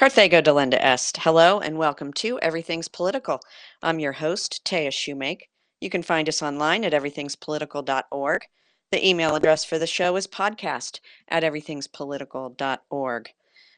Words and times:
Carthago 0.00 0.40
delenda 0.40 0.82
est. 0.82 1.18
Hello 1.18 1.60
and 1.60 1.76
welcome 1.76 2.10
to 2.14 2.40
Everything's 2.40 2.88
Political. 2.88 3.38
I'm 3.82 3.98
your 3.98 4.12
host, 4.12 4.64
Taya 4.64 4.88
Shoemake. 4.88 5.50
You 5.78 5.90
can 5.90 6.02
find 6.02 6.26
us 6.26 6.40
online 6.42 6.86
at 6.86 6.94
everythingspolitical.org. 6.94 8.46
The 8.92 9.06
email 9.06 9.36
address 9.36 9.62
for 9.62 9.78
the 9.78 9.86
show 9.86 10.16
is 10.16 10.26
podcast 10.26 11.00
at 11.28 11.42
everythingspolitical.org. 11.42 13.28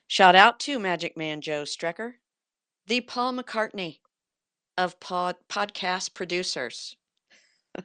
Shout 0.06 0.36
out 0.36 0.60
to 0.60 0.78
Magic 0.78 1.16
Man 1.16 1.40
Joe 1.40 1.64
Strecker, 1.64 2.12
the 2.86 3.00
Paul 3.00 3.32
McCartney 3.32 3.98
of 4.78 5.00
pod, 5.00 5.34
podcast 5.48 6.14
producers. 6.14 6.94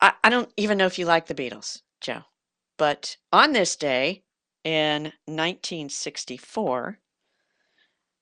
I, 0.00 0.14
I 0.24 0.30
don't 0.30 0.50
even 0.56 0.78
know 0.78 0.86
if 0.86 0.98
you 0.98 1.04
like 1.04 1.26
the 1.26 1.34
Beatles, 1.34 1.82
Joe, 2.00 2.22
but 2.78 3.18
on 3.34 3.52
this 3.52 3.76
day, 3.76 4.24
in 4.64 5.12
1964, 5.26 6.98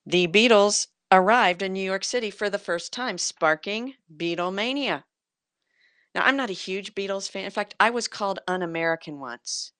the 0.04 0.26
Beatles 0.26 0.88
arrived 1.10 1.62
in 1.62 1.72
New 1.72 1.84
York 1.84 2.04
City 2.04 2.30
for 2.30 2.50
the 2.50 2.58
first 2.58 2.92
time, 2.92 3.18
sparking 3.18 3.94
Beatlemania. 4.14 5.04
Now, 6.14 6.22
I'm 6.24 6.36
not 6.36 6.50
a 6.50 6.54
huge 6.54 6.94
Beatles 6.94 7.30
fan. 7.30 7.44
In 7.44 7.50
fact, 7.50 7.74
I 7.80 7.90
was 7.90 8.08
called 8.08 8.40
un 8.46 8.62
American 8.62 9.18
once 9.20 9.72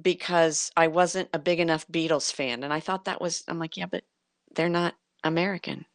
because 0.00 0.70
I 0.76 0.88
wasn't 0.88 1.30
a 1.32 1.38
big 1.38 1.60
enough 1.60 1.88
Beatles 1.88 2.32
fan. 2.32 2.64
And 2.64 2.72
I 2.72 2.80
thought 2.80 3.06
that 3.06 3.20
was, 3.20 3.44
I'm 3.48 3.58
like, 3.58 3.76
yeah, 3.76 3.86
but 3.86 4.04
they're 4.54 4.68
not 4.68 4.94
American. 5.24 5.86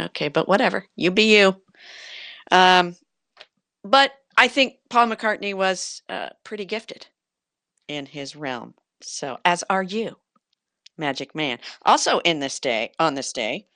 Okay, 0.00 0.28
but 0.28 0.48
whatever. 0.48 0.86
You 0.94 1.10
be 1.10 1.36
you. 1.36 1.60
Um, 2.52 2.94
but 3.82 4.12
I 4.36 4.46
think 4.48 4.74
Paul 4.90 5.08
McCartney 5.08 5.54
was 5.54 6.02
uh, 6.08 6.28
pretty 6.44 6.64
gifted 6.64 7.08
in 7.88 8.06
his 8.06 8.36
realm. 8.36 8.74
So, 9.00 9.38
as 9.44 9.64
are 9.70 9.82
you, 9.82 10.16
Magic 10.96 11.34
Man. 11.34 11.58
Also, 11.82 12.18
in 12.20 12.40
this 12.40 12.58
day, 12.58 12.92
on 12.98 13.14
this 13.14 13.32
day, 13.32 13.66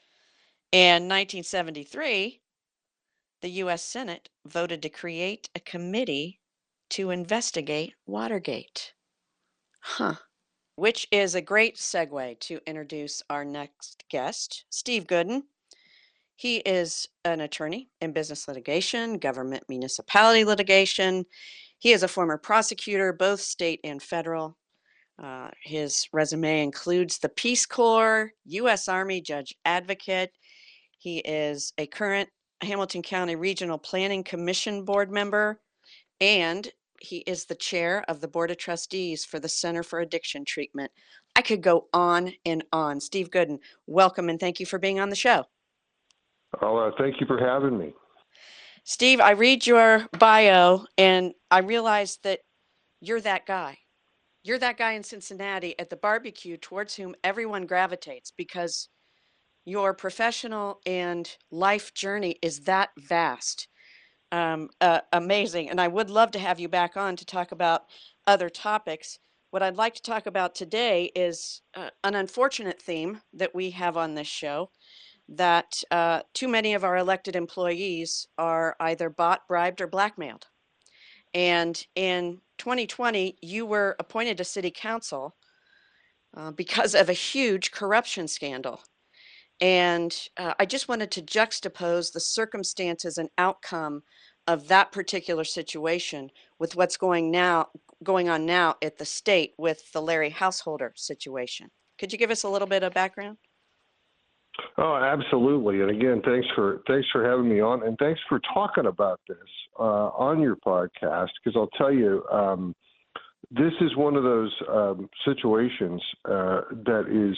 in 0.72 1.08
1973, 1.08 2.40
the 3.42 3.50
U.S. 3.50 3.84
Senate 3.84 4.28
voted 4.46 4.82
to 4.82 4.88
create 4.88 5.50
a 5.54 5.60
committee 5.60 6.40
to 6.90 7.10
investigate 7.10 7.94
Watergate. 8.06 8.92
Huh. 9.80 10.14
Which 10.76 11.06
is 11.10 11.34
a 11.34 11.42
great 11.42 11.76
segue 11.76 12.40
to 12.40 12.60
introduce 12.66 13.22
our 13.28 13.44
next 13.44 14.04
guest, 14.10 14.64
Steve 14.70 15.06
Goodin. 15.06 15.44
He 16.36 16.56
is 16.58 17.06
an 17.24 17.40
attorney 17.40 17.90
in 18.00 18.12
business 18.12 18.48
litigation, 18.48 19.18
government 19.18 19.64
municipality 19.68 20.44
litigation. 20.44 21.26
He 21.78 21.92
is 21.92 22.02
a 22.02 22.08
former 22.08 22.38
prosecutor, 22.38 23.12
both 23.12 23.40
state 23.40 23.80
and 23.84 24.02
federal. 24.02 24.56
Uh, 25.22 25.48
his 25.62 26.08
resume 26.12 26.62
includes 26.62 27.18
the 27.18 27.28
Peace 27.28 27.64
Corps, 27.64 28.32
U.S. 28.46 28.88
Army 28.88 29.20
Judge 29.20 29.54
Advocate. 29.64 30.32
He 30.98 31.18
is 31.18 31.72
a 31.78 31.86
current 31.86 32.28
Hamilton 32.60 33.02
County 33.02 33.36
Regional 33.36 33.78
Planning 33.78 34.24
Commission 34.24 34.84
board 34.84 35.12
member, 35.12 35.60
and 36.20 36.68
he 37.00 37.18
is 37.18 37.44
the 37.44 37.54
chair 37.54 38.04
of 38.08 38.20
the 38.20 38.26
Board 38.26 38.50
of 38.50 38.56
Trustees 38.56 39.24
for 39.24 39.38
the 39.38 39.48
Center 39.48 39.84
for 39.84 40.00
Addiction 40.00 40.44
Treatment. 40.44 40.90
I 41.36 41.42
could 41.42 41.62
go 41.62 41.86
on 41.92 42.32
and 42.44 42.64
on. 42.72 43.00
Steve 43.00 43.30
Goodin, 43.30 43.60
welcome 43.86 44.28
and 44.28 44.40
thank 44.40 44.58
you 44.58 44.66
for 44.66 44.80
being 44.80 44.98
on 44.98 45.08
the 45.08 45.16
show. 45.16 45.44
Well, 46.60 46.78
uh, 46.78 46.90
thank 46.98 47.20
you 47.20 47.26
for 47.28 47.38
having 47.38 47.78
me. 47.78 47.94
Steve, 48.84 49.20
I 49.20 49.30
read 49.30 49.68
your 49.68 50.08
bio 50.18 50.84
and 50.98 51.32
I 51.48 51.60
realize 51.60 52.18
that 52.24 52.40
you're 53.00 53.20
that 53.20 53.46
guy 53.46 53.78
you're 54.42 54.58
that 54.58 54.76
guy 54.76 54.92
in 54.92 55.04
Cincinnati 55.04 55.78
at 55.78 55.90
the 55.90 55.96
barbecue 55.96 56.56
towards 56.56 56.94
whom 56.94 57.14
everyone 57.22 57.66
gravitates 57.66 58.32
because 58.36 58.88
your 59.64 59.94
professional 59.94 60.80
and 60.86 61.36
life 61.50 61.94
journey 61.94 62.36
is 62.42 62.60
that 62.60 62.90
vast. 62.98 63.68
Um, 64.32 64.70
uh, 64.80 65.00
amazing. 65.12 65.70
And 65.70 65.80
I 65.80 65.88
would 65.88 66.10
love 66.10 66.30
to 66.32 66.38
have 66.38 66.58
you 66.58 66.68
back 66.68 66.96
on 66.96 67.16
to 67.16 67.24
talk 67.24 67.52
about 67.52 67.82
other 68.26 68.48
topics. 68.48 69.18
What 69.50 69.62
I'd 69.62 69.76
like 69.76 69.94
to 69.94 70.02
talk 70.02 70.26
about 70.26 70.54
today 70.54 71.12
is 71.14 71.60
uh, 71.74 71.90
an 72.02 72.14
unfortunate 72.14 72.80
theme 72.80 73.20
that 73.34 73.54
we 73.54 73.70
have 73.70 73.96
on 73.96 74.14
this 74.14 74.26
show 74.26 74.70
that 75.28 75.82
uh, 75.90 76.22
too 76.34 76.48
many 76.48 76.74
of 76.74 76.82
our 76.82 76.96
elected 76.96 77.36
employees 77.36 78.26
are 78.38 78.74
either 78.80 79.10
bought, 79.10 79.46
bribed, 79.46 79.80
or 79.80 79.86
blackmailed. 79.86 80.46
And 81.34 81.84
in 81.94 82.40
2020, 82.62 83.38
you 83.42 83.66
were 83.66 83.96
appointed 83.98 84.36
to 84.38 84.44
city 84.44 84.70
council 84.70 85.34
uh, 86.36 86.52
because 86.52 86.94
of 86.94 87.08
a 87.08 87.12
huge 87.12 87.72
corruption 87.72 88.28
scandal. 88.28 88.80
And 89.60 90.16
uh, 90.36 90.54
I 90.60 90.66
just 90.66 90.86
wanted 90.86 91.10
to 91.10 91.22
juxtapose 91.22 92.12
the 92.12 92.20
circumstances 92.20 93.18
and 93.18 93.28
outcome 93.36 94.04
of 94.46 94.68
that 94.68 94.92
particular 94.92 95.42
situation 95.42 96.30
with 96.60 96.76
what's 96.76 96.96
going 96.96 97.32
now 97.32 97.66
going 98.04 98.28
on 98.28 98.46
now 98.46 98.76
at 98.80 98.96
the 98.96 99.04
state 99.04 99.54
with 99.58 99.90
the 99.92 100.00
Larry 100.00 100.30
Householder 100.30 100.92
situation. 100.94 101.68
Could 101.98 102.12
you 102.12 102.18
give 102.18 102.30
us 102.30 102.44
a 102.44 102.48
little 102.48 102.68
bit 102.68 102.84
of 102.84 102.94
background? 102.94 103.38
Oh, 104.78 104.96
absolutely. 104.96 105.80
And 105.80 105.90
again, 105.90 106.22
thanks 106.24 106.46
for 106.54 106.82
thanks 106.86 107.06
for 107.10 107.24
having 107.24 107.48
me 107.48 107.60
on, 107.60 107.82
and 107.86 107.96
thanks 107.98 108.20
for 108.28 108.40
talking 108.52 108.86
about 108.86 109.20
this 109.28 109.38
uh, 109.78 110.08
on 110.08 110.40
your 110.40 110.56
podcast. 110.56 111.28
Because 111.42 111.56
I'll 111.56 111.70
tell 111.78 111.92
you, 111.92 112.24
um, 112.30 112.74
this 113.50 113.72
is 113.80 113.96
one 113.96 114.16
of 114.16 114.24
those 114.24 114.52
um, 114.68 115.08
situations 115.24 116.02
uh, 116.26 116.62
that 116.84 117.06
is, 117.08 117.36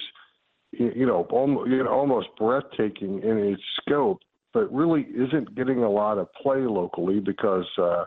you 0.72 1.06
know, 1.06 1.26
almost, 1.30 1.70
you 1.70 1.82
know, 1.84 1.90
almost 1.90 2.28
breathtaking 2.38 3.22
in 3.22 3.38
its 3.38 3.62
scope, 3.80 4.20
but 4.52 4.72
really 4.72 5.06
isn't 5.14 5.54
getting 5.54 5.82
a 5.84 5.90
lot 5.90 6.18
of 6.18 6.32
play 6.34 6.60
locally 6.60 7.20
because. 7.20 7.66
Uh, 7.78 8.04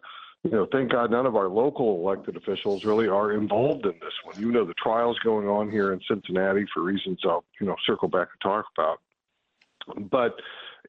you 0.47 0.57
know, 0.57 0.67
thank 0.71 0.91
God 0.91 1.11
none 1.11 1.25
of 1.25 1.35
our 1.35 1.49
local 1.49 1.99
elected 1.99 2.37
officials 2.37 2.85
really 2.85 3.07
are 3.07 3.33
involved 3.33 3.85
in 3.85 3.91
this 3.99 4.13
one. 4.23 4.39
You 4.39 4.49
know, 4.49 4.63
the 4.63 4.73
trial's 4.81 5.19
going 5.19 5.45
on 5.45 5.69
here 5.69 5.91
in 5.91 5.99
Cincinnati 6.07 6.65
for 6.73 6.83
reasons 6.83 7.19
I'll, 7.25 7.43
you 7.59 7.67
know, 7.67 7.75
circle 7.85 8.07
back 8.07 8.29
and 8.31 8.41
talk 8.41 8.65
about. 8.77 9.01
But 10.09 10.35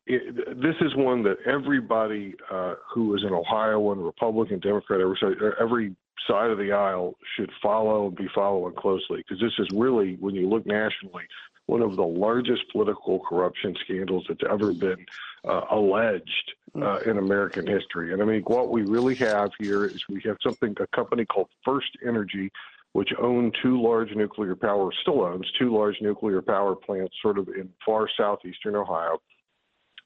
it, 0.06 0.60
this 0.60 0.76
is 0.80 0.94
one 0.94 1.24
that 1.24 1.38
everybody 1.44 2.36
uh, 2.52 2.74
who 2.88 3.16
is 3.16 3.24
an 3.24 3.32
Ohioan, 3.32 3.98
Republican, 3.98 4.60
Democrat, 4.60 5.00
every 5.00 5.16
every 5.60 5.96
side 6.28 6.50
of 6.50 6.58
the 6.58 6.70
aisle 6.70 7.16
should 7.36 7.50
follow 7.60 8.06
and 8.06 8.16
be 8.16 8.28
following 8.32 8.74
closely 8.74 9.18
because 9.18 9.40
this 9.40 9.52
is 9.58 9.66
really, 9.74 10.16
when 10.20 10.36
you 10.36 10.48
look 10.48 10.66
nationally, 10.66 11.24
one 11.66 11.82
of 11.82 11.96
the 11.96 12.06
largest 12.06 12.62
political 12.70 13.20
corruption 13.20 13.74
scandals 13.84 14.24
that's 14.28 14.40
ever 14.48 14.72
been 14.72 15.04
uh, 15.48 15.62
alleged 15.70 16.52
uh, 16.74 16.78
mm. 16.78 17.06
in 17.06 17.18
American 17.18 17.66
history. 17.66 18.12
And 18.12 18.22
I 18.22 18.24
mean, 18.24 18.42
what 18.42 18.70
we 18.70 18.82
really 18.82 19.14
have 19.16 19.50
here 19.58 19.84
is 19.84 20.02
we 20.08 20.22
have 20.24 20.36
something, 20.42 20.74
a 20.80 20.86
company 20.88 21.24
called 21.24 21.48
First 21.64 21.90
Energy, 22.06 22.50
which 22.92 23.10
owned 23.20 23.56
two 23.62 23.80
large 23.80 24.14
nuclear 24.14 24.56
power, 24.56 24.90
still 25.02 25.22
owns 25.22 25.50
two 25.58 25.74
large 25.74 25.96
nuclear 26.00 26.42
power 26.42 26.74
plants 26.74 27.14
sort 27.22 27.38
of 27.38 27.48
in 27.48 27.68
far 27.84 28.08
southeastern 28.16 28.76
Ohio. 28.76 29.20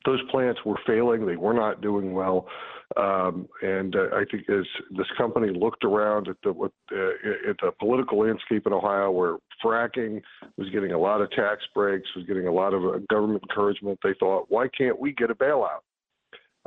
Those 0.04 0.20
plants 0.30 0.60
were 0.64 0.80
failing, 0.84 1.26
they 1.26 1.36
were 1.36 1.54
not 1.54 1.80
doing 1.80 2.12
well. 2.12 2.48
Um, 2.96 3.48
and 3.62 3.94
uh, 3.94 4.08
I 4.14 4.24
think 4.30 4.50
as 4.50 4.66
this 4.90 5.06
company 5.16 5.48
looked 5.48 5.84
around 5.84 6.28
at 6.28 6.36
the 6.42 6.52
what, 6.52 6.72
uh, 6.92 7.48
at 7.48 7.56
the 7.62 7.72
political 7.78 8.18
landscape 8.18 8.66
in 8.66 8.72
Ohio, 8.72 9.10
where 9.10 9.36
fracking 9.64 10.20
was 10.58 10.68
getting 10.70 10.92
a 10.92 10.98
lot 10.98 11.20
of 11.20 11.30
tax 11.30 11.62
breaks, 11.74 12.08
was 12.14 12.26
getting 12.26 12.48
a 12.48 12.52
lot 12.52 12.74
of 12.74 12.84
uh, 12.84 12.98
government 13.08 13.42
encouragement, 13.48 13.98
they 14.02 14.14
thought, 14.18 14.46
why 14.48 14.66
can't 14.76 14.98
we 14.98 15.12
get 15.12 15.30
a 15.30 15.34
bailout? 15.34 15.80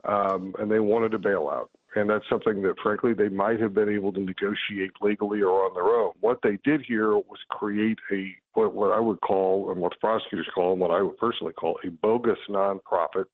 Um, 0.04 0.54
and 0.60 0.70
they 0.70 0.80
wanted 0.80 1.14
a 1.14 1.18
bailout, 1.18 1.68
and 1.96 2.10
that's 2.10 2.28
something 2.30 2.62
that, 2.64 2.76
frankly, 2.84 3.14
they 3.14 3.30
might 3.30 3.60
have 3.62 3.74
been 3.74 3.90
able 3.90 4.12
to 4.14 4.20
negotiate 4.20 4.92
legally 5.02 5.42
or 5.42 5.66
on 5.66 5.74
their 5.74 5.86
own. 5.86 6.12
What 6.20 6.40
they 6.44 6.60
did 6.64 6.82
here 6.82 7.14
was 7.14 7.40
create 7.50 7.98
a 8.12 8.36
what, 8.54 8.74
what 8.74 8.92
I 8.92 9.00
would 9.00 9.22
call, 9.22 9.72
and 9.72 9.80
what 9.80 9.94
the 9.94 10.00
prosecutors 10.00 10.48
call, 10.54 10.74
and 10.74 10.82
what 10.82 10.92
I 10.92 11.02
would 11.02 11.18
personally 11.18 11.54
call, 11.54 11.80
a 11.84 11.90
bogus 11.90 12.40
nonprofit 12.50 13.26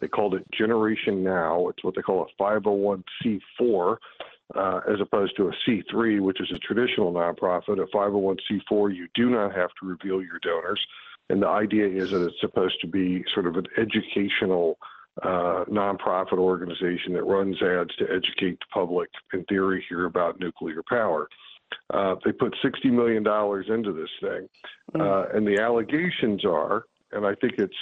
they 0.00 0.08
called 0.08 0.34
it 0.34 0.44
Generation 0.52 1.22
Now. 1.22 1.68
It's 1.68 1.82
what 1.84 1.94
they 1.94 2.02
call 2.02 2.26
a 2.26 2.42
501c4, 2.42 3.96
uh, 4.54 4.80
as 4.88 5.00
opposed 5.00 5.36
to 5.36 5.48
a 5.48 5.52
C3, 5.66 6.20
which 6.20 6.40
is 6.40 6.50
a 6.52 6.58
traditional 6.58 7.12
nonprofit. 7.12 7.82
A 7.82 7.86
501c4, 7.86 8.94
you 8.94 9.08
do 9.14 9.30
not 9.30 9.54
have 9.54 9.70
to 9.80 9.86
reveal 9.86 10.22
your 10.22 10.38
donors. 10.42 10.84
And 11.30 11.42
the 11.42 11.48
idea 11.48 11.86
is 11.86 12.10
that 12.10 12.26
it's 12.26 12.40
supposed 12.40 12.80
to 12.82 12.86
be 12.86 13.24
sort 13.32 13.46
of 13.46 13.56
an 13.56 13.66
educational 13.78 14.78
uh, 15.22 15.64
nonprofit 15.70 16.38
organization 16.38 17.12
that 17.14 17.24
runs 17.24 17.56
ads 17.62 17.94
to 17.96 18.04
educate 18.04 18.58
the 18.58 18.66
public, 18.72 19.08
in 19.32 19.44
theory, 19.44 19.84
here 19.88 20.06
about 20.06 20.40
nuclear 20.40 20.82
power. 20.88 21.28
Uh, 21.92 22.14
they 22.24 22.32
put 22.32 22.54
$60 22.64 22.90
million 22.90 23.24
into 23.72 23.92
this 23.92 24.10
thing. 24.20 24.48
Mm. 24.94 25.00
Uh, 25.00 25.36
and 25.36 25.46
the 25.46 25.60
allegations 25.60 26.44
are, 26.44 26.84
and 27.12 27.26
I 27.26 27.34
think 27.36 27.54
it's 27.58 27.74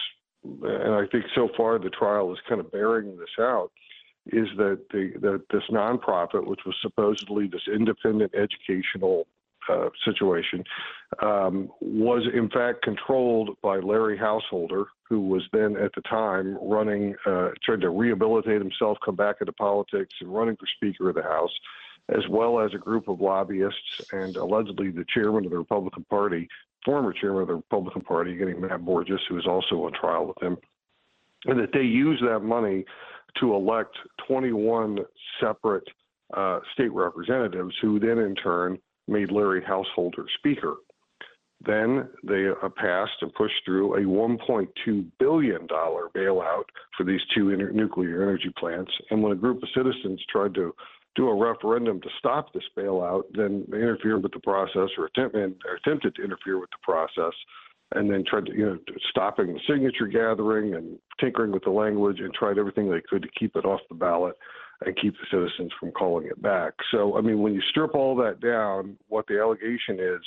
and 0.44 0.94
I 0.94 1.06
think 1.12 1.25
so 1.34 1.49
far 1.56 1.79
the 1.79 1.90
trial 1.90 2.32
is 2.32 2.38
kind 2.49 2.61
of 2.61 2.73
bearing 2.73 3.17
this 3.17 3.29
out, 3.38 3.70
is 4.26 4.49
that 4.56 4.81
the 4.90 5.12
that 5.20 5.43
this 5.52 5.62
nonprofit, 5.70 6.46
which 6.46 6.61
was 6.67 6.75
supposedly 6.82 7.46
this 7.46 7.62
independent 7.73 8.32
educational 8.34 9.26
uh, 9.68 9.88
situation, 10.04 10.64
um, 11.20 11.70
was 11.80 12.26
in 12.32 12.48
fact 12.48 12.82
controlled 12.82 13.50
by 13.62 13.78
Larry 13.78 14.16
Householder, 14.16 14.86
who 15.08 15.20
was 15.28 15.42
then 15.52 15.76
at 15.76 15.92
the 15.94 16.02
time 16.02 16.58
running, 16.62 17.14
uh, 17.26 17.50
trying 17.62 17.80
to 17.80 17.90
rehabilitate 17.90 18.60
himself, 18.60 18.98
come 19.04 19.16
back 19.16 19.36
into 19.40 19.52
politics, 19.52 20.14
and 20.20 20.34
running 20.34 20.56
for 20.56 20.66
Speaker 20.76 21.10
of 21.10 21.14
the 21.14 21.22
House, 21.22 21.52
as 22.08 22.26
well 22.28 22.60
as 22.60 22.72
a 22.74 22.78
group 22.78 23.08
of 23.08 23.20
lobbyists 23.20 24.02
and 24.12 24.36
allegedly 24.36 24.90
the 24.90 25.04
chairman 25.12 25.44
of 25.44 25.50
the 25.50 25.58
Republican 25.58 26.04
Party, 26.04 26.48
former 26.84 27.12
chairman 27.12 27.42
of 27.42 27.48
the 27.48 27.54
Republican 27.54 28.02
Party, 28.02 28.36
getting 28.36 28.60
Matt 28.60 28.84
Borges, 28.84 29.20
who 29.28 29.38
is 29.38 29.46
also 29.46 29.84
on 29.84 29.92
trial 29.92 30.26
with 30.26 30.42
him, 30.42 30.56
and 31.46 31.60
that 31.60 31.72
they 31.72 31.82
used 31.82 32.24
that 32.24 32.40
money 32.40 32.84
to 33.40 33.54
elect 33.54 33.96
21 34.26 34.98
separate 35.40 35.88
uh, 36.34 36.60
state 36.72 36.92
representatives, 36.92 37.74
who 37.80 37.98
then 37.98 38.18
in 38.18 38.34
turn 38.34 38.78
made 39.08 39.31
Larry 39.31 39.62
Householder 39.62 40.25
Speaker. 40.38 40.76
Then 41.64 42.08
they 42.25 42.49
uh, 42.49 42.69
passed 42.76 43.12
and 43.20 43.32
pushed 43.34 43.64
through 43.64 43.94
a 43.94 44.00
$1.2 44.00 45.06
billion 45.19 45.69
bailout 45.69 46.64
for 46.96 47.04
these 47.04 47.20
two 47.34 47.50
inter- 47.50 47.70
nuclear 47.70 48.22
energy 48.22 48.52
plants. 48.58 48.90
And 49.10 49.22
when 49.22 49.32
a 49.32 49.37
group 49.37 49.62
of 49.62 49.69
citizens 49.75 50.20
tried 50.28 50.54
to 50.54 50.75
do 51.14 51.28
a 51.28 51.34
referendum 51.34 52.00
to 52.00 52.08
stop 52.19 52.52
this 52.52 52.64
bailout, 52.76 53.25
then 53.34 53.64
they 53.69 53.76
interfered 53.76 54.22
with 54.22 54.32
the 54.32 54.40
process 54.40 54.88
or, 54.99 55.06
attempt, 55.06 55.37
or 55.37 55.75
attempted 55.76 56.14
to 56.16 56.25
interfere 56.25 56.58
with 56.58 56.70
the 56.70 56.78
process 56.82 57.34
and 57.94 58.10
then 58.10 58.25
tried 58.26 58.46
to, 58.46 58.52
you 58.52 58.64
know, 58.64 58.78
stopping 59.10 59.52
the 59.52 59.60
signature 59.69 60.06
gathering 60.06 60.75
and 60.75 60.98
tinkering 61.20 61.52
with 61.52 61.62
the 61.64 61.70
language 61.70 62.20
and 62.20 62.32
tried 62.32 62.58
everything 62.58 62.90
they 62.90 63.02
could 63.08 63.22
to 63.22 63.28
keep 63.38 63.55
it 63.55 63.66
off 63.66 63.81
the 63.88 63.94
ballot 63.94 64.34
and 64.87 64.96
keep 64.96 65.14
the 65.14 65.26
citizens 65.31 65.73
from 65.79 65.93
calling 65.93 66.26
it 66.26 66.40
back. 66.40 66.75
So, 66.90 67.17
I 67.17 67.20
mean, 67.20 67.40
when 67.40 67.55
you 67.55 67.62
strip 67.70 67.94
all 67.94 68.17
that 68.17 68.40
down, 68.40 68.96
what 69.08 69.26
the 69.26 69.40
allegation 69.40 69.99
is 70.00 70.20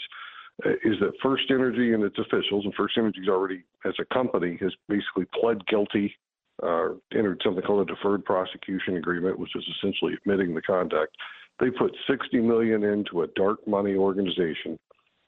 uh, 0.65 0.71
is 0.83 0.99
that 1.01 1.11
First 1.21 1.43
Energy 1.49 1.93
and 1.93 2.03
its 2.03 2.17
officials, 2.17 2.65
and 2.65 2.73
First 2.75 2.97
Energy's 2.97 3.27
already, 3.27 3.63
as 3.83 3.93
a 3.99 4.13
company, 4.13 4.57
has 4.61 4.73
basically 4.87 5.25
pled 5.39 5.65
guilty, 5.67 6.15
uh, 6.63 6.89
entered 7.13 7.41
something 7.43 7.63
called 7.63 7.89
a 7.89 7.93
deferred 7.93 8.23
prosecution 8.23 8.97
agreement, 8.97 9.37
which 9.37 9.55
is 9.55 9.65
essentially 9.77 10.13
admitting 10.13 10.53
the 10.53 10.61
conduct. 10.61 11.15
They 11.59 11.69
put 11.69 11.95
60 12.09 12.39
million 12.39 12.83
into 12.83 13.23
a 13.23 13.27
dark 13.35 13.65
money 13.67 13.95
organization. 13.95 14.77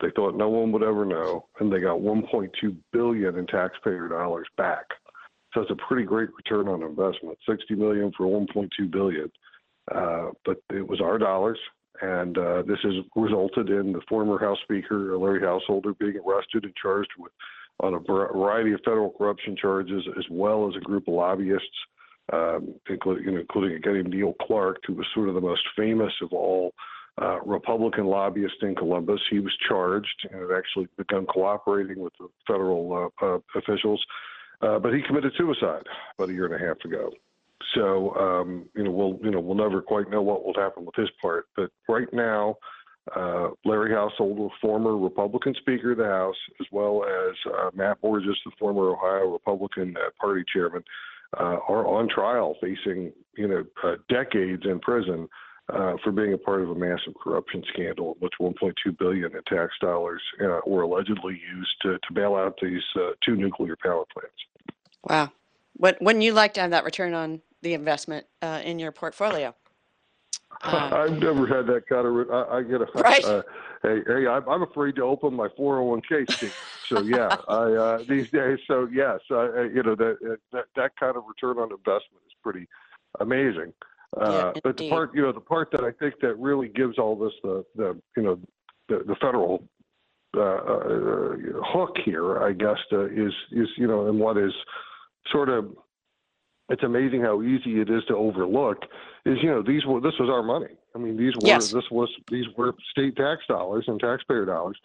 They 0.02 0.12
thought 0.16 0.38
no 0.38 0.50
one 0.50 0.72
would 0.72 0.84
ever 0.84 1.06
know, 1.06 1.48
and 1.60 1.72
they 1.72 1.80
got 1.80 2.00
1.2 2.00 2.52
billion 2.94 3.38
in 3.38 3.48
taxpayer 3.48 4.08
dollars 4.08 4.48
back. 4.56 4.86
So 5.54 5.62
it's 5.62 5.72
a 5.72 5.88
pretty 5.88 6.04
great 6.04 6.30
return 6.36 6.68
on 6.68 6.84
investment. 6.84 7.38
60 7.48 7.76
million 7.76 8.12
for 8.18 8.26
1.2 8.26 8.92
billion. 8.92 9.32
Uh, 9.94 10.32
but 10.46 10.58
it 10.70 10.88
was 10.88 11.00
our 11.00 11.18
dollars, 11.18 11.60
and 12.02 12.38
uh, 12.38 12.62
this 12.64 12.80
has 12.84 12.94
resulted 13.16 13.70
in 13.70 13.94
the 13.94 14.02
former 14.10 14.38
House 14.38 14.58
Speaker 14.64 15.18
Larry 15.18 15.40
Householder 15.40 15.94
being 15.94 16.20
arrested 16.28 16.66
and 16.66 16.76
charged 16.76 17.12
with 17.18 17.32
on 17.80 17.94
a 17.94 18.00
variety 18.00 18.74
of 18.74 18.82
federal 18.84 19.12
corruption 19.12 19.56
charges, 19.56 20.04
as 20.18 20.26
well 20.30 20.68
as 20.68 20.76
a 20.76 20.80
group 20.80 21.08
of 21.08 21.14
lobbyists, 21.14 21.68
um, 22.34 22.74
including, 22.90 23.24
you 23.24 23.32
know, 23.32 23.40
including 23.40 23.78
a 23.78 23.80
guy 23.80 23.94
named 23.94 24.10
Neil 24.10 24.34
Clark, 24.42 24.80
who 24.86 24.94
was 24.94 25.06
sort 25.14 25.30
of 25.30 25.36
the 25.36 25.42
most 25.42 25.62
famous 25.76 26.12
of 26.22 26.34
all 26.34 26.74
uh, 27.22 27.40
Republican 27.46 28.08
lobbyists 28.08 28.58
in 28.62 28.76
Columbus. 28.76 29.22
He 29.30 29.40
was 29.40 29.56
charged 29.68 30.28
and 30.30 30.42
had 30.42 30.58
actually 30.58 30.88
begun 30.98 31.26
cooperating 31.28 32.00
with 32.00 32.14
the 32.20 32.28
federal 32.48 33.12
uh, 33.22 33.26
uh, 33.26 33.40
officials, 33.56 34.04
uh, 34.62 34.80
but 34.80 34.94
he 34.94 35.02
committed 35.02 35.34
suicide 35.38 35.84
about 36.18 36.30
a 36.30 36.34
year 36.34 36.46
and 36.46 36.56
a 36.56 36.66
half 36.66 36.78
ago. 36.86 37.12
So 37.76 38.16
um, 38.16 38.70
you 38.76 38.84
know 38.84 38.92
we'll 38.92 39.20
you 39.24 39.32
know 39.32 39.40
we'll 39.40 39.56
never 39.56 39.82
quite 39.82 40.10
know 40.10 40.22
what 40.22 40.46
will 40.46 40.54
happen 40.54 40.86
with 40.86 40.96
his 40.96 41.10
part. 41.22 41.48
But 41.56 41.70
right 41.90 42.08
now, 42.14 42.56
uh, 43.16 43.50
Larry 43.66 43.94
Householder, 43.94 44.54
former 44.62 44.98
Republican 44.98 45.54
Speaker 45.60 45.92
of 45.92 45.98
the 45.98 46.06
House, 46.06 46.36
as 46.60 46.68
well 46.72 47.04
as 47.04 47.36
uh, 47.54 47.70
Matt 47.74 48.02
Borges, 48.02 48.38
the 48.46 48.52
former 48.60 48.92
Ohio 48.92 49.32
Republican 49.32 49.96
uh, 49.98 50.10
Party 50.20 50.44
chairman, 50.52 50.84
uh, 51.40 51.58
are 51.68 51.86
on 51.86 52.08
trial, 52.10 52.56
facing 52.62 53.12
you 53.36 53.48
know 53.48 53.64
uh, 53.84 53.96
decades 54.10 54.64
in 54.66 54.80
prison. 54.80 55.28
Uh, 55.70 55.98
for 56.02 56.14
being 56.14 56.32
a 56.32 56.38
part 56.38 56.62
of 56.62 56.70
a 56.70 56.76
massive 56.76 57.14
corruption 57.22 57.62
scandal, 57.74 58.14
in 58.14 58.20
which 58.20 58.32
1.2 58.40 58.98
billion 58.98 59.36
in 59.36 59.44
tax 59.50 59.74
dollars 59.82 60.22
were 60.66 60.84
allegedly 60.84 61.42
used 61.54 61.76
to, 61.82 61.98
to 62.08 62.14
bail 62.14 62.36
out 62.36 62.58
these 62.62 62.82
two 63.22 63.36
nuclear 63.36 63.76
power 63.84 64.06
plants. 64.14 64.38
Wow, 65.04 65.34
what 65.74 66.02
wouldn't 66.02 66.24
you 66.24 66.32
like 66.32 66.54
to 66.54 66.62
have 66.62 66.72
that 66.72 66.86
return 66.86 67.14
on 67.14 67.42
the 67.62 67.74
investment 67.74 68.26
uh, 68.42 68.62
in 68.64 68.80
your 68.80 68.92
portfolio. 68.92 69.54
Uh, 70.64 70.90
I've 70.94 71.20
never 71.20 71.46
had 71.46 71.68
that 71.68 71.88
kind 71.88 72.08
of. 72.08 72.32
I, 72.32 72.58
I 72.58 72.64
get 72.64 72.82
a 72.82 72.88
right. 72.96 73.24
Uh, 73.24 73.44
hey, 73.84 74.02
hey, 74.08 74.28
I'm, 74.28 74.48
I'm 74.48 74.64
afraid 74.64 74.96
to 74.96 75.04
open 75.04 75.34
my 75.34 75.48
401k. 75.50 76.52
so 76.88 77.02
yeah, 77.02 77.36
I 77.48 77.54
uh, 77.54 77.98
these 78.08 78.30
days. 78.32 78.60
So 78.68 78.88
yes, 78.92 79.20
uh, 79.30 79.64
you 79.64 79.84
know 79.84 79.96
that, 79.96 80.40
that 80.52 80.66
that 80.76 80.96
kind 80.98 81.16
of 81.16 81.24
return 81.28 81.58
on 81.58 81.72
investment 81.72 82.24
is 82.26 82.34
pretty 82.42 82.68
amazing. 83.20 83.74
Uh, 84.16 84.52
yeah, 84.56 84.62
but 84.64 84.78
the 84.78 84.90
part, 84.90 85.14
you 85.14 85.22
know, 85.22 85.32
the 85.32 85.40
part 85.40 85.70
that 85.72 85.84
I 85.84 85.92
think 85.92 86.16
that 86.22 86.36
really 86.40 86.70
gives 86.70 86.98
all 86.98 87.16
this 87.16 87.34
the 87.44 87.66
the 87.76 88.02
you 88.16 88.24
know 88.24 88.40
the, 88.88 89.04
the 89.06 89.16
federal 89.16 89.68
uh, 90.36 90.42
uh, 90.42 91.36
hook 91.66 91.96
here, 92.06 92.42
I 92.44 92.54
guess, 92.54 92.78
uh, 92.94 93.06
is 93.06 93.34
is 93.52 93.68
you 93.78 93.88
know, 93.88 94.08
and 94.08 94.20
what 94.20 94.38
is 94.38 94.54
sort 95.32 95.50
of 95.50 95.76
it's 96.70 96.84
amazing 96.84 97.22
how 97.22 97.42
easy 97.42 97.80
it 97.80 97.90
is 97.90 98.04
to 98.08 98.16
overlook 98.16 98.84
is 99.26 99.38
you 99.42 99.50
know 99.50 99.62
these 99.62 99.86
were 99.86 100.02
this 100.02 100.14
was 100.20 100.30
our 100.30 100.44
money. 100.44 100.76
I 100.96 100.98
mean 100.98 101.18
these 101.18 101.34
were 101.36 101.48
yes. 101.48 101.72
this 101.72 101.90
was 101.92 102.10
these 102.30 102.46
were 102.58 102.74
state 102.92 103.16
tax 103.16 103.44
dollars 103.48 103.86
and 103.88 104.00
taxpayer 104.00 104.46
dollars. 104.46 104.78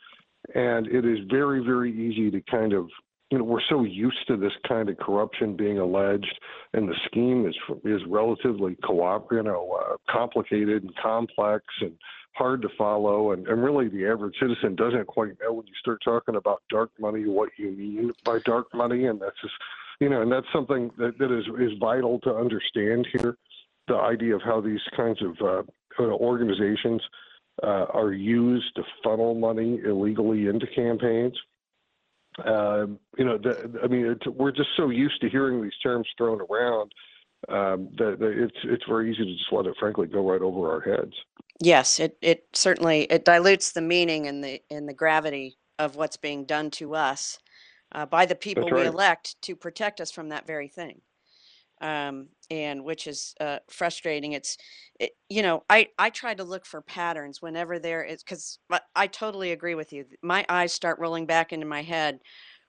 And 0.54 0.86
it 0.86 1.04
is 1.04 1.18
very 1.30 1.64
very 1.64 1.92
easy 1.92 2.30
to 2.30 2.40
kind 2.42 2.72
of 2.72 2.88
you 3.32 3.38
know 3.38 3.44
we're 3.44 3.60
so 3.68 3.82
used 3.82 4.26
to 4.28 4.36
this 4.36 4.52
kind 4.68 4.88
of 4.88 4.96
corruption 4.98 5.56
being 5.56 5.78
alleged 5.78 6.38
and 6.74 6.88
the 6.88 6.94
scheme 7.06 7.46
is 7.46 7.56
is 7.84 8.00
relatively 8.06 8.76
co 8.84 9.26
you 9.32 9.42
know 9.42 9.78
uh, 9.80 9.96
complicated 10.12 10.84
and 10.84 10.94
complex 10.96 11.64
and 11.80 11.92
hard 12.34 12.62
to 12.62 12.68
follow 12.78 13.32
and, 13.32 13.46
and 13.48 13.62
really 13.62 13.88
the 13.88 14.06
average 14.06 14.34
citizen 14.40 14.74
doesn't 14.76 15.06
quite 15.06 15.32
know 15.40 15.52
when 15.52 15.66
you 15.66 15.74
start 15.80 15.98
talking 16.04 16.36
about 16.36 16.62
dark 16.70 16.90
money 17.00 17.26
what 17.26 17.50
you 17.58 17.72
mean 17.72 18.12
by 18.24 18.38
dark 18.44 18.66
money 18.72 19.06
and 19.06 19.20
that's 19.20 19.40
just 19.42 19.54
you 20.02 20.08
know, 20.08 20.20
and 20.20 20.32
that's 20.32 20.46
something 20.52 20.90
that, 20.98 21.16
that 21.18 21.30
is, 21.30 21.44
is 21.60 21.78
vital 21.78 22.18
to 22.24 22.34
understand 22.34 23.06
here. 23.12 23.36
The 23.86 23.94
idea 23.94 24.34
of 24.34 24.42
how 24.42 24.60
these 24.60 24.80
kinds 24.96 25.20
of 25.22 25.36
uh, 25.40 26.02
organizations 26.02 27.00
uh, 27.62 27.86
are 27.94 28.12
used 28.12 28.74
to 28.74 28.82
funnel 29.04 29.36
money 29.36 29.80
illegally 29.84 30.48
into 30.48 30.66
campaigns. 30.66 31.38
Uh, 32.38 32.86
you 33.18 33.24
know, 33.24 33.38
the, 33.38 33.80
I 33.82 33.86
mean, 33.86 34.16
we're 34.26 34.52
just 34.52 34.70
so 34.76 34.90
used 34.90 35.20
to 35.20 35.28
hearing 35.28 35.62
these 35.62 35.76
terms 35.82 36.06
thrown 36.16 36.40
around 36.40 36.92
um, 37.48 37.88
that, 37.98 38.18
that 38.20 38.42
it's 38.42 38.56
it's 38.64 38.84
very 38.88 39.10
easy 39.12 39.24
to 39.24 39.32
just 39.32 39.52
let 39.52 39.66
it, 39.66 39.74
frankly, 39.78 40.06
go 40.06 40.28
right 40.28 40.40
over 40.40 40.72
our 40.72 40.80
heads. 40.80 41.12
Yes, 41.60 42.00
it 42.00 42.16
it 42.22 42.46
certainly 42.52 43.02
it 43.04 43.24
dilutes 43.24 43.72
the 43.72 43.80
meaning 43.80 44.26
and 44.26 44.42
the 44.42 44.62
and 44.70 44.88
the 44.88 44.94
gravity 44.94 45.58
of 45.78 45.96
what's 45.96 46.16
being 46.16 46.44
done 46.44 46.70
to 46.70 46.94
us 46.94 47.38
uh, 47.92 48.06
by 48.06 48.26
the 48.26 48.34
people 48.34 48.68
we 48.70 48.86
elect 48.86 49.40
to 49.42 49.56
protect 49.56 50.00
us 50.00 50.10
from 50.10 50.28
that 50.28 50.46
very 50.46 50.68
thing. 50.68 51.00
Um, 51.82 52.28
and 52.50 52.84
which 52.84 53.06
is 53.08 53.34
uh, 53.40 53.58
frustrating. 53.70 54.32
It's, 54.32 54.56
it, 55.00 55.12
you 55.28 55.42
know, 55.42 55.64
I, 55.70 55.88
I 55.98 56.10
try 56.10 56.34
to 56.34 56.44
look 56.44 56.66
for 56.66 56.80
patterns 56.82 57.42
whenever 57.42 57.78
there 57.78 58.04
is, 58.04 58.22
because 58.22 58.58
I 58.94 59.06
totally 59.08 59.52
agree 59.52 59.74
with 59.74 59.92
you. 59.92 60.04
My 60.22 60.46
eyes 60.48 60.72
start 60.72 60.98
rolling 61.00 61.26
back 61.26 61.52
into 61.52 61.66
my 61.66 61.82
head 61.82 62.20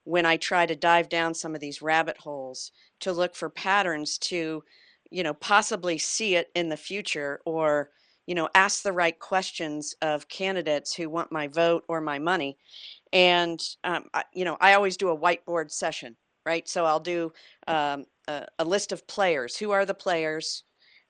when 0.05 0.25
I 0.25 0.37
try 0.37 0.65
to 0.65 0.75
dive 0.75 1.09
down 1.09 1.33
some 1.33 1.55
of 1.55 1.61
these 1.61 1.81
rabbit 1.81 2.17
holes 2.17 2.71
to 3.01 3.13
look 3.13 3.35
for 3.35 3.49
patterns 3.49 4.17
to, 4.19 4.63
you 5.11 5.23
know, 5.23 5.33
possibly 5.35 5.97
see 5.97 6.35
it 6.35 6.49
in 6.55 6.69
the 6.69 6.77
future 6.77 7.41
or, 7.45 7.91
you 8.25 8.35
know, 8.35 8.49
ask 8.55 8.83
the 8.83 8.93
right 8.93 9.19
questions 9.19 9.95
of 10.01 10.27
candidates 10.27 10.93
who 10.95 11.09
want 11.09 11.31
my 11.31 11.47
vote 11.47 11.83
or 11.87 12.01
my 12.01 12.19
money 12.19 12.57
and 13.13 13.61
um, 13.83 14.05
I, 14.13 14.23
you 14.33 14.45
know 14.45 14.57
i 14.59 14.73
always 14.73 14.97
do 14.97 15.09
a 15.09 15.17
whiteboard 15.17 15.71
session 15.71 16.15
right 16.45 16.67
so 16.67 16.85
i'll 16.85 16.99
do 16.99 17.31
um, 17.67 18.05
a, 18.27 18.45
a, 18.59 18.65
list 18.65 18.91
of 18.91 19.05
players 19.07 19.57
who 19.57 19.71
are 19.71 19.85
the 19.85 19.93
players 19.93 20.63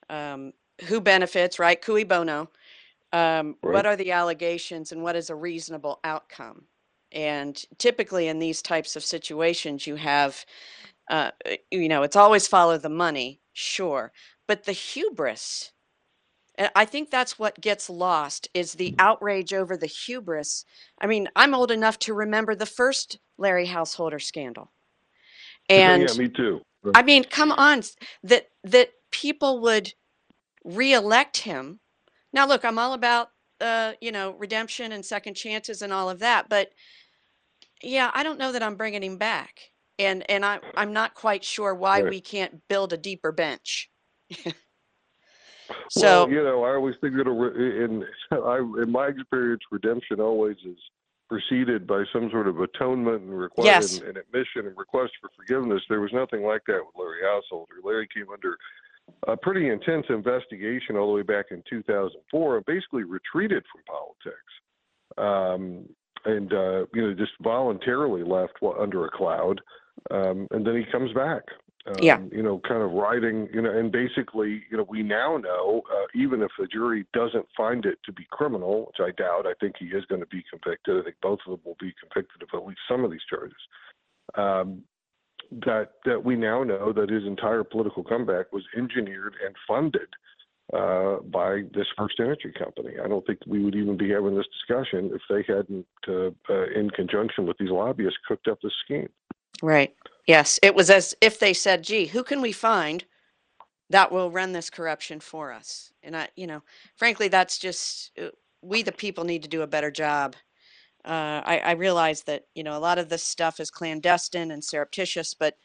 um, 0.09 0.53
who 0.85 0.99
benefits 0.99 1.59
right 1.59 1.81
cui 1.81 2.03
bono 2.03 2.49
um, 3.11 3.55
right. 3.61 3.73
what 3.73 3.85
are 3.85 3.95
the 3.95 4.11
allegations 4.11 4.91
and 4.91 5.01
what 5.01 5.15
is 5.15 5.29
a 5.29 5.35
reasonable 5.35 5.99
outcome 6.03 6.63
and 7.11 7.65
typically 7.77 8.27
in 8.27 8.39
these 8.39 8.61
types 8.61 8.95
of 8.95 9.03
situations 9.03 9.85
you 9.85 9.95
have 9.95 10.45
uh, 11.09 11.31
you 11.71 11.87
know 11.87 12.03
it's 12.03 12.15
always 12.15 12.47
follow 12.47 12.77
the 12.77 12.89
money 12.89 13.39
sure 13.53 14.11
but 14.47 14.63
the 14.63 14.71
hubris 14.71 15.73
and 16.55 16.69
I 16.75 16.85
think 16.85 17.09
that's 17.09 17.39
what 17.39 17.59
gets 17.59 17.89
lost 17.89 18.47
is 18.53 18.73
the 18.73 18.95
outrage 18.99 19.53
over 19.53 19.75
the 19.75 19.87
hubris. 19.87 20.65
I 20.99 21.07
mean, 21.07 21.27
I'm 21.35 21.55
old 21.55 21.71
enough 21.71 21.97
to 21.99 22.13
remember 22.13 22.53
the 22.53 22.65
first 22.65 23.17
Larry 23.37 23.65
Householder 23.65 24.19
scandal. 24.19 24.71
And 25.69 26.09
yeah, 26.09 26.17
me 26.17 26.27
too. 26.27 26.59
I 26.93 27.03
mean, 27.03 27.23
come 27.23 27.51
on, 27.51 27.81
that 28.23 28.47
that 28.63 28.91
people 29.11 29.61
would 29.61 29.93
reelect 30.63 31.37
him. 31.37 31.79
Now 32.33 32.47
look, 32.47 32.65
I'm 32.65 32.79
all 32.79 32.93
about 32.93 33.29
uh, 33.61 33.93
you 34.01 34.11
know, 34.11 34.31
redemption 34.31 34.91
and 34.91 35.05
second 35.05 35.35
chances 35.35 35.81
and 35.81 35.93
all 35.93 36.09
of 36.09 36.19
that, 36.19 36.49
but 36.49 36.71
yeah, 37.81 38.11
I 38.13 38.23
don't 38.23 38.39
know 38.39 38.51
that 38.51 38.63
I'm 38.63 38.75
bringing 38.75 39.03
him 39.03 39.17
back. 39.17 39.71
And 39.99 40.29
and 40.29 40.45
I 40.45 40.59
I'm 40.75 40.93
not 40.93 41.13
quite 41.15 41.43
sure 41.43 41.75
why 41.75 42.01
Right. 42.01 42.09
we 42.09 42.21
can't 42.21 42.61
build 42.69 42.93
a 42.93 42.97
deeper 42.97 43.31
bench. 43.31 43.89
well, 45.95 46.27
So, 46.27 46.27
you 46.29 46.43
know, 46.43 46.63
I 46.63 46.75
always 46.75 46.95
think 47.01 47.15
that 47.15 47.27
in 47.27 48.05
in 48.83 48.91
my 48.91 49.07
experience, 49.07 49.61
redemption 49.71 50.19
always 50.19 50.57
is 50.65 50.77
preceded 51.29 51.87
by 51.87 52.03
some 52.11 52.29
sort 52.31 52.47
of 52.47 52.59
atonement 52.59 53.21
and 53.21 53.37
request 53.37 53.65
yes. 53.65 53.97
admission 53.97 54.67
and 54.67 54.77
request 54.77 55.11
for 55.21 55.29
forgiveness. 55.35 55.81
There 55.89 56.01
was 56.01 56.11
nothing 56.13 56.43
like 56.43 56.61
that 56.67 56.81
with 56.85 56.95
Larry 56.97 57.23
Householder. 57.23 57.75
Larry 57.83 58.07
came 58.13 58.27
under 58.31 58.57
a 59.27 59.35
pretty 59.35 59.69
intense 59.69 60.05
investigation 60.09 60.95
all 60.95 61.07
the 61.07 61.13
way 61.13 61.23
back 61.23 61.47
in 61.51 61.63
2004 61.69 62.57
and 62.57 62.65
basically 62.65 63.03
retreated 63.03 63.63
from 63.71 63.83
politics. 63.87 64.53
Um, 65.17 65.89
and 66.25 66.53
uh, 66.53 66.85
you 66.93 67.01
know, 67.01 67.13
just 67.13 67.33
voluntarily 67.41 68.23
left 68.23 68.53
under 68.79 69.05
a 69.05 69.11
cloud, 69.11 69.59
um, 70.11 70.47
and 70.51 70.65
then 70.65 70.75
he 70.75 70.89
comes 70.91 71.11
back. 71.13 71.43
Um, 71.85 71.95
Yeah. 72.01 72.19
You 72.31 72.43
know, 72.43 72.59
kind 72.59 72.81
of 72.81 72.91
writing, 72.91 73.49
You 73.53 73.61
know, 73.61 73.71
and 73.71 73.91
basically, 73.91 74.63
you 74.69 74.77
know, 74.77 74.83
we 74.83 75.03
now 75.03 75.37
know, 75.37 75.81
uh, 75.91 76.05
even 76.15 76.41
if 76.41 76.51
the 76.57 76.67
jury 76.67 77.05
doesn't 77.13 77.47
find 77.55 77.85
it 77.85 77.99
to 78.05 78.11
be 78.11 78.25
criminal, 78.31 78.85
which 78.87 78.99
I 78.99 79.11
doubt, 79.11 79.45
I 79.45 79.53
think 79.59 79.75
he 79.77 79.87
is 79.87 80.05
going 80.05 80.21
to 80.21 80.27
be 80.27 80.43
convicted. 80.49 80.99
I 80.99 81.03
think 81.03 81.17
both 81.21 81.39
of 81.45 81.51
them 81.51 81.61
will 81.65 81.77
be 81.79 81.93
convicted 81.99 82.41
of 82.41 82.49
at 82.53 82.65
least 82.65 82.81
some 82.87 83.03
of 83.03 83.11
these 83.11 83.23
charges. 83.29 83.57
Um, 84.35 84.83
that 85.65 85.91
that 86.05 86.23
we 86.23 86.35
now 86.35 86.63
know 86.63 86.91
that 86.93 87.09
his 87.09 87.25
entire 87.25 87.63
political 87.63 88.03
comeback 88.03 88.51
was 88.51 88.63
engineered 88.75 89.35
and 89.45 89.55
funded 89.67 90.07
uh, 90.73 91.17
by 91.25 91.61
this 91.73 91.85
First 91.97 92.15
Energy 92.19 92.51
company. 92.57 92.93
I 93.03 93.07
don't 93.07 93.25
think 93.27 93.39
we 93.45 93.63
would 93.63 93.75
even 93.75 93.97
be 93.97 94.09
having 94.09 94.35
this 94.35 94.47
discussion 94.47 95.11
if 95.13 95.21
they 95.29 95.43
hadn't, 95.53 95.85
uh, 96.07 96.31
uh, 96.49 96.65
in 96.73 96.89
conjunction 96.89 97.45
with 97.45 97.57
these 97.57 97.69
lobbyists, 97.69 98.17
cooked 98.27 98.47
up 98.47 98.59
this 98.61 98.73
scheme. 98.83 99.09
Right. 99.63 99.95
Yes. 100.27 100.59
It 100.63 100.75
was 100.75 100.91
as 100.91 101.15
if 101.21 101.39
they 101.39 101.53
said, 101.53 101.83
gee, 101.83 102.07
who 102.07 102.23
can 102.23 102.41
we 102.41 102.53
find 102.53 103.05
that 103.89 104.11
will 104.11 104.31
run 104.31 104.53
this 104.53 104.69
corruption 104.71 105.19
for 105.19 105.53
us? 105.53 105.93
And 106.03 106.17
I, 106.17 106.29
you 106.35 106.47
know, 106.47 106.63
frankly, 106.97 107.27
that's 107.29 107.59
just, 107.59 108.11
uh, 108.21 108.29
we 108.63 108.83
the 108.83 108.93
people 108.93 109.25
need 109.25 109.43
to 109.43 109.49
do 109.49 109.63
a 109.63 109.67
better 109.67 109.91
job. 109.91 110.35
Uh, 111.05 111.41
I, 111.45 111.59
I 111.65 111.71
realize 111.73 112.23
that, 112.23 112.45
you 112.55 112.63
know, 112.63 112.77
a 112.77 112.79
lot 112.79 112.99
of 112.99 113.09
this 113.09 113.23
stuff 113.23 113.59
is 113.59 113.71
clandestine 113.71 114.51
and 114.51 114.63
surreptitious, 114.63 115.35
but 115.35 115.57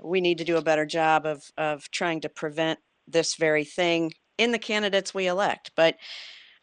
we 0.00 0.20
need 0.20 0.38
to 0.38 0.44
do 0.44 0.58
a 0.58 0.62
better 0.62 0.86
job 0.86 1.26
of, 1.26 1.52
of 1.58 1.90
trying 1.92 2.20
to 2.22 2.30
prevent 2.30 2.80
this 3.08 3.36
very 3.36 3.64
thing 3.64 4.14
in 4.38 4.52
the 4.52 4.58
candidates 4.60 5.14
we 5.14 5.28
elect. 5.28 5.72
But 5.76 5.96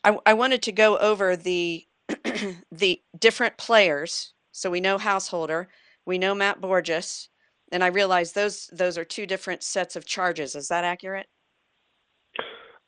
I, 0.03 0.17
I 0.25 0.33
wanted 0.35 0.63
to 0.63 0.73
go 0.73 0.97
over 0.99 1.35
the, 1.37 1.85
the 2.71 3.01
different 3.19 3.57
players. 3.57 4.33
So 4.53 4.71
we 4.71 4.81
know 4.81 4.97
Householder, 4.99 5.69
we 6.05 6.17
know 6.17 6.35
Matt 6.35 6.61
Borges, 6.61 7.29
and 7.71 7.83
I 7.83 7.87
realize 7.87 8.33
those 8.33 8.67
those 8.73 8.97
are 8.97 9.05
two 9.05 9.25
different 9.25 9.63
sets 9.63 9.95
of 9.95 10.05
charges. 10.05 10.55
Is 10.55 10.67
that 10.69 10.83
accurate? 10.83 11.27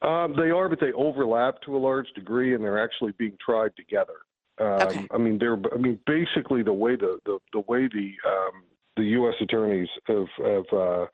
Um, 0.01 0.33
they 0.35 0.51
are, 0.51 0.67
but 0.67 0.79
they 0.81 0.91
overlap 0.91 1.61
to 1.65 1.77
a 1.77 1.79
large 1.79 2.07
degree, 2.13 2.55
and 2.55 2.63
they're 2.63 2.83
actually 2.83 3.13
being 3.17 3.37
tried 3.43 3.71
together. 3.77 4.15
Um, 4.59 4.87
Okay. 4.87 5.07
I 5.11 5.17
mean, 5.17 5.37
they're. 5.39 5.57
I 5.73 5.77
mean, 5.77 5.99
basically, 6.05 6.63
the 6.63 6.73
way 6.73 6.95
the 6.95 7.19
the, 7.25 7.39
the 7.53 7.63
way 7.67 7.87
the 7.87 8.13
um, 8.27 8.63
the 8.97 9.03
U.S. 9.03 9.35
attorneys 9.41 9.87
have, 10.07 10.27
have 10.43 10.65
uh, 10.71 11.05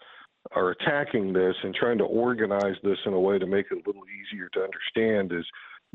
are 0.51 0.72
attacking 0.72 1.34
this 1.34 1.56
and 1.63 1.74
trying 1.75 1.98
to 2.00 2.03
organize 2.06 2.75
this 2.84 2.98
in 3.06 3.13
a 3.13 3.20
way 3.20 3.38
to 3.38 3.46
make 3.46 3.68
it 3.72 3.75
a 3.86 3.88
little 3.88 4.03
easier 4.10 4.50
to 4.53 4.62
understand 4.62 5.32
is 5.32 5.46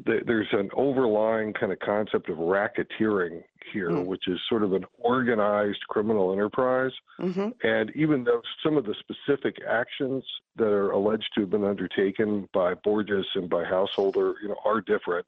that 0.06 0.26
there's 0.26 0.48
an 0.52 0.70
overlying 0.74 1.52
kind 1.52 1.72
of 1.72 1.78
concept 1.80 2.28
of 2.28 2.38
racketeering 2.38 3.42
here, 3.72 3.90
Hmm. 3.90 4.04
which 4.04 4.28
is 4.28 4.40
sort 4.48 4.62
of 4.62 4.72
an 4.72 4.84
organized 4.98 5.80
criminal 5.88 6.32
enterprise. 6.32 6.92
Mm-hmm. 7.20 7.48
And 7.62 7.92
even 7.94 8.24
though 8.24 8.42
some 8.62 8.76
of 8.76 8.84
the 8.84 8.94
specific 8.94 9.56
actions 9.68 10.24
that 10.56 10.68
are 10.68 10.90
alleged 10.90 11.30
to 11.34 11.42
have 11.42 11.50
been 11.50 11.64
undertaken 11.64 12.48
by 12.52 12.74
Borges 12.74 13.26
and 13.34 13.48
by 13.48 13.64
Householder, 13.64 14.34
you 14.42 14.48
know, 14.48 14.58
are 14.64 14.80
different, 14.80 15.26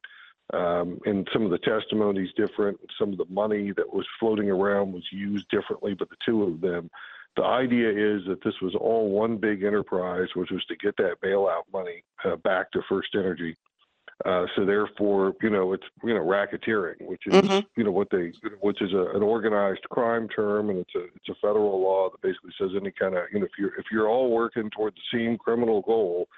um, 0.53 1.01
and 1.07 1.29
some 1.33 1.43
of 1.43 1.51
the 1.51 1.59
testimonies 1.59 2.31
different, 2.37 2.79
some 2.99 3.13
of 3.13 3.19
the 3.19 3.27
money 3.29 3.73
that 3.73 3.93
was 3.93 4.07
floating 4.21 4.51
around 4.51 4.93
was 4.93 5.05
used 5.11 5.49
differently, 5.49 5.95
but 5.95 6.09
the 6.09 6.17
two 6.25 6.43
of 6.45 6.61
them. 6.61 6.91
The 7.37 7.45
idea 7.45 7.91
is 7.91 8.23
that 8.29 8.43
this 8.43 8.55
was 8.63 8.75
all 8.75 9.11
one 9.11 9.37
big 9.37 9.63
enterprise, 9.63 10.29
which 10.35 10.51
was 10.51 10.65
to 10.67 10.77
get 10.77 10.97
that 10.97 11.21
bailout 11.23 11.65
money 11.71 12.03
uh, 12.25 12.37
back 12.37 12.71
to 12.73 12.81
First 12.89 13.09
Energy. 13.15 13.57
Uh, 14.25 14.47
so 14.57 14.65
therefore, 14.65 15.35
you 15.43 15.51
know, 15.51 15.75
it's 15.75 15.85
you 16.03 16.15
know 16.15 16.21
racketeering, 16.25 17.01
which 17.07 17.27
is 17.27 17.35
Mhm. 17.35 17.67
you 17.77 17.85
know 17.85 17.91
what 17.91 18.09
they, 18.11 18.33
which 18.61 18.81
is 18.81 18.93
a, 18.95 19.11
an 19.15 19.23
organized 19.23 19.83
crime 19.91 20.27
term, 20.29 20.71
and 20.71 20.79
it's 20.79 20.95
a 20.95 21.05
it's 21.17 21.29
a 21.29 21.35
federal 21.35 21.81
law 21.81 22.09
that 22.09 22.21
basically 22.23 22.53
says 22.59 22.71
any 22.75 22.91
kind 22.91 23.15
of 23.15 23.25
you 23.31 23.41
know 23.41 23.45
if 23.45 23.53
you're 23.59 23.75
if 23.79 23.85
you're 23.93 24.09
all 24.09 24.31
working 24.31 24.71
toward 24.71 24.95
the 24.95 25.19
same 25.19 25.37
criminal 25.37 25.83
goal, 25.83 26.29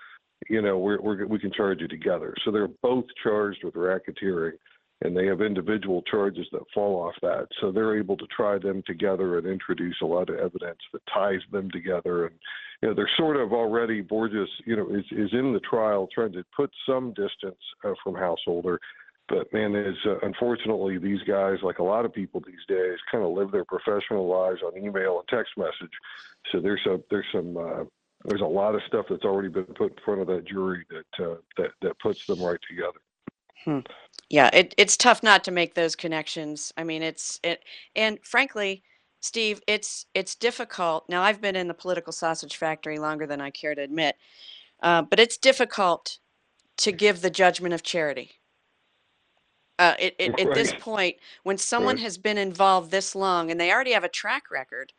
you 0.48 0.60
know 0.60 0.76
we're, 0.76 1.00
we're 1.00 1.24
we 1.26 1.38
can 1.38 1.52
charge 1.52 1.80
you 1.80 1.86
together. 1.86 2.34
So 2.44 2.50
they're 2.50 2.66
both 2.82 3.04
charged 3.22 3.62
with 3.62 3.74
racketeering, 3.74 4.58
and 5.02 5.16
they 5.16 5.26
have 5.26 5.40
individual 5.40 6.02
charges 6.02 6.46
that 6.52 6.62
fall 6.74 7.02
off 7.02 7.14
that. 7.22 7.46
So 7.60 7.70
they're 7.70 7.98
able 7.98 8.16
to 8.16 8.26
try 8.26 8.58
them 8.58 8.82
together 8.86 9.38
and 9.38 9.46
introduce 9.46 9.96
a 10.02 10.06
lot 10.06 10.28
of 10.28 10.36
evidence 10.36 10.80
that 10.92 11.02
ties 11.12 11.40
them 11.52 11.70
together 11.70 12.26
and 12.26 12.34
you 12.82 12.88
know, 12.88 12.94
they're 12.94 13.10
sort 13.16 13.36
of 13.36 13.52
already 13.52 14.02
Borges, 14.02 14.48
you 14.64 14.76
know, 14.76 14.88
is 14.90 15.04
is 15.10 15.30
in 15.32 15.52
the 15.52 15.60
trial 15.60 16.08
trying 16.14 16.32
to 16.32 16.44
put 16.56 16.70
some 16.88 17.12
distance 17.12 17.58
uh, 17.84 17.94
from 18.04 18.14
Householder, 18.14 18.78
but 19.28 19.52
man, 19.52 19.74
is 19.74 19.96
uh, 20.06 20.18
unfortunately 20.22 20.98
these 20.98 21.20
guys, 21.26 21.58
like 21.62 21.80
a 21.80 21.84
lot 21.84 22.04
of 22.04 22.12
people 22.12 22.40
these 22.46 22.64
days, 22.68 22.98
kind 23.10 23.24
of 23.24 23.32
live 23.32 23.50
their 23.50 23.64
professional 23.64 24.26
lives 24.26 24.60
on 24.62 24.76
email 24.76 25.18
and 25.18 25.28
text 25.28 25.52
message. 25.56 25.92
So 26.52 26.60
there's 26.60 26.84
a 26.86 27.00
there's 27.10 27.26
some 27.32 27.56
uh, 27.56 27.84
there's 28.24 28.40
a 28.40 28.46
lot 28.46 28.74
of 28.74 28.80
stuff 28.86 29.06
that's 29.10 29.24
already 29.24 29.48
been 29.48 29.64
put 29.64 29.92
in 29.92 30.04
front 30.04 30.20
of 30.20 30.26
that 30.28 30.46
jury 30.46 30.86
that 30.90 31.24
uh, 31.24 31.36
that 31.56 31.70
that 31.82 31.98
puts 31.98 32.26
them 32.26 32.40
right 32.40 32.60
together. 32.68 33.00
Yeah, 34.30 34.50
it, 34.52 34.74
it's 34.76 34.96
tough 34.96 35.22
not 35.22 35.44
to 35.44 35.50
make 35.52 35.74
those 35.74 35.96
connections. 35.96 36.72
I 36.76 36.84
mean, 36.84 37.02
it's 37.02 37.38
it, 37.44 37.62
and 37.94 38.18
frankly, 38.24 38.82
Steve, 39.20 39.60
it's 39.68 40.06
it's 40.14 40.34
difficult. 40.34 41.04
Now, 41.08 41.22
I've 41.22 41.40
been 41.40 41.56
in 41.56 41.68
the 41.68 41.74
political 41.74 42.12
sausage 42.12 42.56
factory 42.56 42.98
longer 42.98 43.26
than 43.26 43.40
I 43.40 43.50
care 43.50 43.74
to 43.74 43.82
admit, 43.82 44.16
uh, 44.82 45.02
but 45.02 45.20
it's 45.20 45.38
difficult 45.38 46.18
to 46.78 46.92
give 46.92 47.22
the 47.22 47.30
judgment 47.30 47.74
of 47.74 47.82
charity. 47.84 48.32
Uh, 49.78 49.94
it, 50.00 50.16
it, 50.18 50.34
At 50.40 50.54
this 50.54 50.72
point, 50.72 51.16
when 51.44 51.58
someone 51.58 51.96
Right. 51.96 52.04
has 52.04 52.18
been 52.18 52.38
involved 52.38 52.90
this 52.92 53.14
long 53.14 53.50
and 53.50 53.60
they 53.60 53.72
already 53.72 53.92
have 53.92 54.04
a 54.04 54.08
track 54.10 54.50
record, 54.50 54.92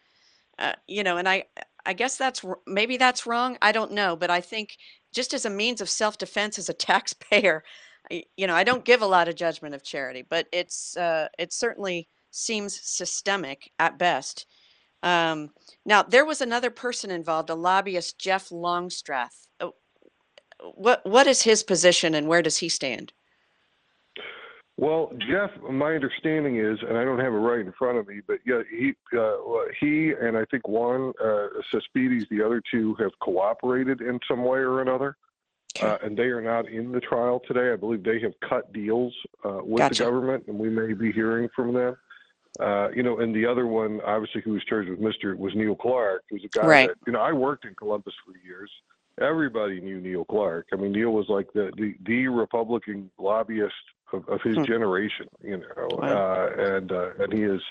uh, 0.60 0.74
you 0.88 1.04
know, 1.04 1.18
and 1.18 1.28
I 1.30 1.46
I 1.86 1.94
guess 1.94 2.18
that's 2.18 2.44
maybe 2.68 2.98
that's 2.98 3.26
wrong. 3.28 3.58
I 3.62 3.72
don't 3.72 3.92
know, 3.94 4.16
but 4.16 4.30
I 4.32 4.42
think 4.42 4.78
just 5.14 5.34
as 5.34 5.46
a 5.46 5.50
means 5.50 5.82
of 5.82 5.90
self-defense 5.90 6.60
as 6.60 6.70
a 6.70 6.74
taxpayer, 6.90 7.64
you 8.10 8.48
know, 8.48 8.56
I 8.56 8.64
don't 8.64 8.86
give 8.86 9.02
a 9.02 9.08
lot 9.08 9.28
of 9.28 9.36
judgment 9.36 9.76
of 9.76 9.84
charity, 9.84 10.26
but 10.28 10.48
it's 10.52 10.98
uh, 10.98 11.28
it 11.38 11.54
certainly 11.54 12.08
seems 12.32 12.80
systemic 12.84 13.72
at 13.80 13.98
best. 13.98 14.46
Um, 15.02 15.52
now, 15.86 16.04
there 16.04 16.26
was 16.26 16.42
another 16.42 16.70
person 16.70 17.12
involved, 17.12 17.50
a 17.50 17.56
lobbyist, 17.56 18.20
Jeff 18.20 18.52
Longstreth. 18.52 19.48
Uh, 19.60 19.70
What 20.76 21.06
what 21.06 21.28
is 21.28 21.44
his 21.44 21.64
position 21.64 22.16
and 22.16 22.28
where 22.28 22.42
does 22.42 22.58
he 22.58 22.70
stand? 22.70 23.14
Well, 24.76 25.12
Jeff, 25.30 25.52
my 25.70 25.94
understanding 25.94 26.58
is, 26.58 26.78
and 26.88 26.98
I 26.98 27.04
don't 27.04 27.20
have 27.20 27.34
it 27.34 27.38
right 27.38 27.60
in 27.60 27.74
front 27.74 27.98
of 27.98 28.08
me, 28.08 28.22
but 28.26 28.40
yeah, 28.46 28.62
he 28.70 28.94
uh, 29.18 29.36
he 29.80 30.14
and 30.22 30.38
I 30.38 30.46
think 30.46 30.68
Juan 30.68 31.12
uh, 31.22 31.48
the 32.30 32.42
other 32.46 32.62
two, 32.72 32.96
have 33.00 33.12
cooperated 33.22 34.00
in 34.02 34.20
some 34.26 34.44
way 34.44 34.60
or 34.60 34.82
another. 34.82 35.18
Uh, 35.82 35.98
and 36.04 36.18
they 36.18 36.24
are 36.24 36.42
not 36.42 36.68
in 36.68 36.92
the 36.92 37.00
trial 37.00 37.42
today. 37.48 37.72
I 37.72 37.76
believe 37.76 38.04
they 38.04 38.20
have 38.22 38.34
cut 38.48 38.72
deals 38.74 39.14
uh, 39.46 39.60
with 39.64 39.80
Gotcha. 39.80 40.04
the 40.04 40.10
government, 40.10 40.44
and 40.48 40.58
we 40.58 40.70
may 40.70 40.94
be 40.94 41.12
hearing 41.12 41.50
from 41.56 41.74
them. 41.74 41.96
Uh, 42.60 42.90
you 42.96 43.04
know, 43.04 43.20
and 43.20 43.34
the 43.36 43.46
other 43.46 43.68
one, 43.68 44.02
obviously, 44.06 44.42
who 44.42 44.52
was 44.54 44.64
charged 44.66 44.90
with 44.90 45.00
Mister 45.00 45.36
was 45.36 45.54
Neil 45.56 45.76
Clark, 45.76 46.24
who's 46.30 46.44
a 46.44 46.58
guy 46.58 46.66
Right. 46.68 46.88
that 46.90 46.98
you 47.06 47.14
know 47.14 47.22
I 47.22 47.32
worked 47.32 47.66
in 47.66 47.76
Columbus 47.76 48.14
for 48.26 48.34
years. 48.46 48.72
Everybody 49.22 49.80
knew 49.82 50.00
Neil 50.02 50.26
Clark. 50.26 50.68
I 50.74 50.76
mean, 50.78 50.92
Neil 50.92 51.12
was 51.12 51.28
like 51.30 51.48
the 51.54 51.72
the, 51.78 51.96
the 52.06 52.28
Republican 52.28 53.10
lobbyist 53.18 53.74
of, 54.12 54.28
of 54.28 54.42
his 54.42 54.58
Hmm. 54.58 54.64
generation. 54.66 55.28
You 55.42 55.58
know, 55.58 55.88
Wow. 55.92 56.00
uh, 56.02 56.76
and 56.76 56.92
uh, 56.92 57.10
and 57.20 57.32
he 57.34 57.44
is. 57.44 57.62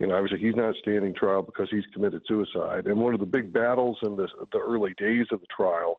You 0.00 0.08
know, 0.08 0.16
obviously 0.16 0.40
he's 0.40 0.56
not 0.56 0.74
standing 0.82 1.14
trial 1.14 1.42
because 1.42 1.68
he's 1.70 1.84
committed 1.92 2.22
suicide. 2.26 2.86
And 2.86 2.98
one 2.98 3.14
of 3.14 3.20
the 3.20 3.26
big 3.26 3.52
battles 3.52 3.98
in 4.02 4.16
the, 4.16 4.26
the 4.50 4.58
early 4.58 4.94
days 4.98 5.26
of 5.30 5.40
the 5.40 5.46
trial 5.54 5.96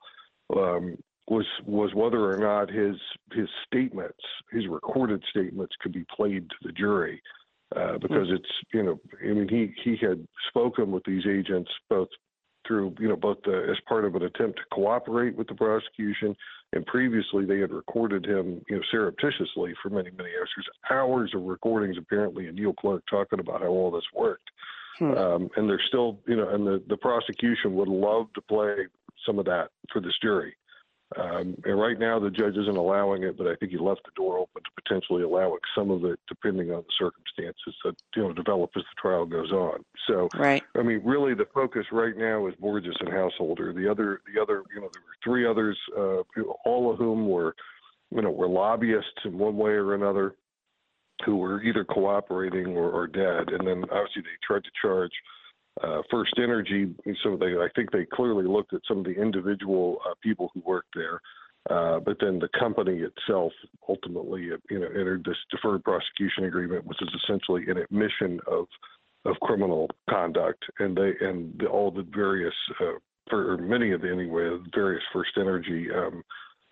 um, 0.58 0.98
was 1.28 1.46
was 1.66 1.94
whether 1.94 2.32
or 2.32 2.38
not 2.38 2.70
his 2.70 2.96
his 3.32 3.48
statements, 3.66 4.20
his 4.52 4.68
recorded 4.68 5.24
statements, 5.30 5.74
could 5.82 5.94
be 5.94 6.06
played 6.16 6.50
to 6.50 6.56
the 6.64 6.72
jury, 6.74 7.22
uh, 7.76 7.98
because 8.00 8.28
it's 8.30 8.50
you 8.74 8.84
know, 8.84 9.00
I 9.22 9.34
mean, 9.34 9.48
he 9.48 9.74
he 9.84 9.98
had 10.06 10.28
spoken 10.50 10.92
with 10.92 11.04
these 11.06 11.24
agents 11.28 11.72
both 11.90 12.10
through 12.68 12.96
you 13.00 13.08
know 13.08 13.16
both 13.16 13.38
the, 13.46 13.68
as 13.70 13.78
part 13.88 14.06
of 14.06 14.16
an 14.16 14.24
attempt 14.24 14.58
to 14.58 14.64
cooperate 14.74 15.36
with 15.38 15.48
the 15.48 15.56
prosecution, 15.56 16.36
and 16.74 16.86
previously 16.86 17.46
they 17.46 17.60
had 17.60 17.72
recorded 17.72 18.26
him 18.26 18.62
you 18.70 18.76
know 18.76 18.82
surreptitiously 18.92 19.74
for 19.82 19.90
many 19.90 20.12
many 20.12 20.30
hours. 20.38 20.50
There's 20.56 20.70
hours 20.92 21.32
of 21.34 21.44
recordings 21.44 21.98
apparently, 21.98 22.48
and 22.48 22.58
Neil 22.58 22.74
Clark 22.74 23.04
talking 23.10 23.40
about 23.40 23.62
how 23.62 23.68
all 23.68 23.92
this 23.92 24.04
worked. 24.14 24.50
Hmm. 25.00 25.18
Um, 25.18 25.50
and 25.56 25.68
they're 25.68 25.82
still, 25.88 26.20
you 26.28 26.36
know, 26.36 26.50
and 26.50 26.68
the, 26.68 26.84
the 26.88 26.98
prosecution 26.98 27.74
would 27.74 27.88
love 27.88 28.28
to 28.36 28.42
play 28.42 28.76
some 29.26 29.40
of 29.40 29.46
that 29.46 29.70
for 29.92 30.00
this 30.00 30.14
jury. 30.22 30.56
Um, 31.18 31.56
and 31.66 31.80
right 31.80 32.00
now, 32.00 32.20
the 32.20 32.30
judge 32.30 32.56
isn't 32.58 32.78
allowing 32.78 33.24
it, 33.24 33.38
but 33.38 33.48
I 33.48 33.56
think 33.56 33.72
he 33.72 33.78
left 33.78 34.02
the 34.06 34.12
door 34.16 34.38
open 34.38 34.64
to 34.64 34.82
potentially 34.82 35.24
allowing 35.24 35.60
some 35.76 35.92
of 35.92 36.06
it, 36.06 36.20
depending 36.28 36.72
on 36.72 36.84
the 36.84 36.94
circumstances 36.98 37.76
that 37.84 37.96
you 38.16 38.24
know 38.24 38.34
develop 38.34 38.72
as 38.76 38.84
the 38.84 39.02
trial 39.02 39.26
goes 39.26 39.52
on. 39.52 39.84
So, 40.08 40.30
right. 40.36 40.64
I 40.78 40.82
mean, 40.82 41.02
really, 41.04 41.34
the 41.34 41.48
focus 41.54 41.86
right 41.92 42.16
now 42.16 42.48
is 42.48 42.56
Borges 42.56 42.96
and 43.00 43.10
Householder. 43.10 43.74
The 43.74 43.90
other, 43.90 44.22
the 44.34 44.42
other, 44.42 44.64
you 44.74 44.82
know, 44.82 44.90
there 44.94 45.02
were 45.02 45.18
three 45.24 45.46
others, 45.46 45.78
uh, 45.98 46.22
all 46.66 46.92
of 46.92 46.98
whom 46.98 47.28
were, 47.28 47.56
you 48.12 48.22
know, 48.22 48.32
were 48.32 48.48
lobbyists 48.48 49.26
in 49.26 49.38
one 49.38 49.58
way 49.58 49.72
or 49.72 49.94
another, 49.94 50.36
who 51.26 51.38
were 51.38 51.62
either 51.62 51.86
cooperating 51.86 52.76
or, 52.76 52.90
or 52.90 53.08
dead. 53.08 53.50
And 53.50 53.68
then 53.68 53.84
obviously 53.84 54.24
they 54.24 54.38
tried 54.46 54.64
to 54.64 54.72
charge 54.82 55.12
uh, 55.82 56.02
First 56.12 56.34
Energy. 56.38 56.94
So 57.24 57.38
they, 57.38 57.54
I 57.58 57.68
think 57.76 57.92
they 57.92 58.06
clearly 58.06 58.46
looked 58.46 58.74
at 58.74 58.82
some 58.88 59.00
of 59.00 59.06
the 59.06 59.12
individual 59.20 60.00
uh, 60.08 60.14
people 60.22 60.52
who 60.54 60.62
worked 60.66 60.94
there. 60.96 61.22
Uh, 61.70 62.00
but 62.00 62.18
then 62.20 62.40
the 62.40 62.50
company 62.60 63.00
itself 63.00 63.54
ultimately, 63.88 64.50
you 64.70 64.80
know, 64.80 64.88
entered 64.88 65.24
this 65.24 65.38
deferred 65.50 65.82
prosecution 65.84 66.44
agreement, 66.44 66.86
which 66.86 67.02
is 67.02 67.08
essentially 67.24 67.64
an 67.70 67.78
admission 67.78 68.40
of 68.48 68.66
of 69.26 69.40
criminal 69.40 69.90
conduct, 70.10 70.64
and 70.80 70.98
they 70.98 71.14
and 71.22 71.58
the, 71.60 71.68
all 71.68 71.92
the 71.92 72.06
various, 72.14 72.54
uh, 72.82 73.00
for 73.30 73.58
many 73.58 73.92
of 73.92 74.02
the 74.02 74.12
anyway, 74.12 74.58
various 74.76 75.04
First 75.14 75.32
Energy, 75.38 75.88
um, 75.96 76.24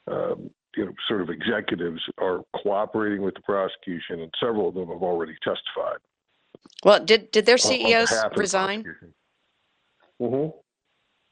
um, 0.08 0.50
you 0.75 0.86
know, 0.86 0.91
sort 1.08 1.22
of 1.22 1.29
executives 1.29 2.01
are 2.17 2.41
cooperating 2.62 3.22
with 3.22 3.36
the 3.36 3.41
prosecution, 3.41 4.22
and 4.22 4.34
several 4.39 4.70
of 4.70 4.75
them 4.75 4.89
have 4.89 5.01
already 5.01 5.36
testified. 5.43 6.00
Well, 6.84 7.03
did 7.03 7.32
did 7.32 7.46
their 7.46 7.58
CEOs 7.58 8.13
resign? 8.36 8.84
Mm-hmm. 10.22 10.58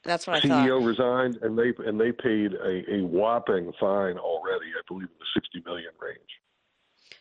That's 0.03 0.27
what 0.27 0.37
I 0.37 0.47
thought. 0.47 0.67
CEO 0.67 0.85
resigned, 0.85 1.37
and 1.41 1.57
they 1.57 1.73
and 1.85 1.99
they 1.99 2.11
paid 2.11 2.53
a, 2.53 2.95
a 2.95 3.01
whopping 3.05 3.71
fine 3.79 4.17
already. 4.17 4.67
I 4.67 4.81
believe 4.87 5.07
in 5.07 5.19
the 5.19 5.25
sixty 5.33 5.61
million 5.65 5.91
range. 6.01 6.19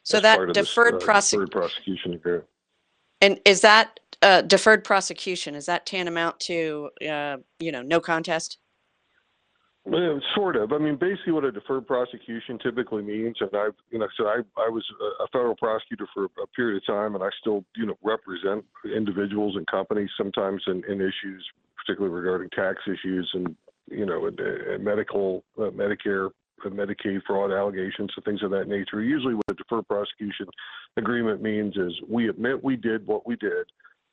So 0.03 0.21
that 0.21 0.53
deferred, 0.53 1.00
this, 1.00 1.09
uh, 1.09 1.12
prosec- 1.12 1.31
deferred 1.31 1.50
prosecution 1.50 2.15
agreement. 2.15 2.45
And 3.21 3.41
is 3.45 3.62
that 3.62 4.00
uh, 4.23 4.43
deferred 4.43 4.85
prosecution? 4.85 5.55
Is 5.55 5.67
that 5.67 5.87
tantamount 5.87 6.38
to 6.41 6.91
uh, 7.09 7.38
you 7.59 7.73
know 7.73 7.83
no 7.83 8.00
contest? 8.00 8.59
Well, 9.88 10.21
sort 10.35 10.57
of. 10.57 10.73
I 10.73 10.78
mean, 10.78 10.97
basically, 10.97 11.33
what 11.33 11.45
a 11.45 11.52
deferred 11.52 11.87
prosecution 11.87 12.59
typically 12.62 13.02
means, 13.02 13.37
and 13.40 13.49
I, 13.54 13.68
you 13.90 13.99
know, 13.99 14.09
so 14.18 14.26
I, 14.26 14.40
I 14.59 14.68
was 14.68 14.85
a 15.21 15.26
federal 15.28 15.57
prosecutor 15.57 16.07
for 16.12 16.26
a 16.26 16.47
period 16.54 16.76
of 16.76 16.87
time, 16.87 17.14
and 17.14 17.25
I 17.25 17.30
still, 17.40 17.64
you 17.75 17.87
know, 17.87 17.97
represent 18.02 18.66
individuals 18.85 19.57
and 19.57 19.66
companies 19.66 20.11
sometimes 20.18 20.62
in, 20.66 20.85
in 20.88 21.00
issues, 21.00 21.42
particularly 21.78 22.14
regarding 22.14 22.50
tax 22.50 22.80
issues 22.87 23.30
and, 23.33 23.57
you 23.90 24.04
know, 24.04 24.27
and, 24.27 24.38
and 24.38 24.85
medical, 24.85 25.42
uh, 25.57 25.70
Medicare, 25.70 26.29
uh, 26.66 26.68
Medicaid 26.68 27.22
fraud 27.27 27.51
allegations 27.51 28.11
and 28.14 28.24
things 28.27 28.42
of 28.42 28.51
that 28.51 28.68
nature. 28.68 29.01
Usually, 29.01 29.35
what 29.35 29.44
a 29.48 29.55
deferred 29.55 29.88
prosecution 29.88 30.48
agreement 30.98 31.40
means 31.40 31.74
is 31.79 31.92
we 32.07 32.29
admit 32.29 32.62
we 32.62 32.77
did 32.77 33.07
what 33.07 33.27
we 33.27 33.37
did. 33.37 33.66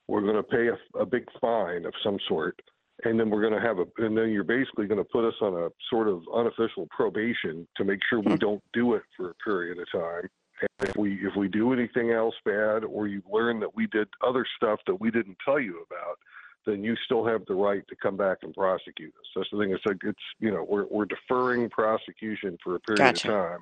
We're 0.07 0.21
going 0.21 0.35
to 0.35 0.43
pay 0.43 0.67
a, 0.67 0.99
a 0.99 1.05
big 1.05 1.25
fine 1.41 1.85
of 1.85 1.93
some 2.01 2.17
sort 2.29 2.61
and 3.03 3.19
then 3.19 3.29
we're 3.29 3.41
going 3.41 3.60
to 3.60 3.67
have 3.67 3.79
a 3.79 3.86
and 3.97 4.17
then 4.17 4.29
you're 4.29 4.43
basically 4.43 4.88
going 4.88 5.03
to 5.03 5.10
put 5.12 5.27
us 5.27 5.36
on 5.41 5.53
a 5.53 5.69
sort 5.89 6.08
of 6.08 6.21
unofficial 6.34 6.88
probation 6.89 7.67
to 7.75 7.84
make 7.84 7.99
sure 8.10 8.19
we 8.19 8.34
hmm. 8.34 8.38
don't 8.38 8.63
do 8.73 8.93
it 8.93 9.03
for 9.17 9.31
a 9.31 9.36
period 9.36 9.77
of 9.79 9.91
time. 9.91 10.29
And 10.62 10.89
if 10.89 10.95
we 10.95 11.15
if 11.15 11.36
we 11.36 11.47
do 11.47 11.73
anything 11.73 12.12
else 12.12 12.36
bad 12.45 12.84
or 12.84 13.08
you 13.08 13.21
learn 13.29 13.60
that 13.60 13.75
we 13.75 13.88
did 13.88 14.08
other 14.25 14.45
stuff 14.55 14.79
that 14.88 14.99
we 14.99 15.12
didn't 15.12 15.38
tell 15.45 15.60
you 15.60 15.86
about 15.89 16.17
then 16.65 16.84
you 16.84 16.95
still 17.05 17.25
have 17.25 17.45
the 17.47 17.53
right 17.53 17.84
to 17.88 17.95
come 17.95 18.17
back 18.17 18.39
and 18.41 18.53
prosecute 18.53 19.13
us. 19.19 19.25
That's 19.36 19.49
the 19.51 19.60
thing. 19.60 19.71
It's 19.71 19.86
like 19.86 19.97
it's 20.03 20.17
you 20.39 20.51
know 20.51 20.65
we're, 20.67 20.86
we're 20.89 21.05
deferring 21.05 21.69
prosecution 21.69 22.58
for 22.63 22.75
a 22.75 22.79
period 22.79 22.97
gotcha. 22.97 23.31
of 23.31 23.49
time. 23.49 23.60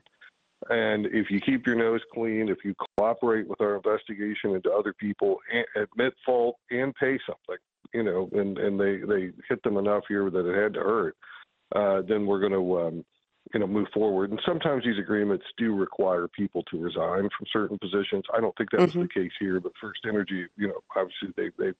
And 0.70 1.08
if 1.08 1.30
you 1.30 1.42
keep 1.42 1.68
your 1.68 1.76
nose 1.76 2.00
clean, 2.14 2.48
if 2.48 2.60
you 2.64 2.74
cooperate 2.98 3.48
with 3.48 3.60
our 3.60 3.76
investigation 3.76 4.56
into 4.56 4.72
other 4.72 4.94
people, 4.94 5.40
admit 5.76 6.14
fault 6.26 6.56
and 6.72 6.96
pay 6.96 7.20
something, 7.28 7.58
you 7.94 8.04
know, 8.04 8.30
and 8.34 8.58
and 8.58 8.80
they 8.80 8.98
they 8.98 9.32
hit 9.50 9.62
them 9.64 9.78
enough 9.78 10.04
here 10.08 10.30
that 10.30 10.46
it 10.46 10.62
had 10.62 10.74
to 10.74 10.80
hurt, 10.80 11.16
uh, 11.76 12.02
then 12.08 12.26
we're 12.26 12.40
going 12.40 12.54
to 12.54 12.80
um, 12.82 13.06
you 13.54 13.60
know 13.60 13.68
move 13.68 13.88
forward. 13.94 14.32
And 14.32 14.42
sometimes 14.46 14.84
these 14.84 15.00
agreements 15.00 15.46
do 15.58 15.76
require 15.76 16.28
people 16.28 16.64
to 16.72 16.80
resign 16.80 17.30
from 17.38 17.48
certain 17.52 17.78
positions. 17.78 18.24
I 18.34 18.40
don't 18.40 18.56
think 18.58 18.72
that 18.72 18.82
mm-hmm. 18.82 19.00
was 19.00 19.08
the 19.14 19.22
case 19.22 19.32
here, 19.40 19.60
but 19.60 19.74
First 19.80 20.02
Energy, 20.08 20.46
you 20.56 20.68
know, 20.68 20.80
obviously 20.96 21.30
they 21.36 21.50
they've 21.64 21.76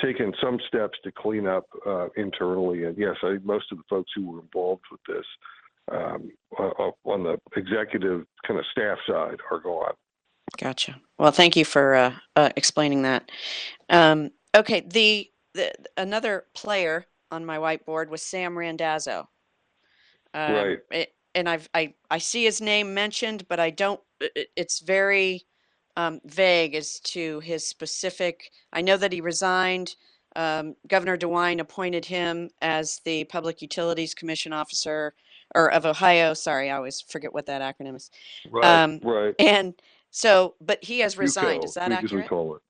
taken 0.00 0.32
some 0.42 0.58
steps 0.66 0.98
to 1.04 1.12
clean 1.12 1.46
up 1.46 1.66
uh, 1.86 2.08
internally. 2.16 2.84
And 2.84 2.96
yes, 2.96 3.16
I, 3.22 3.36
most 3.44 3.70
of 3.72 3.78
the 3.78 3.84
folks 3.88 4.10
who 4.14 4.30
were 4.30 4.40
involved 4.40 4.84
with 4.90 5.00
this 5.06 5.26
um, 5.92 6.30
on 7.04 7.22
the 7.22 7.38
executive 7.56 8.24
kind 8.46 8.58
of 8.58 8.66
staff 8.70 8.98
side 9.06 9.38
are 9.50 9.60
gone. 9.60 9.92
Gotcha. 10.58 11.00
Well, 11.18 11.32
thank 11.32 11.56
you 11.56 11.64
for 11.64 11.94
uh, 11.94 12.14
uh, 12.36 12.50
explaining 12.56 13.02
that. 13.02 13.30
Um, 13.88 14.30
okay, 14.56 14.80
the 14.80 15.28
the, 15.54 15.72
another 15.96 16.44
player 16.54 17.06
on 17.30 17.44
my 17.44 17.58
whiteboard 17.58 18.08
was 18.08 18.22
Sam 18.22 18.56
Randazzo. 18.56 19.28
Um, 20.34 20.52
right. 20.52 20.78
It, 20.90 21.14
and 21.34 21.48
I've 21.48 21.68
I 21.74 21.94
I 22.10 22.18
see 22.18 22.44
his 22.44 22.60
name 22.60 22.92
mentioned, 22.94 23.46
but 23.48 23.60
I 23.60 23.70
don't. 23.70 24.00
It, 24.20 24.48
it's 24.56 24.80
very 24.80 25.46
um, 25.96 26.20
vague 26.24 26.74
as 26.74 27.00
to 27.00 27.40
his 27.40 27.66
specific. 27.66 28.50
I 28.72 28.80
know 28.80 28.96
that 28.96 29.12
he 29.12 29.20
resigned. 29.20 29.96
Um, 30.36 30.76
Governor 30.86 31.16
DeWine 31.16 31.60
appointed 31.60 32.04
him 32.04 32.50
as 32.62 33.00
the 33.04 33.24
Public 33.24 33.60
Utilities 33.62 34.14
Commission 34.14 34.52
officer 34.52 35.14
or 35.54 35.72
of 35.72 35.86
Ohio. 35.86 36.34
Sorry, 36.34 36.70
I 36.70 36.76
always 36.76 37.00
forget 37.00 37.32
what 37.32 37.46
that 37.46 37.62
acronym 37.62 37.96
is. 37.96 38.10
Right. 38.50 38.64
Um, 38.64 39.00
right. 39.02 39.34
And 39.38 39.74
so, 40.10 40.54
but 40.60 40.82
he 40.82 41.00
has 41.00 41.18
resigned. 41.18 41.64
Is 41.64 41.74
that 41.74 41.92
accurate? 41.92 42.24
we 42.24 42.28
call 42.28 42.56
it. 42.56 42.62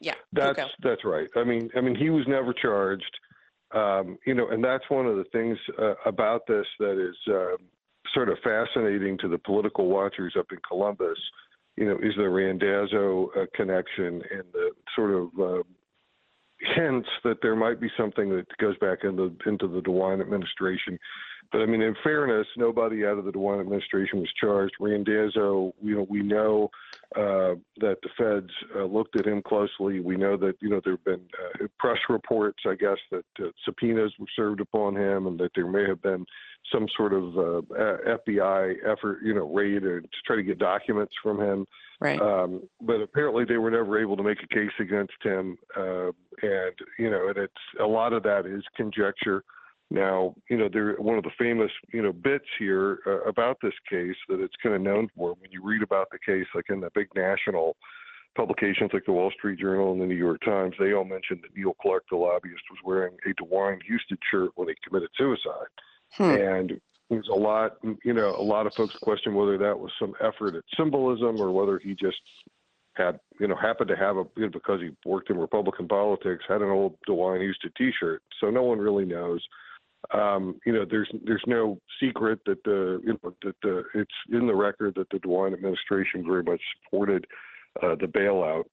Yeah, 0.00 0.14
that's 0.32 0.60
that's 0.82 1.04
right. 1.04 1.28
I 1.36 1.44
mean, 1.44 1.70
I 1.76 1.80
mean, 1.80 1.94
he 1.94 2.10
was 2.10 2.24
never 2.28 2.52
charged. 2.52 3.18
Um, 3.74 4.18
you 4.26 4.34
know, 4.34 4.48
and 4.48 4.62
that's 4.62 4.84
one 4.88 5.06
of 5.06 5.16
the 5.16 5.24
things 5.32 5.58
uh, 5.80 5.94
about 6.04 6.46
this 6.46 6.66
that 6.78 6.98
is 7.02 7.16
uh, 7.32 7.56
sort 8.14 8.28
of 8.28 8.38
fascinating 8.44 9.18
to 9.18 9.28
the 9.28 9.38
political 9.38 9.88
watchers 9.88 10.34
up 10.38 10.46
in 10.52 10.58
Columbus. 10.66 11.18
You 11.76 11.86
know, 11.86 11.98
is 12.02 12.14
the 12.16 12.28
Randazzo 12.28 13.30
uh, 13.36 13.46
connection 13.54 14.22
and 14.30 14.44
the 14.52 14.70
sort 14.94 15.10
of 15.10 15.28
uh, 15.38 15.62
hints 16.74 17.08
that 17.24 17.38
there 17.42 17.56
might 17.56 17.80
be 17.80 17.90
something 17.98 18.30
that 18.30 18.46
goes 18.58 18.76
back 18.78 18.98
into 19.02 19.36
into 19.46 19.68
the 19.68 19.80
DeWine 19.80 20.20
administration. 20.20 20.98
But 21.52 21.62
I 21.62 21.66
mean, 21.66 21.82
in 21.82 21.94
fairness, 22.02 22.46
nobody 22.56 23.04
out 23.04 23.18
of 23.18 23.24
the 23.24 23.32
DeWine 23.32 23.60
administration 23.60 24.20
was 24.20 24.32
charged. 24.40 24.74
Randazzo, 24.80 25.72
you 25.82 25.96
know, 25.96 26.06
we 26.08 26.22
know 26.22 26.70
uh, 27.14 27.54
that 27.78 27.98
the 28.02 28.08
feds 28.18 28.50
uh, 28.74 28.84
looked 28.84 29.18
at 29.18 29.26
him 29.26 29.42
closely. 29.42 30.00
We 30.00 30.16
know 30.16 30.36
that 30.36 30.56
you 30.60 30.68
know 30.68 30.80
there 30.84 30.94
have 30.94 31.04
been 31.04 31.26
uh, 31.62 31.66
press 31.78 31.98
reports, 32.08 32.58
I 32.66 32.74
guess, 32.74 32.98
that 33.10 33.24
uh, 33.40 33.50
subpoenas 33.64 34.12
were 34.18 34.26
served 34.34 34.60
upon 34.60 34.96
him, 34.96 35.26
and 35.26 35.38
that 35.38 35.52
there 35.54 35.68
may 35.68 35.86
have 35.86 36.02
been 36.02 36.26
some 36.72 36.86
sort 36.96 37.12
of 37.12 37.36
uh, 37.38 37.62
FBI 38.26 38.74
effort, 38.84 39.20
you 39.22 39.34
know, 39.34 39.52
raid 39.52 39.82
to 39.82 40.02
try 40.26 40.36
to 40.36 40.42
get 40.42 40.58
documents 40.58 41.14
from 41.22 41.40
him. 41.40 41.66
Right. 42.00 42.20
Um, 42.20 42.68
but 42.80 43.00
apparently, 43.00 43.44
they 43.44 43.56
were 43.56 43.70
never 43.70 44.00
able 44.00 44.16
to 44.16 44.22
make 44.22 44.38
a 44.42 44.54
case 44.54 44.72
against 44.80 45.14
him, 45.22 45.56
uh, 45.76 46.08
and 46.42 46.74
you 46.98 47.10
know, 47.10 47.28
and 47.28 47.38
it's 47.38 47.52
a 47.80 47.86
lot 47.86 48.12
of 48.12 48.22
that 48.24 48.46
is 48.46 48.64
conjecture. 48.76 49.44
Now, 49.90 50.34
you 50.50 50.56
know, 50.56 50.68
there 50.72 50.94
one 50.94 51.16
of 51.16 51.22
the 51.22 51.30
famous, 51.38 51.70
you 51.92 52.02
know, 52.02 52.12
bits 52.12 52.46
here 52.58 52.98
uh, 53.06 53.22
about 53.22 53.58
this 53.62 53.74
case 53.88 54.16
that 54.28 54.40
it's 54.40 54.54
kind 54.62 54.74
of 54.74 54.80
known 54.80 55.08
for. 55.16 55.34
When 55.34 55.52
you 55.52 55.62
read 55.62 55.82
about 55.82 56.08
the 56.10 56.18
case, 56.18 56.46
like 56.54 56.70
in 56.70 56.80
the 56.80 56.90
big 56.94 57.08
national 57.14 57.76
publications 58.36 58.90
like 58.92 59.04
the 59.06 59.12
Wall 59.12 59.30
Street 59.30 59.60
Journal 59.60 59.92
and 59.92 60.00
the 60.00 60.06
New 60.06 60.16
York 60.16 60.40
Times, 60.44 60.74
they 60.78 60.92
all 60.92 61.04
mentioned 61.04 61.40
that 61.42 61.56
Neil 61.56 61.74
Clark, 61.80 62.04
the 62.10 62.16
lobbyist, 62.16 62.62
was 62.70 62.80
wearing 62.84 63.16
a 63.26 63.42
DeWine 63.42 63.80
Husted 63.88 64.18
shirt 64.30 64.50
when 64.56 64.68
he 64.68 64.74
committed 64.86 65.08
suicide. 65.16 65.68
Hmm. 66.12 66.22
And 66.22 66.80
there's 67.08 67.28
a 67.28 67.38
lot, 67.38 67.76
you 68.04 68.12
know, 68.12 68.34
a 68.36 68.42
lot 68.42 68.66
of 68.66 68.74
folks 68.74 68.96
question 68.96 69.34
whether 69.34 69.56
that 69.58 69.78
was 69.78 69.92
some 69.98 70.14
effort 70.20 70.56
at 70.56 70.64
symbolism 70.76 71.40
or 71.40 71.52
whether 71.52 71.78
he 71.78 71.94
just 71.94 72.20
had, 72.94 73.20
you 73.38 73.46
know, 73.46 73.54
happened 73.54 73.88
to 73.88 73.96
have 73.96 74.16
a, 74.16 74.24
you 74.36 74.44
know, 74.44 74.50
because 74.50 74.80
he 74.80 74.90
worked 75.08 75.30
in 75.30 75.38
Republican 75.38 75.86
politics, 75.86 76.44
had 76.48 76.62
an 76.62 76.70
old 76.70 76.96
DeWine 77.08 77.46
Husted 77.46 77.72
T-shirt. 77.76 78.22
So 78.40 78.50
no 78.50 78.64
one 78.64 78.78
really 78.78 79.04
knows. 79.04 79.46
Um, 80.12 80.60
you 80.64 80.72
know, 80.72 80.84
there's 80.88 81.10
there's 81.24 81.44
no 81.46 81.78
secret 82.00 82.40
that 82.46 82.62
the 82.64 83.00
you 83.04 83.18
know 83.22 83.34
that 83.42 83.56
the 83.62 83.82
it's 83.94 84.14
in 84.30 84.46
the 84.46 84.54
record 84.54 84.94
that 84.96 85.08
the 85.10 85.18
DeWine 85.18 85.54
administration 85.54 86.24
very 86.24 86.42
much 86.42 86.60
supported 86.84 87.26
uh, 87.82 87.94
the 87.96 88.06
bailout. 88.06 88.64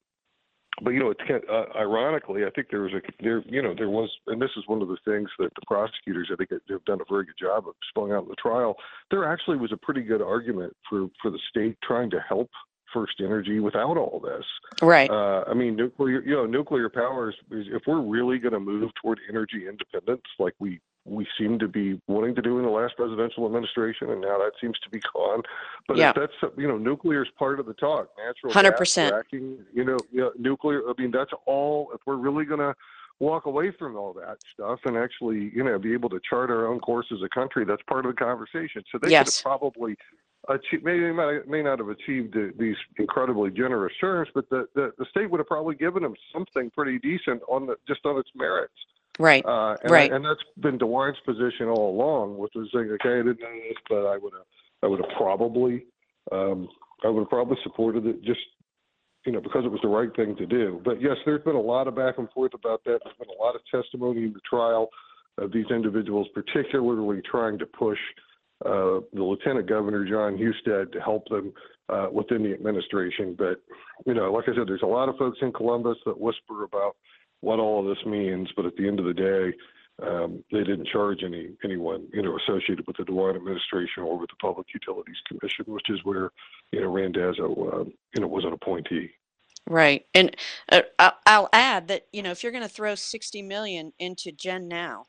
but 0.81 0.91
you 0.91 0.99
know, 0.99 1.11
it's 1.11 1.45
uh, 1.49 1.77
ironically, 1.77 2.45
I 2.45 2.49
think 2.51 2.67
there 2.69 2.81
was 2.81 2.93
a 2.93 3.01
there, 3.21 3.43
you 3.47 3.61
know, 3.61 3.73
there 3.75 3.89
was, 3.89 4.09
and 4.27 4.41
this 4.41 4.51
is 4.57 4.63
one 4.67 4.81
of 4.81 4.87
the 4.87 4.97
things 5.05 5.29
that 5.39 5.49
the 5.55 5.65
prosecutors, 5.67 6.29
I 6.31 6.35
think, 6.35 6.49
have 6.51 6.85
done 6.85 6.99
a 7.01 7.11
very 7.13 7.25
good 7.25 7.39
job 7.39 7.67
of 7.67 7.73
spelling 7.89 8.11
out 8.11 8.23
in 8.23 8.29
the 8.29 8.35
trial. 8.35 8.75
There 9.11 9.25
actually 9.25 9.57
was 9.57 9.71
a 9.71 9.77
pretty 9.77 10.01
good 10.01 10.21
argument 10.21 10.73
for 10.89 11.07
for 11.21 11.31
the 11.31 11.39
state 11.49 11.77
trying 11.83 12.09
to 12.11 12.19
help 12.27 12.49
First 12.93 13.15
Energy 13.19 13.59
without 13.59 13.97
all 13.97 14.21
this. 14.23 14.45
Right. 14.81 15.09
Uh, 15.09 15.43
I 15.47 15.53
mean, 15.53 15.75
nuclear, 15.75 16.21
you 16.21 16.35
know, 16.35 16.45
nuclear 16.45 16.89
power 16.89 17.29
is, 17.29 17.35
if 17.49 17.83
we're 17.87 18.01
really 18.01 18.39
going 18.39 18.53
to 18.53 18.59
move 18.59 18.91
toward 19.01 19.19
energy 19.29 19.67
independence, 19.67 20.23
like 20.39 20.53
we 20.59 20.79
we 21.05 21.27
seem 21.37 21.59
to 21.59 21.67
be 21.67 21.99
wanting 22.07 22.33
to 22.33 22.41
do 22.41 22.59
in 22.59 22.63
the 22.63 22.71
last 22.71 22.95
presidential 22.95 23.45
administration, 23.45 24.09
and 24.09 24.21
now 24.21 24.37
that 24.37 24.51
seems 24.61 24.79
to 24.79 24.89
be 24.89 25.01
gone. 25.13 25.41
But 25.87 25.97
yeah. 25.97 26.13
that's 26.13 26.33
you 26.57 26.67
know, 26.67 26.77
nuclear 26.77 27.23
is 27.23 27.29
part 27.37 27.59
of 27.59 27.65
the 27.65 27.73
talk. 27.73 28.09
Natural 28.17 28.53
100%. 28.53 28.95
gas, 28.95 29.11
fracking, 29.11 29.57
you 29.73 29.83
know, 29.83 29.97
you 30.11 30.21
know, 30.21 30.31
nuclear. 30.37 30.81
I 30.89 30.93
mean, 30.97 31.11
that's 31.11 31.31
all. 31.45 31.89
If 31.93 32.01
we're 32.05 32.15
really 32.15 32.45
going 32.45 32.61
to 32.61 32.73
walk 33.19 33.45
away 33.45 33.71
from 33.71 33.95
all 33.95 34.13
that 34.13 34.37
stuff 34.53 34.79
and 34.85 34.97
actually, 34.97 35.51
you 35.53 35.63
know, 35.63 35.77
be 35.77 35.93
able 35.93 36.09
to 36.09 36.19
chart 36.27 36.49
our 36.49 36.67
own 36.67 36.79
course 36.79 37.07
as 37.11 37.21
a 37.21 37.29
country, 37.29 37.65
that's 37.65 37.83
part 37.83 38.05
of 38.05 38.15
the 38.15 38.17
conversation. 38.17 38.83
So 38.91 38.97
they 39.01 39.11
yes. 39.11 39.41
could 39.41 39.49
have 39.49 39.59
probably 39.59 39.95
achieved, 40.49 40.83
maybe 40.83 41.03
they 41.03 41.11
might, 41.11 41.47
may 41.47 41.63
not 41.63 41.79
have 41.79 41.89
achieved 41.89 42.35
these 42.57 42.75
incredibly 42.97 43.49
generous 43.49 43.93
terms, 43.99 44.29
but 44.33 44.49
the, 44.49 44.67
the, 44.75 44.91
the 44.97 45.05
state 45.09 45.29
would 45.29 45.39
have 45.39 45.47
probably 45.47 45.75
given 45.75 46.03
them 46.03 46.15
something 46.33 46.69
pretty 46.71 46.99
decent 46.99 47.41
on 47.47 47.65
the, 47.65 47.75
just 47.87 48.05
on 48.05 48.17
its 48.17 48.29
merits. 48.35 48.73
Right. 49.19 49.45
Uh, 49.45 49.75
and, 49.83 49.91
right. 49.91 50.11
I, 50.11 50.15
and 50.15 50.25
that's 50.25 50.43
been 50.59 50.77
DeWine's 50.77 51.17
position 51.25 51.67
all 51.67 51.89
along, 51.91 52.37
which 52.37 52.53
was 52.55 52.67
saying, 52.73 52.89
okay, 52.91 53.13
I 53.19 53.23
didn't 53.23 53.41
know 53.41 53.53
this, 53.53 53.77
but 53.89 54.05
I 54.05 54.17
would 54.17 54.33
have, 54.33 54.45
I 54.81 54.87
would 54.87 54.99
have 54.99 55.15
probably, 55.15 55.85
um, 56.31 56.67
I 57.05 57.09
would 57.09 57.21
have 57.21 57.29
probably 57.29 57.57
supported 57.63 58.05
it 58.05 58.23
just, 58.23 58.41
you 59.25 59.31
know, 59.31 59.39
because 59.39 59.63
it 59.63 59.71
was 59.71 59.79
the 59.81 59.87
right 59.87 60.13
thing 60.15 60.35
to 60.35 60.45
do. 60.45 60.81
But 60.83 61.01
yes, 61.01 61.15
there's 61.25 61.43
been 61.43 61.55
a 61.55 61.61
lot 61.61 61.87
of 61.87 61.95
back 61.95 62.17
and 62.17 62.29
forth 62.31 62.53
about 62.53 62.83
that. 62.83 62.99
There's 63.03 63.17
been 63.17 63.29
a 63.29 63.41
lot 63.41 63.55
of 63.55 63.61
testimony 63.71 64.23
in 64.23 64.33
the 64.33 64.41
trial 64.49 64.89
of 65.37 65.51
these 65.51 65.67
individuals, 65.69 66.27
particularly 66.33 67.21
trying 67.29 67.57
to 67.59 67.65
push 67.65 67.99
uh, 68.65 69.01
the 69.13 69.23
Lieutenant 69.23 69.67
Governor 69.67 70.05
Jon 70.05 70.37
Husted 70.37 70.91
to 70.93 70.99
help 70.99 71.27
them 71.29 71.53
uh, 71.89 72.07
within 72.11 72.43
the 72.43 72.53
administration. 72.53 73.35
But 73.37 73.61
you 74.05 74.13
know, 74.13 74.31
like 74.31 74.45
I 74.47 74.55
said, 74.55 74.67
there's 74.67 74.83
a 74.83 74.87
lot 74.87 75.09
of 75.09 75.17
folks 75.17 75.39
in 75.41 75.51
Columbus 75.51 75.97
that 76.05 76.19
whisper 76.19 76.63
about 76.63 76.95
what 77.41 77.59
all 77.59 77.79
of 77.79 77.95
this 77.95 78.05
means, 78.05 78.49
but 78.55 78.65
at 78.65 78.75
the 78.77 78.87
end 78.87 78.99
of 78.99 79.05
the 79.05 79.13
day, 79.13 79.53
um, 80.01 80.43
they 80.51 80.63
didn't 80.63 80.87
charge 80.87 81.19
any 81.23 81.49
anyone 81.63 82.07
you 82.13 82.21
know 82.21 82.37
associated 82.37 82.85
with 82.87 82.97
the 82.97 83.03
DeWine 83.03 83.35
administration 83.35 84.03
or 84.03 84.17
with 84.17 84.29
the 84.29 84.35
Public 84.41 84.67
Utilities 84.73 85.17
Commission, 85.27 85.65
which 85.67 85.89
is 85.89 85.99
where 86.03 86.31
you 86.71 86.81
know 86.81 86.91
Randazzo 86.91 87.43
uh, 87.43 87.83
you 88.15 88.21
know 88.21 88.27
was 88.27 88.45
an 88.45 88.53
appointee. 88.53 89.11
Right, 89.69 90.05
and 90.13 90.35
uh, 90.71 91.11
I'll 91.25 91.49
add 91.53 91.87
that 91.89 92.07
you 92.11 92.23
know 92.23 92.31
if 92.31 92.43
you're 92.43 92.51
going 92.51 92.63
to 92.63 92.69
throw 92.69 92.95
60 92.95 93.41
million 93.43 93.93
into 93.99 94.31
Gen 94.31 94.67
Now, 94.67 95.05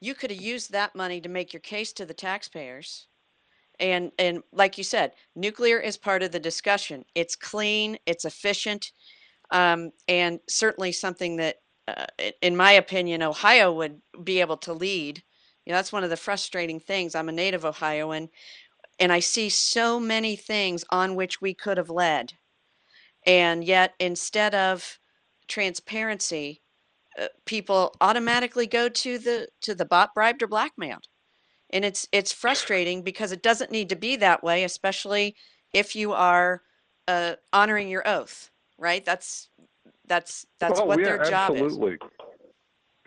you 0.00 0.14
could 0.14 0.30
have 0.30 0.40
used 0.40 0.72
that 0.72 0.94
money 0.94 1.20
to 1.20 1.28
make 1.28 1.52
your 1.52 1.60
case 1.60 1.92
to 1.94 2.06
the 2.06 2.14
taxpayers. 2.14 3.06
And 3.80 4.10
and 4.18 4.42
like 4.52 4.76
you 4.76 4.84
said, 4.84 5.12
nuclear 5.36 5.78
is 5.78 5.96
part 5.96 6.22
of 6.22 6.32
the 6.32 6.40
discussion. 6.40 7.04
It's 7.14 7.36
clean, 7.36 7.96
it's 8.06 8.24
efficient, 8.24 8.92
um, 9.50 9.92
and 10.08 10.40
certainly 10.48 10.92
something 10.92 11.36
that, 11.36 11.56
uh, 11.86 12.06
in 12.42 12.56
my 12.56 12.72
opinion, 12.72 13.22
Ohio 13.22 13.72
would 13.72 14.00
be 14.24 14.40
able 14.40 14.56
to 14.58 14.72
lead. 14.72 15.22
You 15.64 15.72
know, 15.72 15.78
that's 15.78 15.92
one 15.92 16.02
of 16.04 16.10
the 16.10 16.16
frustrating 16.16 16.80
things. 16.80 17.14
I'm 17.14 17.28
a 17.28 17.32
native 17.32 17.64
Ohioan, 17.64 18.30
and 18.98 19.12
I 19.12 19.20
see 19.20 19.48
so 19.48 20.00
many 20.00 20.34
things 20.34 20.84
on 20.90 21.14
which 21.14 21.40
we 21.40 21.54
could 21.54 21.76
have 21.76 21.90
led, 21.90 22.32
and 23.26 23.62
yet 23.62 23.94
instead 24.00 24.56
of 24.56 24.98
transparency, 25.46 26.62
uh, 27.18 27.26
people 27.46 27.94
automatically 28.00 28.66
go 28.66 28.88
to 28.88 29.18
the 29.18 29.48
to 29.60 29.74
the 29.74 29.84
bot 29.84 30.14
bribed 30.14 30.42
or 30.42 30.46
blackmailed 30.46 31.04
and 31.70 31.84
it's 31.84 32.08
it's 32.12 32.32
frustrating 32.32 33.02
because 33.02 33.32
it 33.32 33.42
doesn't 33.42 33.70
need 33.70 33.88
to 33.88 33.96
be 33.96 34.16
that 34.16 34.42
way 34.42 34.64
especially 34.64 35.34
if 35.72 35.94
you 35.94 36.12
are 36.12 36.62
uh, 37.08 37.34
honoring 37.52 37.88
your 37.88 38.06
oath 38.06 38.50
right 38.78 39.04
that's 39.04 39.48
that's 40.06 40.46
that's 40.60 40.80
oh, 40.80 40.84
what 40.84 40.98
yeah, 40.98 41.04
their 41.04 41.18
job 41.24 41.50
absolutely. 41.50 41.92
is 41.92 41.98
absolutely 41.98 41.98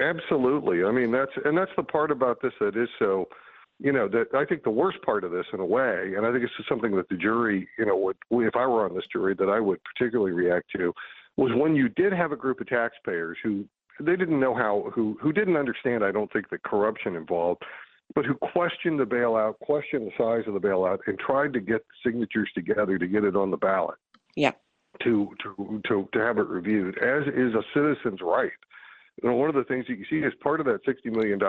Absolutely. 0.02 0.84
i 0.84 0.91
mean 0.91 1.12
that's 1.12 1.32
and 1.45 1.58
that's 1.58 1.71
the 1.78 1.84
part 1.84 2.12
about 2.12 2.41
this 2.41 2.54
that 2.60 2.76
is 2.76 2.89
so 2.97 3.26
you 3.80 3.91
know 3.91 4.08
that 4.08 4.26
i 4.36 4.45
think 4.45 4.63
the 4.63 4.69
worst 4.69 5.02
part 5.04 5.24
of 5.24 5.32
this 5.32 5.45
in 5.54 5.60
a 5.60 5.65
way 5.65 6.13
and 6.15 6.26
i 6.26 6.32
think 6.32 6.41
this 6.41 6.52
is 6.60 6.65
something 6.67 6.95
that 6.95 7.08
the 7.10 7.15
jury 7.17 7.67
you 7.78 7.86
know 7.86 7.95
would 7.95 8.17
if 8.45 8.56
i 8.56 8.65
were 8.65 8.86
on 8.86 8.95
this 8.95 9.06
jury 9.12 9.36
that 9.38 9.50
i 9.50 9.60
would 9.60 9.80
particularly 9.84 10.32
react 10.32 10.65
to 10.76 10.91
was 11.38 11.52
when 11.56 11.76
you 11.76 11.89
did 11.89 12.13
have 12.13 12.32
a 12.32 12.36
group 12.36 12.60
of 12.60 12.67
taxpayers 12.67 13.38
who 13.43 13.65
they 14.02 14.16
didn't 14.16 14.40
know 14.40 14.54
how 14.54 14.92
who 14.94 15.18
who 15.22 15.32
didn't 15.32 15.58
understand 15.58 16.04
i 16.04 16.12
don't 16.12 16.32
think 16.32 16.50
the 16.50 16.58
corruption 16.60 17.16
involved 17.16 17.62
but 18.14 18.26
who 18.26 18.34
questioned 18.36 19.00
the 19.00 19.06
bailout 19.06 19.58
questioned 19.60 20.08
the 20.08 20.12
size 20.18 20.44
of 20.48 20.54
the 20.54 20.60
bailout 20.60 21.00
and 21.08 21.18
tried 21.20 21.54
to 21.54 21.60
get 21.60 21.86
signatures 22.06 22.50
together 22.54 22.98
to 22.98 23.08
get 23.08 23.24
it 23.24 23.36
on 23.36 23.52
the 23.52 23.58
ballot 23.58 23.98
yeah 24.36 24.52
to 25.02 25.30
to 25.42 25.82
to 25.88 26.08
to 26.14 26.20
have 26.20 26.38
it 26.38 26.48
reviewed 26.48 26.98
as 26.98 27.24
is 27.28 27.54
a 27.54 27.64
citizen's 27.74 28.22
right 28.22 28.52
you 29.22 29.30
know, 29.30 29.36
one 29.36 29.50
of 29.50 29.56
the 29.56 29.64
things 29.66 29.86
that 29.88 29.98
you 29.98 30.06
see 30.10 30.26
as 30.26 30.34
part 30.42 30.60
of 30.60 30.66
that 30.66 30.86
$60 30.86 31.12
million 31.12 31.40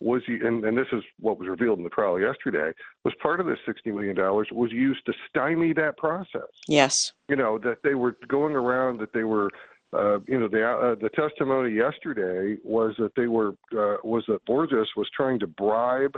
was, 0.00 0.22
and, 0.26 0.64
and 0.64 0.76
this 0.76 0.86
is 0.92 1.02
what 1.20 1.38
was 1.38 1.48
revealed 1.48 1.78
in 1.78 1.84
the 1.84 1.90
trial 1.90 2.18
yesterday, 2.18 2.72
was 3.04 3.14
part 3.20 3.40
of 3.40 3.46
this 3.46 3.58
$60 3.68 3.92
million 3.94 4.16
was 4.16 4.72
used 4.72 5.04
to 5.06 5.12
stymie 5.28 5.74
that 5.74 5.98
process. 5.98 6.48
Yes. 6.66 7.12
You 7.28 7.36
know, 7.36 7.58
that 7.58 7.78
they 7.82 7.94
were 7.94 8.16
going 8.28 8.54
around, 8.54 9.00
that 9.00 9.12
they 9.12 9.24
were 9.24 9.50
uh, 9.94 10.18
you 10.26 10.38
know, 10.38 10.48
the 10.48 10.64
uh, 10.64 10.94
the 11.00 11.10
testimony 11.10 11.74
yesterday 11.74 12.56
was 12.64 12.94
that 12.98 13.14
they 13.16 13.26
were 13.26 13.50
uh, 13.72 13.96
was 14.02 14.24
that 14.28 14.44
Borges 14.44 14.88
was 14.96 15.08
trying 15.14 15.38
to 15.40 15.46
bribe 15.46 16.16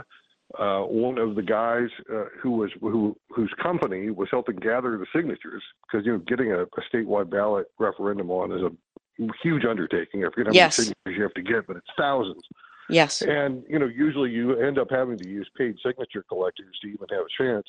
uh, 0.57 0.81
one 0.81 1.17
of 1.17 1.35
the 1.35 1.41
guys 1.41 1.89
uh, 2.11 2.25
who 2.41 2.51
was 2.51 2.71
who 2.79 3.15
whose 3.29 3.53
company 3.61 4.09
was 4.09 4.29
helping 4.31 4.55
gather 4.55 4.97
the 4.97 5.05
signatures 5.13 5.63
because 5.83 6.05
you 6.05 6.13
know 6.13 6.19
getting 6.19 6.51
a, 6.51 6.63
a 6.63 6.67
statewide 6.91 7.29
ballot 7.29 7.67
referendum 7.79 8.31
on 8.31 8.51
is 8.51 8.61
a 8.61 9.27
huge 9.43 9.65
undertaking. 9.65 10.25
I 10.25 10.29
forget 10.29 10.47
how 10.47 10.53
yes. 10.53 10.79
many 10.79 10.87
signatures 10.87 11.17
you 11.17 11.23
have 11.23 11.33
to 11.33 11.41
get, 11.41 11.67
but 11.67 11.77
it's 11.77 11.87
thousands. 11.97 12.43
Yes. 12.89 13.21
And 13.21 13.63
you 13.67 13.77
know, 13.77 13.87
usually 13.87 14.31
you 14.31 14.59
end 14.59 14.79
up 14.79 14.87
having 14.89 15.17
to 15.17 15.27
use 15.27 15.49
paid 15.57 15.75
signature 15.85 16.23
collectors 16.27 16.77
to 16.81 16.87
even 16.87 17.07
have 17.11 17.25
a 17.25 17.43
chance. 17.43 17.65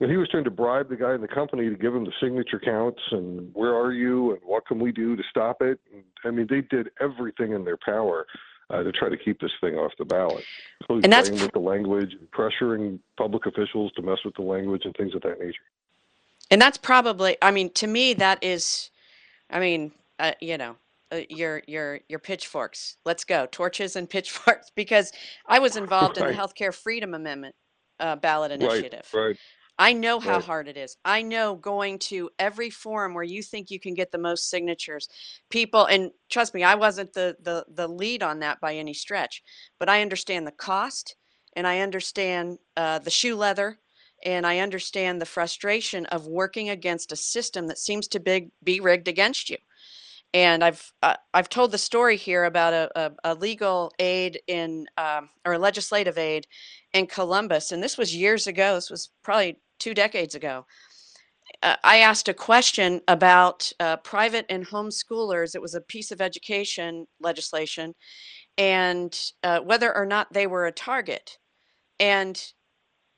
And 0.00 0.10
he 0.10 0.16
was 0.16 0.28
trying 0.30 0.44
to 0.44 0.50
bribe 0.50 0.88
the 0.88 0.96
guy 0.96 1.14
in 1.14 1.20
the 1.20 1.28
company 1.28 1.68
to 1.68 1.76
give 1.76 1.94
him 1.94 2.04
the 2.04 2.12
signature 2.20 2.58
counts 2.58 3.00
and 3.10 3.50
where 3.54 3.74
are 3.74 3.92
you 3.92 4.32
and 4.32 4.40
what 4.44 4.66
can 4.66 4.78
we 4.78 4.92
do 4.92 5.14
to 5.14 5.22
stop 5.28 5.60
it. 5.60 5.78
And, 5.92 6.02
I 6.24 6.30
mean, 6.30 6.46
they 6.48 6.62
did 6.62 6.90
everything 7.00 7.52
in 7.52 7.64
their 7.64 7.76
power 7.76 8.26
uh, 8.70 8.82
to 8.82 8.92
try 8.92 9.08
to 9.08 9.16
keep 9.16 9.40
this 9.40 9.50
thing 9.60 9.74
off 9.74 9.92
the 9.98 10.04
ballot, 10.04 10.44
and 10.88 11.12
that's 11.12 11.28
playing 11.28 11.42
with 11.42 11.52
the 11.52 11.58
language, 11.58 12.16
pressuring 12.32 13.00
public 13.16 13.46
officials 13.46 13.92
to 13.96 14.02
mess 14.02 14.18
with 14.24 14.34
the 14.36 14.42
language 14.42 14.82
and 14.84 14.94
things 14.96 15.14
of 15.14 15.22
that 15.22 15.40
nature. 15.40 15.64
And 16.50 16.60
that's 16.60 16.78
probably, 16.78 17.36
I 17.42 17.50
mean, 17.50 17.70
to 17.70 17.86
me, 17.86 18.14
that 18.14 18.42
is, 18.42 18.90
I 19.50 19.60
mean, 19.60 19.92
uh, 20.18 20.32
you 20.40 20.56
know, 20.56 20.76
uh, 21.12 21.20
your 21.28 21.62
your 21.66 22.00
your 22.08 22.20
pitchforks. 22.20 22.96
Let's 23.04 23.24
go, 23.24 23.46
torches 23.50 23.96
and 23.96 24.08
pitchforks, 24.10 24.70
because 24.74 25.12
I 25.46 25.58
was 25.58 25.76
involved 25.76 26.18
right. 26.18 26.30
in 26.30 26.36
the 26.36 26.40
Healthcare 26.40 26.72
Freedom 26.72 27.14
Amendment 27.14 27.54
uh, 27.98 28.16
ballot 28.16 28.52
initiative. 28.52 29.08
Right. 29.12 29.20
right. 29.20 29.36
I 29.80 29.94
know 29.94 30.20
how 30.20 30.34
Right. 30.36 30.44
hard 30.44 30.68
it 30.68 30.78
is. 30.78 30.96
I 31.06 31.22
know 31.22 31.56
going 31.56 31.98
to 32.10 32.30
every 32.38 32.70
forum 32.70 33.14
where 33.14 33.24
you 33.24 33.42
think 33.42 33.70
you 33.72 33.80
can 33.80 33.94
get 33.94 34.12
the 34.12 34.18
most 34.18 34.50
signatures, 34.50 35.08
people, 35.50 35.86
and 35.86 36.12
trust 36.30 36.54
me, 36.54 36.64
I 36.64 36.76
wasn't 36.76 37.14
the 37.14 37.36
the 37.42 37.66
the 37.68 37.88
lead 37.88 38.22
on 38.22 38.40
that 38.40 38.60
by 38.60 38.76
any 38.76 38.94
stretch, 38.94 39.42
but 39.80 39.88
I 39.90 40.02
understand 40.02 40.46
the 40.46 40.52
cost, 40.52 41.16
and 41.56 41.66
I 41.66 41.80
understand 41.80 42.58
uh, 42.76 43.00
the 43.00 43.10
shoe 43.10 43.36
leather, 43.36 43.80
and 44.24 44.46
I 44.46 44.60
understand 44.60 45.20
the 45.20 45.26
frustration 45.26 46.06
of 46.08 46.28
working 46.28 46.70
against 46.70 47.12
a 47.12 47.16
system 47.16 47.66
that 47.68 47.78
seems 47.78 48.08
to 48.10 48.20
be 48.20 48.52
be 48.64 48.80
rigged 48.80 49.08
against 49.08 49.50
you. 49.50 49.58
And 50.34 50.62
I've 50.62 50.92
uh, 51.02 51.16
I've 51.34 51.48
told 51.48 51.72
the 51.72 51.78
story 51.78 52.16
here 52.16 52.44
about 52.44 52.72
a, 52.74 52.90
a, 52.96 53.12
a 53.24 53.34
legal 53.34 53.92
aid 53.98 54.40
in 54.46 54.86
um, 54.98 55.30
or 55.44 55.54
a 55.54 55.58
legislative 55.58 56.18
aid 56.18 56.46
in 56.92 57.06
Columbus, 57.08 57.72
and 57.72 57.82
this 57.82 57.98
was 57.98 58.14
years 58.14 58.46
ago. 58.46 58.74
This 58.76 58.90
was 58.90 59.10
probably 59.24 59.58
two 59.80 59.94
decades 59.94 60.36
ago. 60.36 60.66
Uh, 61.62 61.76
I 61.82 61.98
asked 61.98 62.28
a 62.28 62.34
question 62.34 63.00
about 63.08 63.72
uh, 63.80 63.96
private 63.98 64.46
and 64.48 64.66
homeschoolers. 64.66 65.54
It 65.56 65.62
was 65.62 65.74
a 65.74 65.80
piece 65.80 66.12
of 66.12 66.20
education 66.20 67.06
legislation, 67.20 67.94
and 68.56 69.18
uh, 69.42 69.60
whether 69.60 69.94
or 69.96 70.06
not 70.06 70.32
they 70.32 70.46
were 70.46 70.66
a 70.66 70.72
target. 70.72 71.38
And 71.98 72.42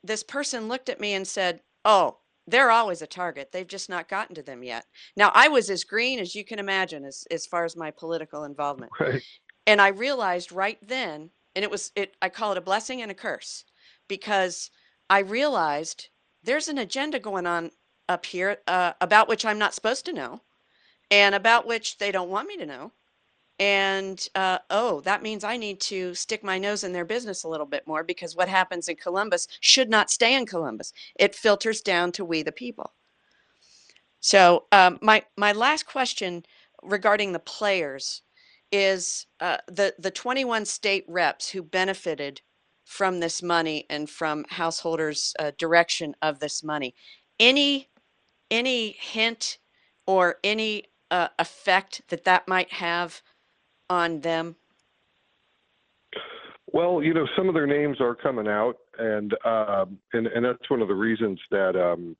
this 0.02 0.22
person 0.22 0.68
looked 0.68 0.88
at 0.88 1.00
me 1.00 1.14
and 1.14 1.28
said, 1.28 1.60
"Oh, 1.84 2.18
they're 2.46 2.70
always 2.70 3.02
a 3.02 3.06
target. 3.06 3.50
They've 3.52 3.66
just 3.68 3.90
not 3.90 4.08
gotten 4.08 4.34
to 4.36 4.42
them 4.42 4.64
yet." 4.64 4.86
Now, 5.16 5.30
I 5.34 5.48
was 5.48 5.70
as 5.70 5.84
green 5.84 6.18
as 6.18 6.34
you 6.34 6.44
can 6.44 6.58
imagine 6.58 7.04
as 7.04 7.24
as 7.30 7.46
far 7.46 7.64
as 7.64 7.76
my 7.76 7.90
political 7.90 8.44
involvement 8.44 8.92
Right. 9.00 9.22
and 9.66 9.80
I 9.80 9.88
realized 9.88 10.52
right 10.52 10.78
then, 10.82 11.30
and 11.54 11.64
it 11.64 11.70
was 11.70 11.92
it 11.96 12.16
I 12.22 12.30
call 12.30 12.52
it 12.52 12.58
a 12.58 12.62
blessing 12.62 13.02
and 13.02 13.10
a 13.10 13.14
curse 13.14 13.64
because 14.08 14.70
I 15.10 15.20
realized 15.20 16.08
there's 16.42 16.68
an 16.68 16.78
agenda 16.78 17.18
going 17.18 17.46
on 17.46 17.70
up 18.08 18.26
here 18.26 18.58
uh, 18.66 18.92
about 19.00 19.28
which 19.28 19.44
I'm 19.44 19.58
not 19.58 19.74
supposed 19.74 20.04
to 20.06 20.12
know, 20.12 20.40
and 21.10 21.34
about 21.34 21.66
which 21.66 21.98
they 21.98 22.12
don't 22.12 22.30
want 22.30 22.48
me 22.48 22.56
to 22.56 22.66
know. 22.66 22.92
And 23.58 24.26
uh, 24.34 24.58
oh, 24.70 25.00
that 25.02 25.22
means 25.22 25.44
I 25.44 25.56
need 25.56 25.80
to 25.82 26.14
stick 26.14 26.42
my 26.42 26.58
nose 26.58 26.84
in 26.84 26.92
their 26.92 27.04
business 27.04 27.44
a 27.44 27.48
little 27.48 27.66
bit 27.66 27.86
more 27.86 28.02
because 28.02 28.34
what 28.34 28.48
happens 28.48 28.88
in 28.88 28.96
Columbus 28.96 29.46
should 29.60 29.88
not 29.88 30.10
stay 30.10 30.34
in 30.34 30.46
Columbus. 30.46 30.92
It 31.16 31.34
filters 31.34 31.80
down 31.80 32.12
to 32.12 32.24
we 32.24 32.42
the 32.42 32.50
people. 32.50 32.92
So 34.20 34.64
um, 34.72 34.98
my 35.02 35.24
my 35.36 35.52
last 35.52 35.86
question 35.86 36.44
regarding 36.82 37.32
the 37.32 37.38
players 37.38 38.22
is 38.70 39.26
uh, 39.40 39.58
the 39.68 39.94
the 39.98 40.10
21 40.10 40.64
state 40.64 41.04
reps 41.06 41.50
who 41.50 41.62
benefited 41.62 42.40
from 42.84 43.20
this 43.20 43.42
money 43.42 43.86
and 43.88 44.08
from 44.08 44.44
Householder's 44.48 45.34
uh, 45.38 45.52
direction 45.58 46.14
of 46.22 46.40
this 46.40 46.62
money. 46.62 46.94
Any 47.38 47.88
any 48.50 48.96
hint 49.00 49.58
or 50.06 50.36
any 50.44 50.84
uh, 51.10 51.28
effect 51.38 52.02
that 52.08 52.24
that 52.24 52.46
might 52.46 52.72
have 52.72 53.22
on 53.88 54.20
them? 54.20 54.56
Well, 56.72 57.02
you 57.02 57.12
know, 57.12 57.26
some 57.36 57.48
of 57.48 57.54
their 57.54 57.66
names 57.66 58.00
are 58.00 58.14
coming 58.14 58.48
out, 58.48 58.76
and 58.98 59.34
um, 59.44 59.98
and 60.12 60.26
and 60.26 60.44
that's 60.44 60.70
one 60.70 60.80
of 60.80 60.88
the 60.88 60.94
reasons 60.94 61.38
that 61.50 61.76
um, 61.76 62.16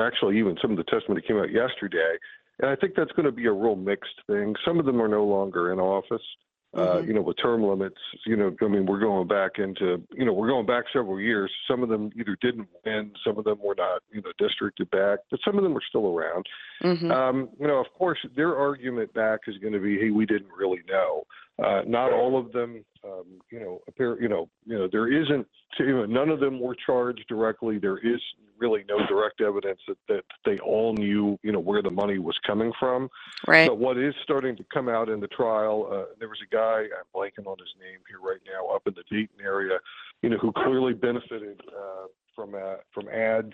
actually 0.00 0.38
even 0.38 0.56
some 0.62 0.70
of 0.70 0.76
the 0.76 0.84
testimony 0.84 1.20
came 1.20 1.38
out 1.38 1.50
yesterday, 1.50 2.16
and 2.60 2.70
I 2.70 2.76
think 2.76 2.94
that's 2.96 3.12
going 3.12 3.26
to 3.26 3.32
be 3.32 3.46
a 3.46 3.52
real 3.52 3.76
mixed 3.76 4.20
thing. 4.28 4.54
Some 4.64 4.78
of 4.78 4.86
them 4.86 5.02
are 5.02 5.08
no 5.08 5.24
longer 5.24 5.72
in 5.72 5.80
office. 5.80 6.22
Uh, 6.72 6.78
mm-hmm. 6.80 7.08
you 7.08 7.14
know, 7.14 7.20
with 7.20 7.36
term 7.42 7.64
limits, 7.64 7.98
you 8.24 8.36
know, 8.36 8.54
I 8.62 8.68
mean, 8.68 8.86
we're 8.86 9.00
going 9.00 9.26
back 9.26 9.58
into, 9.58 10.00
you 10.12 10.24
know, 10.24 10.32
we're 10.32 10.46
going 10.46 10.66
back 10.66 10.84
several 10.92 11.18
years. 11.18 11.50
Some 11.66 11.82
of 11.82 11.88
them 11.88 12.10
either 12.16 12.36
didn't 12.40 12.68
win, 12.86 13.10
some 13.26 13.38
of 13.38 13.44
them 13.44 13.58
were 13.60 13.74
not, 13.74 14.02
you 14.12 14.22
know, 14.22 14.30
districted 14.38 14.88
back, 14.92 15.18
but 15.32 15.40
some 15.44 15.56
of 15.56 15.64
them 15.64 15.76
are 15.76 15.82
still 15.88 16.06
around. 16.06 16.46
Mm-hmm. 16.84 17.10
Um, 17.10 17.48
you 17.58 17.66
know, 17.66 17.80
of 17.80 17.86
course, 17.98 18.18
their 18.36 18.56
argument 18.56 19.12
back 19.14 19.40
is 19.48 19.58
going 19.58 19.72
to 19.72 19.80
be, 19.80 19.98
hey, 19.98 20.10
we 20.10 20.26
didn't 20.26 20.52
really 20.56 20.82
know. 20.88 21.24
Uh, 21.60 21.82
not 21.88 22.12
all 22.12 22.38
of 22.38 22.52
them, 22.52 22.84
um, 23.04 23.24
you 23.50 23.60
know, 23.60 23.80
appear, 23.88 24.20
you 24.20 24.28
know, 24.28 24.48
you 24.64 24.78
know, 24.78 24.88
there 24.90 25.10
isn't, 25.10 25.46
you 25.78 25.96
know, 25.96 26.06
none 26.06 26.28
of 26.28 26.40
them 26.40 26.60
were 26.60 26.76
charged 26.86 27.24
directly. 27.28 27.78
There 27.78 27.98
is 27.98 28.20
really 28.58 28.84
no 28.88 28.98
direct 29.06 29.40
evidence 29.40 29.80
that, 29.88 29.96
that 30.08 30.24
they 30.44 30.58
all 30.58 30.92
knew, 30.94 31.38
you 31.42 31.50
know, 31.50 31.58
where 31.58 31.82
the 31.82 31.90
money 31.90 32.18
was 32.18 32.38
coming 32.46 32.72
from. 32.78 33.08
Right. 33.46 33.66
But 33.66 33.78
what 33.78 33.96
is 33.96 34.14
starting 34.22 34.54
to 34.56 34.64
come 34.72 34.88
out 34.88 35.08
in 35.08 35.18
the 35.18 35.28
trial, 35.28 35.88
uh, 35.90 36.14
there 36.18 36.28
was 36.28 36.38
a 36.46 36.54
guy, 36.54 36.82
I'm 36.82 37.08
blanking 37.14 37.46
on 37.46 37.56
his 37.58 37.72
name 37.80 38.00
here 38.08 38.20
right 38.20 38.40
now, 38.46 38.74
up 38.74 38.82
in 38.86 38.94
the 38.94 39.04
Dayton 39.10 39.40
area, 39.42 39.78
you 40.22 40.28
know, 40.28 40.36
who 40.36 40.52
clearly 40.52 40.92
benefited 40.92 41.60
uh, 41.68 42.06
from 42.36 42.54
uh, 42.54 42.76
from 42.92 43.08
ads, 43.08 43.52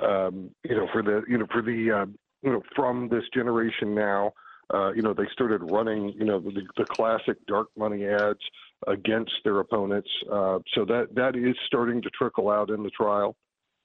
um, 0.00 0.50
you 0.62 0.76
know, 0.76 0.88
for 0.92 1.02
the, 1.02 1.22
you 1.28 1.36
know, 1.36 1.46
for 1.52 1.62
the, 1.62 1.90
uh, 1.90 2.06
you 2.42 2.52
know, 2.52 2.62
from 2.76 3.08
this 3.08 3.24
generation 3.34 3.94
now. 3.94 4.32
Uh, 4.72 4.92
you 4.92 5.02
know, 5.02 5.12
they 5.12 5.26
started 5.30 5.60
running, 5.70 6.14
you 6.16 6.24
know, 6.24 6.40
the, 6.40 6.62
the 6.78 6.86
classic 6.86 7.36
dark 7.46 7.68
money 7.76 8.06
ads 8.06 8.40
against 8.86 9.32
their 9.44 9.60
opponents. 9.60 10.10
Uh, 10.30 10.58
so 10.74 10.84
that 10.84 11.08
that 11.14 11.36
is 11.36 11.56
starting 11.66 12.02
to 12.02 12.10
trickle 12.10 12.50
out 12.50 12.70
in 12.70 12.82
the 12.82 12.90
trial. 12.90 13.36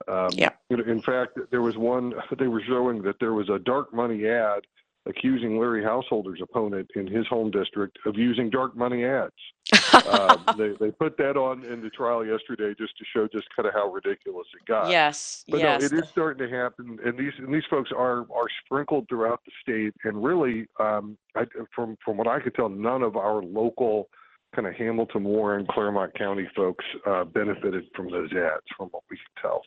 Um, 0.07 0.29
yeah. 0.33 0.51
In 0.69 1.01
fact, 1.01 1.37
there 1.51 1.61
was 1.61 1.77
one 1.77 2.13
they 2.39 2.47
were 2.47 2.63
showing 2.67 3.01
that 3.03 3.19
there 3.19 3.33
was 3.33 3.49
a 3.49 3.59
dark 3.59 3.93
money 3.93 4.27
ad 4.27 4.61
accusing 5.05 5.57
Larry 5.57 5.83
Householder's 5.83 6.39
opponent 6.41 6.89
in 6.95 7.07
his 7.07 7.25
home 7.27 7.51
district 7.51 7.97
of 8.05 8.17
using 8.17 8.49
dark 8.49 8.75
money 8.75 9.05
ads. 9.05 9.33
uh, 9.93 10.35
they 10.53 10.73
they 10.79 10.91
put 10.91 11.17
that 11.17 11.37
on 11.37 11.63
in 11.65 11.81
the 11.81 11.89
trial 11.89 12.25
yesterday 12.25 12.73
just 12.77 12.97
to 12.97 13.05
show 13.13 13.27
just 13.27 13.47
kind 13.55 13.67
of 13.67 13.73
how 13.73 13.91
ridiculous 13.91 14.47
it 14.59 14.65
got. 14.67 14.89
Yes, 14.89 15.43
but 15.47 15.59
yes. 15.59 15.81
no, 15.81 15.85
it 15.85 16.03
is 16.03 16.09
starting 16.09 16.47
to 16.47 16.55
happen, 16.55 16.99
and 17.03 17.17
these 17.17 17.33
and 17.37 17.53
these 17.53 17.65
folks 17.69 17.91
are 17.91 18.21
are 18.21 18.47
sprinkled 18.65 19.07
throughout 19.09 19.41
the 19.45 19.51
state, 19.61 19.93
and 20.03 20.23
really, 20.23 20.67
um, 20.79 21.17
I, 21.35 21.45
from 21.73 21.97
from 22.03 22.17
what 22.17 22.27
I 22.27 22.39
could 22.39 22.55
tell, 22.55 22.69
none 22.69 23.03
of 23.03 23.15
our 23.15 23.43
local 23.43 24.09
kind 24.55 24.67
of 24.67 24.75
Hamilton, 24.75 25.23
Warren, 25.23 25.65
Clermont 25.69 26.13
County 26.17 26.47
folks 26.55 26.85
uh, 27.05 27.23
benefited 27.23 27.85
from 27.95 28.09
those 28.09 28.31
ads, 28.33 28.63
from 28.75 28.87
what 28.89 29.03
we 29.09 29.17
can 29.17 29.41
tell. 29.41 29.61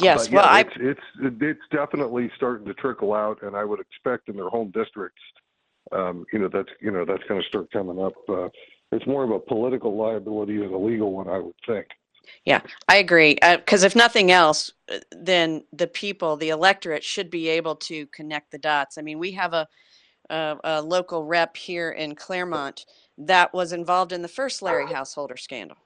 Yes, 0.00 0.28
but, 0.28 0.34
well, 0.34 0.44
yeah, 0.44 0.50
I 0.50 0.60
it's, 0.60 1.00
it's 1.20 1.36
it's 1.40 1.60
definitely 1.72 2.30
starting 2.36 2.66
to 2.66 2.74
trickle 2.74 3.14
out, 3.14 3.42
and 3.42 3.56
I 3.56 3.64
would 3.64 3.80
expect 3.80 4.28
in 4.28 4.36
their 4.36 4.48
home 4.48 4.70
districts, 4.70 5.22
um, 5.92 6.24
you 6.32 6.38
know, 6.38 6.48
that's 6.52 6.68
you 6.80 6.90
know 6.90 7.04
that's 7.04 7.24
going 7.28 7.40
to 7.40 7.48
start 7.48 7.70
coming 7.72 8.00
up. 8.00 8.12
Uh, 8.28 8.48
it's 8.92 9.06
more 9.06 9.24
of 9.24 9.30
a 9.30 9.40
political 9.40 9.96
liability 9.96 10.58
than 10.58 10.72
a 10.72 10.78
legal 10.78 11.12
one, 11.12 11.28
I 11.28 11.38
would 11.38 11.54
think. 11.66 11.86
Yeah, 12.44 12.60
I 12.88 12.96
agree. 12.96 13.34
Because 13.34 13.84
uh, 13.84 13.86
if 13.86 13.96
nothing 13.96 14.30
else, 14.30 14.70
uh, 14.92 14.98
then 15.12 15.64
the 15.72 15.86
people, 15.86 16.36
the 16.36 16.50
electorate, 16.50 17.04
should 17.04 17.30
be 17.30 17.48
able 17.48 17.76
to 17.76 18.06
connect 18.08 18.50
the 18.50 18.58
dots. 18.58 18.98
I 18.98 19.02
mean, 19.02 19.18
we 19.18 19.32
have 19.32 19.52
a, 19.54 19.66
a, 20.30 20.56
a 20.64 20.82
local 20.82 21.24
rep 21.24 21.56
here 21.56 21.90
in 21.90 22.14
Clermont 22.14 22.84
that 23.18 23.52
was 23.52 23.72
involved 23.72 24.12
in 24.12 24.22
the 24.22 24.28
first 24.28 24.62
Larry 24.62 24.86
Householder 24.86 25.36
scandal. 25.36 25.76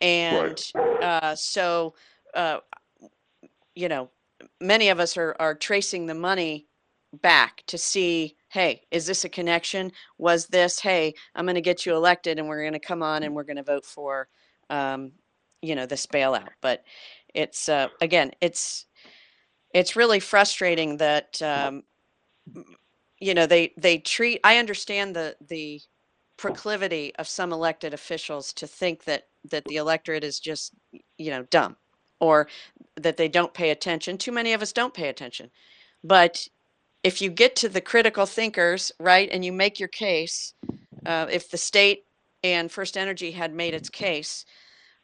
And 0.00 0.62
right. 0.74 1.02
uh, 1.02 1.36
so, 1.36 1.94
uh, 2.34 2.58
you 3.74 3.88
know, 3.88 4.10
many 4.60 4.88
of 4.88 4.98
us 4.98 5.16
are, 5.16 5.36
are 5.38 5.54
tracing 5.54 6.06
the 6.06 6.14
money 6.14 6.66
back 7.20 7.62
to 7.66 7.76
see 7.76 8.36
hey, 8.52 8.82
is 8.90 9.06
this 9.06 9.24
a 9.24 9.30
connection? 9.30 9.90
Was 10.18 10.46
this, 10.46 10.78
hey, 10.78 11.14
I'm 11.34 11.46
going 11.46 11.54
to 11.54 11.62
get 11.62 11.86
you 11.86 11.94
elected 11.94 12.38
and 12.38 12.46
we're 12.46 12.60
going 12.60 12.74
to 12.74 12.78
come 12.78 13.02
on 13.02 13.22
and 13.22 13.34
we're 13.34 13.44
going 13.44 13.56
to 13.56 13.62
vote 13.62 13.86
for, 13.86 14.28
um, 14.68 15.12
you 15.62 15.74
know, 15.74 15.86
this 15.86 16.06
bailout. 16.06 16.50
But 16.60 16.84
it's, 17.34 17.70
uh, 17.70 17.88
again, 18.02 18.32
it's, 18.42 18.84
it's 19.72 19.96
really 19.96 20.20
frustrating 20.20 20.98
that, 20.98 21.40
um, 21.40 21.84
you 23.18 23.32
know, 23.32 23.46
they, 23.46 23.72
they 23.78 23.96
treat, 23.96 24.40
I 24.44 24.58
understand 24.58 25.16
the, 25.16 25.34
the 25.48 25.80
proclivity 26.42 27.14
of 27.20 27.28
some 27.28 27.52
elected 27.52 27.94
officials 27.94 28.52
to 28.52 28.66
think 28.66 29.04
that 29.04 29.28
that 29.48 29.64
the 29.66 29.76
electorate 29.76 30.24
is 30.24 30.40
just 30.40 30.72
you 31.16 31.30
know 31.30 31.44
dumb 31.50 31.76
or 32.18 32.48
that 32.96 33.16
they 33.16 33.28
don't 33.28 33.54
pay 33.54 33.70
attention. 33.70 34.18
Too 34.18 34.32
many 34.32 34.52
of 34.52 34.60
us 34.60 34.72
don't 34.72 34.92
pay 34.92 35.08
attention. 35.08 35.50
But 36.02 36.48
if 37.04 37.22
you 37.22 37.30
get 37.30 37.54
to 37.56 37.68
the 37.68 37.80
critical 37.80 38.26
thinkers 38.26 38.90
right 38.98 39.28
and 39.30 39.44
you 39.44 39.52
make 39.52 39.78
your 39.78 39.88
case 39.88 40.54
uh, 41.06 41.26
if 41.30 41.48
the 41.48 41.56
state 41.56 42.06
and 42.42 42.72
first 42.72 42.96
energy 42.96 43.30
had 43.30 43.54
made 43.54 43.72
its 43.72 43.88
case 43.88 44.44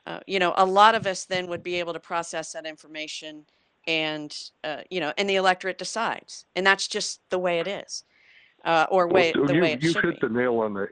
uh, 0.06 0.18
you 0.26 0.40
know 0.40 0.54
a 0.56 0.66
lot 0.66 0.96
of 0.96 1.06
us 1.06 1.24
then 1.24 1.46
would 1.46 1.62
be 1.62 1.76
able 1.76 1.92
to 1.92 2.00
process 2.00 2.50
that 2.52 2.66
information 2.66 3.44
and 3.86 4.36
uh, 4.64 4.82
you 4.90 4.98
know 4.98 5.12
and 5.16 5.30
the 5.30 5.36
electorate 5.36 5.78
decides. 5.78 6.46
And 6.56 6.66
that's 6.66 6.88
just 6.88 7.20
the 7.30 7.38
way 7.38 7.60
it 7.60 7.68
is 7.68 8.02
uh, 8.64 8.86
or 8.90 9.06
way 9.06 9.32
well, 9.36 9.46
the 9.46 9.54
you, 9.54 9.60
way 9.62 9.72
it 9.74 9.82
you 9.84 9.92
should 9.92 10.04
hit 10.04 10.20
be. 10.20 10.26
the 10.26 10.34
nail 10.34 10.58
on 10.58 10.74
the 10.74 10.88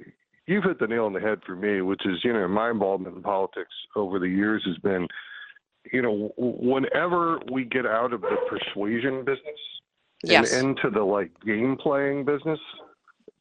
you've 0.46 0.64
hit 0.64 0.78
the 0.78 0.86
nail 0.86 1.06
on 1.06 1.12
the 1.12 1.20
head 1.20 1.40
for 1.44 1.56
me, 1.56 1.82
which 1.82 2.04
is, 2.06 2.18
you 2.24 2.32
know, 2.32 2.46
my 2.48 2.70
involvement 2.70 3.16
in 3.16 3.22
politics 3.22 3.72
over 3.94 4.18
the 4.18 4.28
years 4.28 4.62
has 4.66 4.78
been, 4.78 5.06
you 5.92 6.02
know, 6.02 6.32
whenever 6.36 7.38
we 7.50 7.64
get 7.64 7.86
out 7.86 8.12
of 8.12 8.20
the 8.20 8.36
persuasion 8.48 9.24
business 9.24 9.60
yes. 10.22 10.52
and 10.52 10.70
into 10.70 10.90
the 10.90 11.02
like 11.02 11.30
game 11.44 11.76
playing 11.76 12.24
business, 12.24 12.60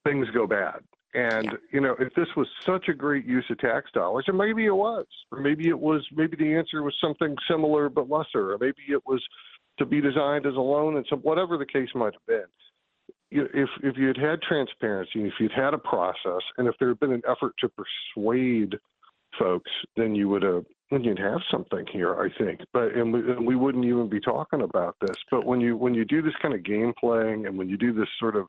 things 0.03 0.27
go 0.33 0.47
bad. 0.47 0.79
And 1.13 1.45
yeah. 1.45 1.51
you 1.71 1.81
know, 1.81 1.95
if 1.99 2.13
this 2.13 2.27
was 2.35 2.47
such 2.65 2.89
a 2.89 2.93
great 2.93 3.25
use 3.25 3.45
of 3.49 3.57
tax 3.59 3.89
dollars, 3.93 4.25
and 4.27 4.37
maybe 4.37 4.65
it 4.65 4.75
was, 4.75 5.05
or 5.31 5.39
maybe 5.39 5.69
it 5.69 5.79
was, 5.79 6.05
maybe 6.13 6.35
the 6.35 6.53
answer 6.55 6.83
was 6.83 6.95
something 6.99 7.35
similar 7.49 7.87
but 7.87 8.09
lesser, 8.09 8.53
or 8.53 8.57
maybe 8.59 8.81
it 8.89 9.05
was 9.05 9.23
to 9.77 9.85
be 9.85 10.01
designed 10.01 10.45
as 10.45 10.55
a 10.55 10.59
loan, 10.59 10.97
and 10.97 11.05
some 11.09 11.19
whatever 11.19 11.57
the 11.57 11.65
case 11.65 11.89
might 11.95 12.13
have 12.13 12.25
been 12.27 12.45
if 13.31 13.69
if 13.83 13.97
you 13.97 14.07
had 14.07 14.17
had 14.17 14.41
transparency, 14.41 15.25
if 15.25 15.33
you'd 15.39 15.51
had 15.51 15.73
a 15.73 15.77
process, 15.77 16.41
and 16.57 16.67
if 16.67 16.75
there 16.79 16.89
had 16.89 16.99
been 16.99 17.13
an 17.13 17.23
effort 17.29 17.53
to 17.59 17.69
persuade 17.69 18.77
folks, 19.37 19.71
then 19.97 20.15
you 20.15 20.29
would 20.29 20.43
have 20.43 20.65
then 20.91 21.03
you'd 21.03 21.19
have 21.19 21.41
something 21.49 21.85
here, 21.91 22.15
I 22.15 22.29
think. 22.37 22.61
But 22.71 22.93
and 22.93 23.11
we, 23.11 23.19
and 23.19 23.45
we 23.45 23.55
wouldn't 23.55 23.85
even 23.85 24.07
be 24.07 24.19
talking 24.19 24.61
about 24.61 24.95
this. 25.01 25.17
But 25.31 25.45
when 25.45 25.59
you 25.59 25.75
when 25.75 25.93
you 25.93 26.05
do 26.05 26.21
this 26.21 26.35
kind 26.41 26.53
of 26.53 26.63
game 26.63 26.93
playing, 26.99 27.45
and 27.45 27.57
when 27.57 27.69
you 27.69 27.77
do 27.77 27.93
this 27.93 28.09
sort 28.19 28.35
of 28.35 28.47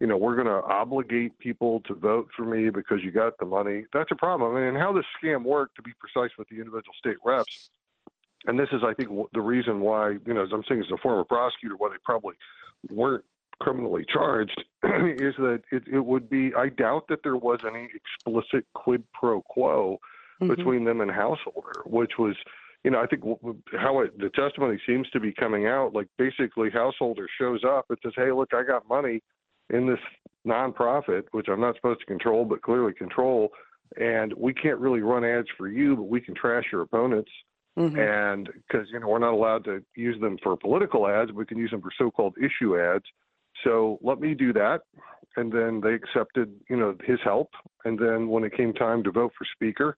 you 0.00 0.08
know, 0.08 0.16
we're 0.16 0.34
going 0.34 0.48
to 0.48 0.62
obligate 0.68 1.38
people 1.38 1.80
to 1.86 1.94
vote 1.94 2.28
for 2.36 2.44
me 2.44 2.68
because 2.68 2.98
you 3.02 3.12
got 3.12 3.38
the 3.38 3.46
money. 3.46 3.84
That's 3.92 4.10
a 4.10 4.16
problem. 4.16 4.56
And 4.56 4.76
how 4.76 4.92
this 4.92 5.04
scam 5.22 5.44
worked, 5.44 5.76
to 5.76 5.82
be 5.82 5.92
precise, 5.98 6.30
with 6.36 6.48
the 6.48 6.56
individual 6.56 6.92
state 6.98 7.16
reps, 7.24 7.70
and 8.46 8.58
this 8.58 8.68
is, 8.72 8.82
I 8.84 8.92
think, 8.92 9.08
the 9.32 9.40
reason 9.40 9.80
why, 9.80 10.16
you 10.26 10.34
know, 10.34 10.42
as 10.42 10.50
I'm 10.52 10.64
saying, 10.68 10.82
as 10.82 10.90
a 10.92 10.98
former 10.98 11.24
prosecutor, 11.24 11.76
why 11.76 11.88
they 11.88 11.96
probably 12.04 12.34
weren't 12.90 13.24
criminally 13.60 14.04
charged 14.10 14.64
is 14.84 15.34
that 15.38 15.62
it, 15.70 15.84
it 15.90 16.04
would 16.04 16.28
be 16.28 16.52
I 16.56 16.68
doubt 16.68 17.04
that 17.08 17.22
there 17.22 17.36
was 17.36 17.60
any 17.66 17.88
explicit 17.94 18.66
quid 18.74 19.02
pro 19.12 19.42
quo 19.42 19.98
mm-hmm. 20.40 20.54
between 20.54 20.84
them 20.84 21.00
and 21.00 21.10
Householder, 21.10 21.82
which 21.84 22.12
was 22.18 22.36
you 22.84 22.90
know 22.90 23.00
I 23.00 23.06
think 23.06 23.22
how 23.78 24.00
it, 24.00 24.18
the 24.18 24.30
testimony 24.30 24.78
seems 24.86 25.08
to 25.10 25.20
be 25.20 25.32
coming 25.32 25.66
out 25.66 25.94
like 25.94 26.08
basically 26.18 26.70
Householder 26.70 27.28
shows 27.38 27.62
up 27.66 27.86
and 27.88 27.98
says 28.02 28.12
hey 28.16 28.32
look 28.32 28.52
I 28.54 28.62
got 28.62 28.88
money 28.88 29.22
in 29.70 29.86
this 29.86 30.00
nonprofit 30.46 31.24
which 31.32 31.48
I'm 31.48 31.60
not 31.60 31.76
supposed 31.76 32.00
to 32.00 32.06
control 32.06 32.44
but 32.44 32.62
clearly 32.62 32.92
control 32.92 33.50
and 33.96 34.32
we 34.34 34.52
can't 34.52 34.78
really 34.78 35.00
run 35.00 35.24
ads 35.24 35.48
for 35.56 35.68
you 35.68 35.96
but 35.96 36.04
we 36.04 36.20
can 36.20 36.34
trash 36.34 36.64
your 36.70 36.82
opponents 36.82 37.30
Mm-hmm. 37.78 37.98
And 37.98 38.48
because 38.68 38.86
you 38.92 39.00
know 39.00 39.08
we're 39.08 39.18
not 39.18 39.32
allowed 39.32 39.64
to 39.64 39.82
use 39.96 40.20
them 40.20 40.38
for 40.42 40.56
political 40.56 41.08
ads, 41.08 41.32
we 41.32 41.44
can 41.44 41.58
use 41.58 41.70
them 41.70 41.82
for 41.82 41.90
so-called 41.98 42.36
issue 42.38 42.78
ads. 42.78 43.04
So 43.64 43.98
let 44.02 44.20
me 44.20 44.34
do 44.34 44.52
that. 44.54 44.82
And 45.36 45.52
then 45.52 45.80
they 45.82 45.94
accepted, 45.94 46.54
you 46.70 46.76
know, 46.76 46.96
his 47.04 47.18
help. 47.24 47.50
And 47.84 47.98
then 47.98 48.28
when 48.28 48.44
it 48.44 48.56
came 48.56 48.72
time 48.74 49.02
to 49.04 49.12
vote 49.12 49.32
for 49.38 49.46
speaker, 49.54 49.96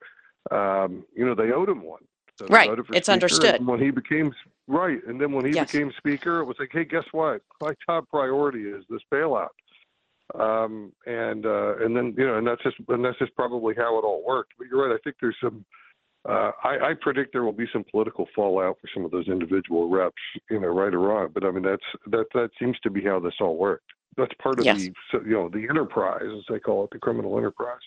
um, 0.50 1.04
you 1.14 1.26
know, 1.26 1.34
they 1.34 1.52
owed 1.52 1.68
him 1.68 1.82
one. 1.82 2.02
So 2.38 2.46
Right. 2.50 2.68
It's 2.94 3.08
speaker, 3.08 3.14
understood. 3.14 3.66
When 3.66 3.80
he 3.80 3.90
became 3.90 4.32
right, 4.68 4.98
and 5.06 5.20
then 5.20 5.32
when 5.32 5.44
he 5.46 5.52
Yes. 5.52 5.72
became 5.72 5.92
speaker, 5.98 6.40
it 6.40 6.44
was 6.46 6.56
like, 6.60 6.70
hey, 6.72 6.84
guess 6.84 7.04
what? 7.12 7.42
My 7.60 7.74
top 7.86 8.08
priority 8.10 8.62
is 8.64 8.84
this 8.90 9.02
bailout. 9.12 9.48
Um, 10.34 10.92
and 11.06 11.46
uh, 11.46 11.76
and 11.78 11.96
then 11.96 12.14
you 12.18 12.26
know, 12.26 12.38
and 12.38 12.46
that's 12.46 12.62
just 12.62 12.76
and 12.88 13.04
that's 13.04 13.18
just 13.18 13.34
probably 13.36 13.74
how 13.76 13.98
it 13.98 14.02
all 14.04 14.24
worked. 14.26 14.52
But 14.58 14.68
you're 14.68 14.86
right. 14.88 14.94
I 14.94 14.98
think 15.04 15.16
there's 15.22 15.36
some. 15.42 15.64
Uh, 16.28 16.52
I, 16.64 16.90
I 16.90 16.94
predict 17.00 17.32
there 17.32 17.44
will 17.44 17.52
be 17.52 17.68
some 17.72 17.84
political 17.90 18.26
fallout 18.34 18.78
for 18.80 18.88
some 18.94 19.04
of 19.04 19.10
those 19.12 19.28
individual 19.28 19.88
reps, 19.88 20.14
you 20.50 20.60
know, 20.60 20.68
right 20.68 20.92
or 20.94 21.00
wrong. 21.00 21.30
But 21.32 21.44
I 21.44 21.50
mean, 21.52 21.62
that's 21.62 21.84
that 22.08 22.26
that 22.34 22.50
seems 22.58 22.78
to 22.80 22.90
be 22.90 23.02
how 23.04 23.20
this 23.20 23.34
all 23.40 23.56
worked. 23.56 23.86
That's 24.16 24.32
part 24.42 24.58
of 24.60 24.64
Yes. 24.64 24.78
the 24.78 24.92
you 25.24 25.32
know 25.32 25.48
the 25.48 25.66
enterprise, 25.68 26.24
as 26.26 26.44
they 26.48 26.58
call 26.58 26.84
it, 26.84 26.90
the 26.92 26.98
criminal 26.98 27.38
enterprise. 27.38 27.80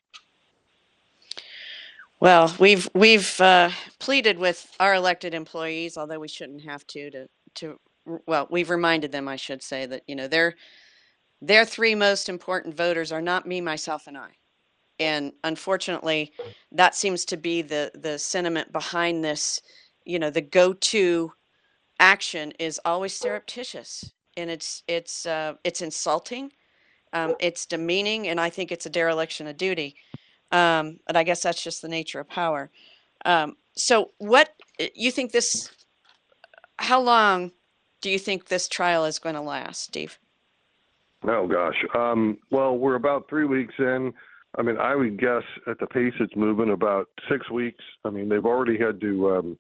Well, 2.20 2.56
we've 2.60 2.90
we've 2.96 3.40
uh, 3.42 3.72
pleaded 4.00 4.40
with 4.40 4.76
our 4.80 4.96
elected 4.96 5.34
employees, 5.34 5.98
although 5.98 6.20
we 6.20 6.28
shouldn't 6.30 6.64
have 6.64 6.86
to, 6.88 7.12
to 7.12 7.28
to 7.56 7.80
well, 8.28 8.48
we've 8.50 8.70
reminded 8.70 9.12
them, 9.12 9.28
I 9.28 9.36
should 9.38 9.62
say, 9.64 9.86
that 9.86 10.04
you 10.08 10.16
know 10.16 10.28
their 10.28 10.56
their 11.42 11.66
three 11.66 11.96
most 11.96 12.30
important 12.30 12.76
voters 12.76 13.12
are 13.12 13.22
not 13.22 13.48
me, 13.48 13.62
myself, 13.62 14.08
and 14.08 14.18
I. 14.18 14.39
And 15.00 15.34
unfortunately, 15.44 16.34
that 16.72 16.96
seems 16.96 17.26
to 17.26 17.38
be 17.38 17.62
the 17.62 17.92
the 17.96 18.20
sentiment 18.20 18.72
behind 18.72 19.24
this. 19.24 19.62
You 20.06 20.20
know, 20.20 20.30
the 20.30 20.42
go-to 20.42 21.32
action 22.00 22.54
is 22.60 22.80
always 22.86 23.16
surreptitious, 23.16 24.12
and 24.38 24.50
it's 24.50 24.84
it's 24.88 25.26
uh, 25.26 25.54
it's 25.64 25.82
insulting, 25.82 26.52
um, 27.14 27.36
it's 27.40 27.66
demeaning, 27.66 28.28
and 28.28 28.40
I 28.40 28.50
think 28.50 28.72
it's 28.72 28.86
a 28.86 28.90
dereliction 28.90 29.48
of 29.48 29.58
duty. 29.58 29.96
Um, 30.52 31.00
but 31.06 31.16
I 31.16 31.24
guess 31.24 31.44
that's 31.44 31.64
just 31.64 31.82
the 31.82 31.88
nature 31.88 32.20
of 32.20 32.28
power. 32.28 32.72
Um, 33.26 33.56
so, 33.76 34.12
what 34.18 34.56
uh, 34.82 34.86
you 34.96 35.12
think 35.12 35.32
this? 35.32 35.70
How 36.78 37.00
long 37.02 37.52
do 38.02 38.10
you 38.10 38.20
think 38.20 38.48
this 38.48 38.68
trial 38.68 39.06
is 39.06 39.20
going 39.20 39.36
to 39.36 39.42
last, 39.42 39.84
Steve? 39.84 40.18
Oh 41.28 41.48
gosh. 41.48 41.84
Um, 41.94 42.38
well, 42.50 42.78
we're 42.78 42.96
about 42.96 43.28
three 43.30 43.46
weeks 43.46 43.74
in. 43.78 44.14
I 44.60 44.62
mean, 44.62 44.78
I 44.78 44.94
would 44.96 45.20
guess 45.20 45.44
at 45.68 45.80
the 45.80 45.88
pace 45.88 46.14
it's 46.20 46.36
moving 46.36 46.72
about 46.72 47.08
six 47.32 47.50
weeks. 47.50 47.84
I 48.04 48.10
mean, 48.10 48.28
they've 48.28 48.46
already 48.46 48.78
had 48.78 49.00
to, 49.00 49.30
um, 49.32 49.58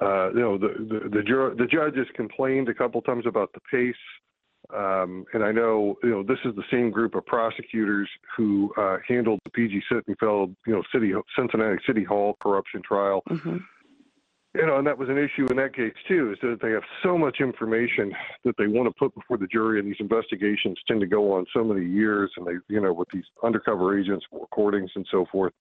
uh, 0.00 0.30
you 0.32 0.40
know, 0.40 0.56
the 0.56 0.68
the 0.88 1.08
the, 1.08 1.22
jur- 1.22 1.54
the 1.56 1.66
judge 1.66 1.96
has 1.96 2.06
complained 2.14 2.68
a 2.68 2.74
couple 2.74 3.02
times 3.02 3.26
about 3.26 3.52
the 3.52 3.60
pace. 3.70 3.94
Um, 4.72 5.24
and 5.34 5.42
I 5.42 5.50
know, 5.50 5.96
you 6.04 6.10
know, 6.10 6.22
this 6.22 6.38
is 6.44 6.54
the 6.54 6.62
same 6.70 6.90
group 6.90 7.16
of 7.16 7.26
prosecutors 7.26 8.08
who 8.36 8.72
uh, 8.78 8.98
handled 9.08 9.40
the 9.44 9.50
PG 9.50 9.82
Sittenfeld, 9.90 10.54
you 10.64 10.74
know, 10.74 10.82
city 10.94 11.12
Cincinnati 11.36 11.78
City 11.84 12.04
Hall 12.04 12.36
corruption 12.40 12.82
trial. 12.86 13.22
Mm-hmm. 13.28 13.56
You 14.54 14.66
know, 14.66 14.78
and 14.78 14.86
that 14.86 14.98
was 14.98 15.08
an 15.08 15.16
issue 15.16 15.46
in 15.48 15.56
that 15.58 15.76
case 15.76 15.94
too, 16.08 16.32
is 16.32 16.38
that 16.42 16.58
they 16.60 16.72
have 16.72 16.82
so 17.04 17.16
much 17.16 17.36
information 17.40 18.12
that 18.44 18.56
they 18.58 18.66
want 18.66 18.88
to 18.88 18.98
put 18.98 19.14
before 19.14 19.36
the 19.36 19.46
jury, 19.46 19.78
and 19.78 19.88
these 19.88 20.00
investigations 20.00 20.76
tend 20.88 21.00
to 21.00 21.06
go 21.06 21.32
on 21.32 21.46
so 21.54 21.62
many 21.62 21.86
years, 21.86 22.32
and 22.36 22.44
they, 22.44 22.54
you 22.68 22.80
know, 22.80 22.92
with 22.92 23.08
these 23.12 23.24
undercover 23.44 23.96
agents, 23.96 24.26
recordings, 24.32 24.90
and 24.96 25.06
so 25.10 25.24
forth. 25.30 25.52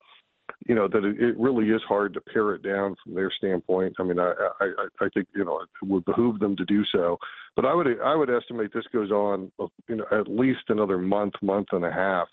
You 0.67 0.73
know 0.73 0.87
that 0.87 1.05
it, 1.05 1.21
it 1.21 1.39
really 1.39 1.69
is 1.69 1.81
hard 1.87 2.15
to 2.15 2.21
pare 2.21 2.55
it 2.55 2.63
down 2.63 2.95
from 3.03 3.13
their 3.13 3.31
standpoint. 3.37 3.93
I 3.99 4.03
mean, 4.03 4.19
I, 4.19 4.33
I, 4.59 4.65
I 4.99 5.09
think 5.13 5.27
you 5.35 5.45
know 5.45 5.59
it 5.61 5.85
would 5.85 6.03
behoove 6.05 6.39
them 6.39 6.55
to 6.57 6.65
do 6.65 6.83
so, 6.91 7.19
but 7.55 7.65
I 7.65 7.75
would 7.75 7.87
I 8.03 8.15
would 8.15 8.31
estimate 8.31 8.73
this 8.73 8.85
goes 8.91 9.11
on, 9.11 9.51
you 9.87 9.97
know, 9.97 10.05
at 10.11 10.27
least 10.27 10.61
another 10.69 10.97
month, 10.97 11.35
month 11.43 11.67
and 11.73 11.85
a 11.85 11.91
half. 11.91 12.27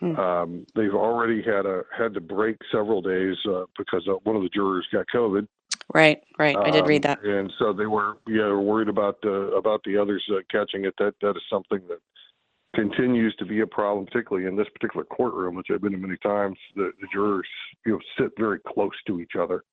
Hmm. 0.00 0.16
Um, 0.16 0.66
they've 0.74 0.94
already 0.94 1.40
had 1.42 1.66
a 1.66 1.82
had 1.96 2.14
to 2.14 2.20
break 2.20 2.56
several 2.72 3.00
days 3.00 3.36
uh, 3.48 3.66
because 3.78 4.04
uh, 4.08 4.14
one 4.24 4.34
of 4.34 4.42
the 4.42 4.48
jurors 4.48 4.88
got 4.92 5.06
COVID. 5.14 5.46
Right, 5.92 6.22
right. 6.38 6.56
I 6.56 6.70
did 6.70 6.86
read 6.86 7.04
Um, 7.06 7.16
that. 7.22 7.24
and 7.24 7.52
so 7.58 7.72
they 7.72 7.86
were 7.86 8.18
yeah 8.28 8.52
worried 8.52 8.88
about 8.88 9.18
uh, 9.24 9.56
about 9.56 9.82
the 9.84 9.96
others 9.96 10.24
uh, 10.30 10.40
catching 10.50 10.84
it. 10.84 10.94
That 10.98 11.14
that 11.20 11.30
is 11.36 11.42
something 11.50 11.80
that 11.88 11.98
continues 12.76 13.34
to 13.36 13.44
be 13.44 13.60
a 13.60 13.66
problem, 13.66 14.06
particularly 14.06 14.46
in 14.46 14.54
this 14.56 14.68
particular 14.68 15.04
courtroom, 15.04 15.56
which 15.56 15.66
I've 15.72 15.80
been 15.82 15.94
in 15.94 16.00
many 16.00 16.16
times. 16.18 16.56
The, 16.76 16.92
the 17.00 17.08
jurors 17.12 17.48
you 17.84 17.92
know 17.92 18.00
sit 18.18 18.30
very 18.38 18.60
close 18.60 18.92
to 19.08 19.20
each 19.20 19.32
other. 19.38 19.64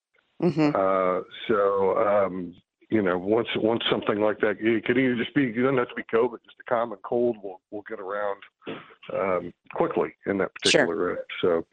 hmm 0.41 0.71
Uh, 0.73 1.21
so 1.47 1.97
um, 1.99 2.55
you 2.89 3.01
know 3.03 3.17
once 3.17 3.49
once 3.57 3.83
something 3.91 4.19
like 4.19 4.39
that, 4.39 4.57
it 4.59 4.85
could 4.85 4.97
either 4.97 5.15
just 5.15 5.35
be 5.35 5.43
it 5.49 5.61
doesn't 5.61 5.77
have 5.77 5.89
to 5.89 5.95
be 5.95 6.03
COVID, 6.11 6.39
just 6.43 6.57
a 6.59 6.69
common 6.69 6.97
cold 7.03 7.37
will 7.43 7.61
will 7.69 7.83
get 7.87 7.99
around 7.99 8.41
um, 9.13 9.53
quickly 9.75 10.15
in 10.25 10.39
that 10.39 10.49
Sure. 10.65 10.87
particular. 10.87 11.11
uh, 11.19 11.21
So. 11.41 11.65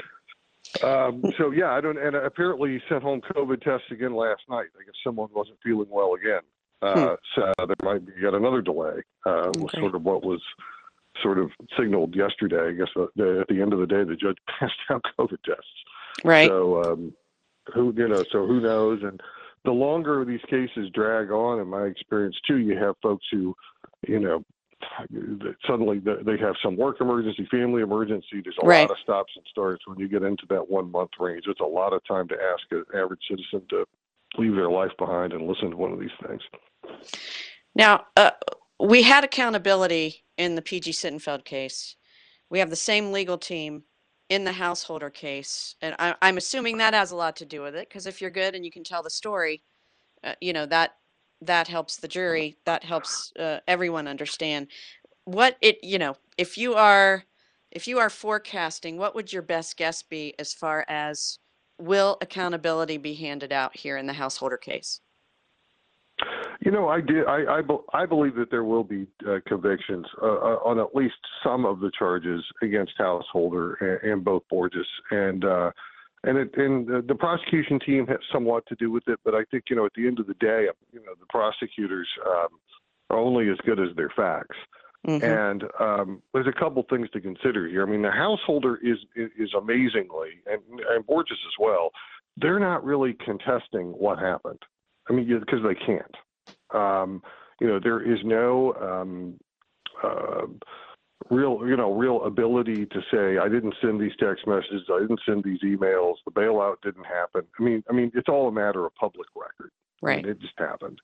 Um, 0.82 1.22
so 1.38 1.50
yeah, 1.50 1.70
I 1.70 1.80
don't. 1.80 1.98
And 1.98 2.16
apparently, 2.16 2.72
he 2.72 2.80
sent 2.88 3.02
home 3.02 3.20
COVID 3.20 3.62
tests 3.62 3.86
again 3.90 4.14
last 4.14 4.42
night. 4.48 4.66
I 4.78 4.84
guess 4.84 4.94
someone 5.04 5.28
wasn't 5.34 5.58
feeling 5.62 5.88
well 5.90 6.14
again. 6.14 6.40
Uh, 6.82 7.16
So 7.34 7.52
there 7.58 7.76
might 7.82 8.04
be 8.04 8.12
yet 8.20 8.34
another 8.34 8.60
delay. 8.60 9.02
Uh, 9.24 9.50
was 9.54 9.72
sort 9.72 9.94
of 9.94 10.02
what 10.02 10.24
was 10.24 10.42
sort 11.22 11.38
of 11.38 11.50
signaled 11.78 12.14
yesterday. 12.14 12.68
I 12.68 12.72
guess 12.72 12.88
uh, 12.96 13.06
the, 13.16 13.40
at 13.40 13.48
the 13.48 13.62
end 13.62 13.72
of 13.72 13.78
the 13.78 13.86
day, 13.86 14.04
the 14.04 14.16
judge 14.16 14.36
passed 14.58 14.74
out 14.90 15.04
COVID 15.18 15.42
tests. 15.44 15.62
Right. 16.24 16.48
So 16.48 16.82
um, 16.82 17.14
who 17.72 17.94
you 17.96 18.08
know? 18.08 18.24
So 18.30 18.46
who 18.46 18.60
knows? 18.60 19.00
And 19.02 19.20
the 19.64 19.72
longer 19.72 20.24
these 20.24 20.44
cases 20.50 20.90
drag 20.92 21.30
on, 21.30 21.60
in 21.60 21.68
my 21.68 21.84
experience 21.84 22.36
too, 22.46 22.58
you 22.58 22.76
have 22.76 22.96
folks 23.02 23.24
who, 23.30 23.54
you 24.06 24.20
know, 24.20 24.44
suddenly 25.66 25.98
they 25.98 26.36
have 26.38 26.54
some 26.62 26.76
work 26.76 27.00
emergency, 27.00 27.46
family 27.50 27.82
emergency. 27.82 28.40
There's 28.42 28.58
a 28.62 28.66
Right. 28.66 28.88
lot 28.88 28.90
of 28.90 28.98
stops 29.02 29.32
and 29.36 29.44
starts 29.50 29.86
when 29.86 29.98
you 29.98 30.08
get 30.08 30.22
into 30.22 30.46
that 30.50 30.68
one 30.68 30.90
month 30.90 31.10
range. 31.18 31.44
It's 31.46 31.60
a 31.60 31.64
lot 31.64 31.92
of 31.92 32.04
time 32.04 32.28
to 32.28 32.34
ask 32.34 32.62
an 32.70 32.84
average 32.94 33.20
citizen 33.28 33.66
to 33.70 33.86
leave 34.38 34.54
their 34.54 34.70
life 34.70 34.92
behind 34.98 35.32
and 35.32 35.46
listen 35.46 35.70
to 35.70 35.76
one 35.76 35.92
of 35.92 36.00
these 36.00 36.10
things. 36.26 36.42
Now, 37.74 38.06
uh, 38.16 38.32
we 38.80 39.02
had 39.02 39.24
accountability 39.24 40.24
in 40.38 40.54
the 40.54 40.62
PG 40.62 40.92
Sittenfeld 40.92 41.44
case. 41.44 41.96
We 42.50 42.58
have 42.58 42.70
the 42.70 42.76
same 42.76 43.12
legal 43.12 43.38
team 43.38 43.84
in 44.28 44.44
the 44.44 44.52
householder 44.52 45.10
case, 45.10 45.76
and 45.80 45.94
I, 45.98 46.14
I'm 46.22 46.38
assuming 46.38 46.78
that 46.78 46.94
has 46.94 47.10
a 47.10 47.16
lot 47.16 47.36
to 47.36 47.44
do 47.44 47.62
with 47.62 47.74
it. 47.74 47.88
Because 47.88 48.06
if 48.06 48.20
you're 48.20 48.30
good 48.30 48.54
and 48.54 48.64
you 48.64 48.70
can 48.70 48.84
tell 48.84 49.02
the 49.02 49.10
story, 49.10 49.62
uh, 50.22 50.34
you 50.40 50.52
know 50.52 50.66
that 50.66 50.96
that 51.46 51.68
helps 51.68 51.96
the 51.96 52.08
jury. 52.08 52.56
That 52.64 52.84
helps 52.84 53.32
uh, 53.38 53.60
everyone 53.66 54.08
understand 54.08 54.68
what 55.24 55.56
it. 55.60 55.78
You 55.82 55.98
know, 55.98 56.16
if 56.38 56.58
you 56.58 56.74
are 56.74 57.24
if 57.70 57.88
you 57.88 57.98
are 57.98 58.10
forecasting, 58.10 58.96
what 58.96 59.14
would 59.14 59.32
your 59.32 59.42
best 59.42 59.76
guess 59.76 60.02
be 60.02 60.34
as 60.38 60.52
far 60.52 60.84
as 60.88 61.38
will 61.78 62.16
accountability 62.20 62.96
be 62.96 63.14
handed 63.14 63.52
out 63.52 63.76
here 63.76 63.96
in 63.96 64.06
the 64.06 64.12
householder 64.12 64.56
case? 64.56 65.00
You 66.60 66.70
know, 66.70 66.88
I 66.88 67.00
did. 67.00 67.26
I 67.26 67.60
I, 67.60 67.62
I 67.92 68.06
believe 68.06 68.36
that 68.36 68.50
there 68.50 68.64
will 68.64 68.84
be 68.84 69.06
uh, 69.28 69.38
convictions 69.46 70.06
uh, 70.22 70.26
uh, 70.26 70.58
on 70.64 70.78
at 70.78 70.94
least 70.94 71.16
some 71.42 71.66
of 71.66 71.80
the 71.80 71.90
charges 71.98 72.44
against 72.62 72.92
Householder 72.96 73.74
and, 73.74 74.12
and 74.12 74.24
both 74.24 74.42
Borges, 74.48 74.86
and 75.10 75.44
uh, 75.44 75.72
and 76.26 76.38
it, 76.38 76.50
and 76.56 76.86
the, 76.86 77.04
the 77.06 77.14
prosecution 77.14 77.78
team 77.80 78.06
has 78.06 78.18
somewhat 78.32 78.66
to 78.66 78.74
do 78.76 78.90
with 78.90 79.04
it. 79.08 79.18
But 79.24 79.34
I 79.34 79.44
think 79.50 79.64
you 79.70 79.76
know, 79.76 79.86
at 79.86 79.92
the 79.94 80.06
end 80.06 80.20
of 80.20 80.26
the 80.26 80.34
day, 80.34 80.68
you 80.92 81.00
know, 81.00 81.12
the 81.18 81.26
prosecutors 81.28 82.08
um, 82.26 82.48
are 83.10 83.18
only 83.18 83.48
as 83.50 83.56
good 83.64 83.80
as 83.80 83.94
their 83.96 84.10
facts. 84.14 84.56
Mhm. 85.06 85.22
And 85.22 85.64
um, 85.80 86.22
there's 86.32 86.46
a 86.46 86.58
couple 86.58 86.82
things 86.88 87.10
to 87.10 87.20
consider 87.20 87.68
here. 87.68 87.86
I 87.86 87.90
mean, 87.90 88.02
the 88.02 88.10
householder 88.10 88.76
is 88.76 88.98
is, 89.14 89.30
is 89.38 89.52
amazingly, 89.54 90.40
and, 90.46 90.62
and 90.90 91.06
Borges 91.06 91.38
as 91.46 91.54
well. 91.60 91.90
They're 92.36 92.58
not 92.58 92.84
really 92.84 93.14
contesting 93.24 93.88
what 93.92 94.18
happened. 94.18 94.60
I 95.08 95.12
mean, 95.12 95.28
because 95.38 95.60
they 95.62 95.74
can't. 95.74 96.16
Um, 96.72 97.22
you 97.60 97.66
know, 97.66 97.78
there 97.78 98.00
is 98.00 98.18
no 98.24 98.74
um, 98.80 99.38
uh, 100.02 100.46
real, 101.30 101.60
you 101.66 101.76
know, 101.76 101.92
real 101.92 102.22
ability 102.24 102.86
to 102.86 103.00
say 103.12 103.38
I 103.38 103.48
didn't 103.48 103.74
send 103.80 104.00
these 104.00 104.12
text 104.18 104.46
messages, 104.46 104.82
I 104.92 105.00
didn't 105.00 105.20
send 105.26 105.44
these 105.44 105.60
emails, 105.60 106.16
the 106.24 106.32
bailout 106.32 106.76
didn't 106.82 107.04
happen. 107.06 107.42
I 107.58 107.62
mean, 107.62 107.82
I 107.88 107.92
mean, 107.92 108.10
it's 108.14 108.28
all 108.28 108.48
a 108.48 108.52
matter 108.52 108.84
of 108.84 108.94
public 108.94 109.28
record. 109.34 109.70
I 110.02 110.06
Right. 110.06 110.24
mean, 110.24 110.32
it 110.32 110.40
just 110.40 110.58
happened. 110.58 110.98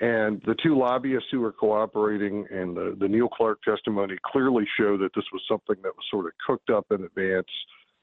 And 0.00 0.40
the 0.46 0.54
two 0.62 0.76
lobbyists 0.76 1.28
who 1.30 1.40
were 1.40 1.52
cooperating 1.52 2.46
and 2.50 2.76
the, 2.76 2.96
the 2.98 3.08
Neil 3.08 3.28
Clark 3.28 3.62
testimony 3.62 4.16
clearly 4.24 4.66
show 4.78 4.96
that 4.96 5.14
this 5.14 5.24
was 5.32 5.42
something 5.46 5.76
that 5.82 5.92
was 5.94 6.04
sort 6.10 6.26
of 6.26 6.32
cooked 6.46 6.70
up 6.70 6.86
in 6.90 7.04
advance 7.04 7.46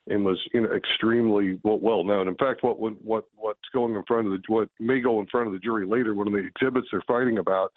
and 0.07 0.23
was 0.23 0.39
you 0.53 0.61
know, 0.61 0.71
extremely 0.71 1.59
well, 1.63 1.79
well 1.79 2.03
known. 2.03 2.27
In 2.27 2.35
fact, 2.35 2.63
what 2.63 2.79
what 2.79 3.25
what's 3.35 3.59
going 3.73 3.95
in 3.95 4.03
front 4.07 4.27
of 4.27 4.33
the 4.33 4.39
what 4.47 4.69
may 4.79 4.99
go 4.99 5.19
in 5.19 5.27
front 5.27 5.47
of 5.47 5.53
the 5.53 5.59
jury 5.59 5.85
later, 5.85 6.13
one 6.13 6.27
of 6.27 6.33
the 6.33 6.39
exhibits 6.39 6.87
they're 6.91 7.03
fighting 7.07 7.37
about 7.39 7.71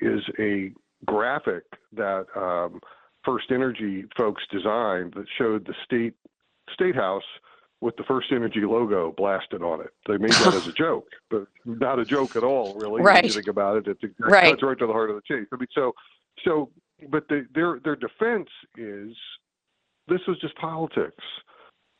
is 0.00 0.20
a 0.38 0.72
graphic 1.06 1.64
that 1.92 2.26
um, 2.36 2.80
First 3.24 3.50
Energy 3.50 4.04
folks 4.16 4.42
designed 4.50 5.14
that 5.14 5.26
showed 5.38 5.66
the 5.66 5.74
state 5.84 6.14
state 6.72 6.94
house 6.94 7.22
with 7.80 7.96
the 7.96 8.04
First 8.04 8.28
Energy 8.30 8.60
logo 8.60 9.12
blasted 9.16 9.62
on 9.62 9.80
it. 9.80 9.90
They 10.06 10.18
made 10.18 10.32
that 10.32 10.54
as 10.54 10.66
a 10.66 10.72
joke, 10.78 11.08
but 11.30 11.46
not 11.64 11.98
a 11.98 12.04
joke 12.04 12.36
at 12.36 12.44
all, 12.44 12.74
really. 12.74 13.02
Right. 13.02 13.24
you 13.24 13.30
think 13.30 13.48
about 13.48 13.76
it, 13.78 13.86
it's 13.86 14.14
Right. 14.18 14.50
cuts 14.50 14.62
right 14.62 14.78
to 14.78 14.86
the 14.86 14.92
heart 14.92 15.10
of 15.10 15.16
the 15.16 15.22
chase. 15.22 15.46
I 15.52 15.56
mean, 15.56 15.68
so 15.74 15.92
so 16.44 16.70
but 17.08 17.24
they, 17.28 17.42
their 17.54 17.80
their 17.82 17.96
defense 17.96 18.48
is 18.76 19.16
this 20.08 20.20
was 20.26 20.38
just 20.40 20.54
politics. 20.56 21.24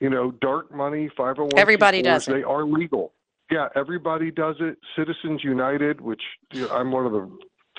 You 0.01 0.09
know, 0.09 0.31
dark 0.41 0.75
money, 0.75 1.11
501 1.15 1.59
Everybody 1.59 1.99
oh 2.01 2.03
does 2.03 2.27
it. 2.27 2.33
They 2.33 2.43
are 2.43 2.65
legal. 2.65 3.13
Yeah, 3.51 3.69
everybody 3.77 4.31
does 4.31 4.57
it. 4.61 4.79
Citizens 4.97 5.43
United, 5.45 6.01
which 6.01 6.23
you 6.53 6.63
know, 6.63 6.71
I'm 6.71 6.91
one 6.91 7.05
of 7.05 7.13
the 7.13 7.31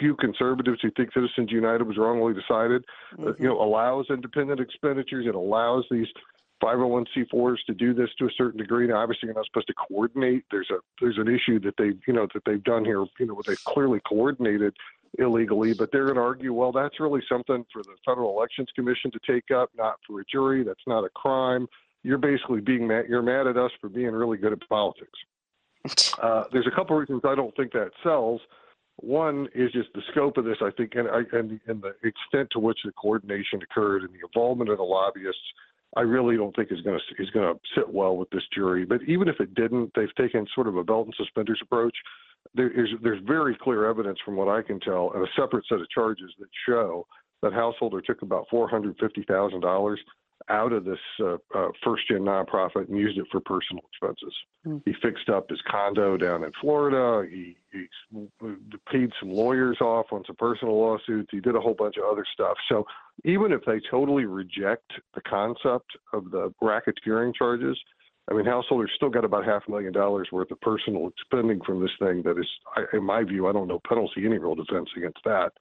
few 0.01 0.15
conservatives 0.15 0.79
who 0.81 0.89
think 0.91 1.13
Citizens 1.13 1.51
United 1.51 1.87
was 1.87 1.97
wrongly 1.97 2.33
decided, 2.33 2.83
mm-hmm. 3.13 3.27
uh, 3.27 3.31
you 3.39 3.47
know, 3.47 3.61
allows 3.61 4.07
independent 4.09 4.59
expenditures. 4.59 5.27
It 5.27 5.35
allows 5.35 5.85
these 5.91 6.07
501c4s 6.61 7.57
to 7.67 7.73
do 7.73 7.93
this 7.93 8.09
to 8.19 8.25
a 8.25 8.31
certain 8.35 8.59
degree. 8.59 8.87
Now, 8.87 8.97
obviously, 8.97 9.27
you're 9.27 9.35
not 9.35 9.45
supposed 9.45 9.67
to 9.67 9.73
coordinate. 9.73 10.45
There's 10.51 10.69
a 10.71 10.79
there's 10.99 11.17
an 11.17 11.27
issue 11.27 11.59
that 11.61 11.75
they 11.77 11.93
you 12.07 12.13
know 12.13 12.27
that 12.33 12.43
they've 12.45 12.63
done 12.63 12.83
here. 12.83 13.05
You 13.19 13.27
know, 13.27 13.33
where 13.33 13.43
they've 13.45 13.63
clearly 13.63 13.99
coordinated 14.07 14.73
illegally, 15.19 15.73
but 15.73 15.91
they're 15.91 16.05
going 16.05 16.15
to 16.15 16.21
argue, 16.21 16.53
well, 16.53 16.71
that's 16.71 16.99
really 16.99 17.21
something 17.27 17.65
for 17.73 17.83
the 17.83 17.95
Federal 18.05 18.37
Elections 18.37 18.69
Commission 18.75 19.11
to 19.11 19.19
take 19.27 19.51
up, 19.51 19.69
not 19.77 19.95
for 20.07 20.21
a 20.21 20.23
jury. 20.31 20.63
That's 20.63 20.87
not 20.87 21.03
a 21.03 21.09
crime. 21.09 21.67
You're 22.03 22.17
basically 22.17 22.61
being 22.61 22.87
mad. 22.87 23.05
You're 23.09 23.21
mad 23.21 23.47
at 23.47 23.57
us 23.57 23.71
for 23.79 23.89
being 23.89 24.11
really 24.11 24.37
good 24.37 24.53
at 24.53 24.69
politics. 24.69 25.19
Uh, 26.21 26.43
there's 26.51 26.67
a 26.67 26.75
couple 26.75 26.95
reasons 26.95 27.21
I 27.25 27.33
don't 27.33 27.55
think 27.55 27.71
that 27.71 27.89
sells. 28.03 28.39
One 29.01 29.47
is 29.55 29.71
just 29.71 29.89
the 29.93 30.01
scope 30.11 30.37
of 30.37 30.45
this, 30.45 30.57
I 30.61 30.69
think, 30.77 30.93
and, 30.95 31.07
and, 31.07 31.59
and 31.67 31.81
the 31.81 31.93
extent 32.03 32.49
to 32.51 32.59
which 32.59 32.79
the 32.85 32.91
coordination 32.91 33.59
occurred 33.61 34.03
and 34.03 34.13
the 34.13 34.25
involvement 34.25 34.69
of 34.69 34.77
the 34.77 34.83
lobbyists 34.83 35.41
I 35.97 36.01
really 36.01 36.37
don't 36.37 36.55
think 36.55 36.71
is 36.71 36.81
going 36.81 36.97
to 36.97 37.21
is 37.21 37.29
going 37.31 37.53
to 37.53 37.59
sit 37.75 37.91
well 37.91 38.15
with 38.15 38.29
this 38.29 38.43
jury. 38.53 38.85
But 38.85 39.01
even 39.07 39.27
if 39.27 39.39
it 39.39 39.53
didn't, 39.55 39.91
they've 39.95 40.15
taken 40.15 40.47
sort 40.55 40.67
of 40.67 40.77
a 40.77 40.83
belt 40.83 41.07
and 41.07 41.15
suspenders 41.17 41.59
approach. 41.61 41.95
There's 42.55 42.89
there's 43.03 43.21
very 43.25 43.57
clear 43.61 43.85
evidence 43.89 44.19
from 44.23 44.35
what 44.35 44.47
I 44.47 44.61
can 44.61 44.79
tell, 44.79 45.11
and 45.13 45.23
a 45.23 45.29
separate 45.35 45.65
set 45.67 45.81
of 45.81 45.89
charges 45.89 46.31
that 46.39 46.47
show 46.65 47.05
that 47.41 47.53
Householder 47.53 48.01
took 48.01 48.21
about 48.21 48.45
four 48.49 48.69
hundred 48.69 48.97
fifty 48.99 49.23
thousand 49.23 49.61
dollars 49.61 49.99
out 50.49 50.73
of 50.73 50.85
this 50.85 50.99
uh, 51.19 51.37
uh, 51.55 51.69
first 51.83 52.07
gen 52.07 52.21
nonprofit 52.21 52.87
and 52.87 52.97
used 52.97 53.17
it 53.17 53.25
for 53.31 53.39
personal 53.39 53.83
expenses. 53.91 54.33
Mm. 54.65 54.81
He 54.85 54.93
fixed 55.01 55.29
up 55.29 55.49
his 55.49 55.59
condo 55.69 56.17
down 56.17 56.43
in 56.43 56.51
Florida. 56.59 57.27
He, 57.29 57.55
he 57.71 57.85
paid 58.91 59.11
some 59.19 59.31
lawyers 59.31 59.77
off 59.81 60.07
on 60.11 60.23
some 60.25 60.35
personal 60.37 60.79
lawsuits. 60.79 61.29
He 61.31 61.39
did 61.39 61.55
a 61.55 61.61
whole 61.61 61.73
bunch 61.73 61.95
of 61.97 62.03
other 62.11 62.25
stuff. 62.33 62.57
So 62.69 62.85
even 63.23 63.51
if 63.51 63.61
they 63.65 63.79
totally 63.89 64.25
reject 64.25 64.91
the 65.15 65.21
concept 65.21 65.91
of 66.13 66.31
the 66.31 66.53
racketeering 66.61 67.35
charges, 67.35 67.77
I 68.29 68.33
mean, 68.33 68.45
householders 68.45 68.91
still 68.95 69.09
got 69.09 69.25
about 69.25 69.45
half 69.45 69.63
a 69.67 69.71
million 69.71 69.91
dollars 69.91 70.29
worth 70.31 70.51
of 70.51 70.61
personal 70.61 71.11
spending 71.25 71.59
from 71.65 71.81
this 71.81 71.91
thing. 71.99 72.21
That 72.23 72.37
is, 72.39 72.47
in 72.93 73.03
my 73.03 73.23
view, 73.23 73.47
I 73.47 73.51
don't 73.51 73.67
know. 73.67 73.81
penalty, 73.87 74.25
any 74.25 74.37
real 74.37 74.55
defense 74.55 74.89
against 74.95 75.19
that. 75.25 75.51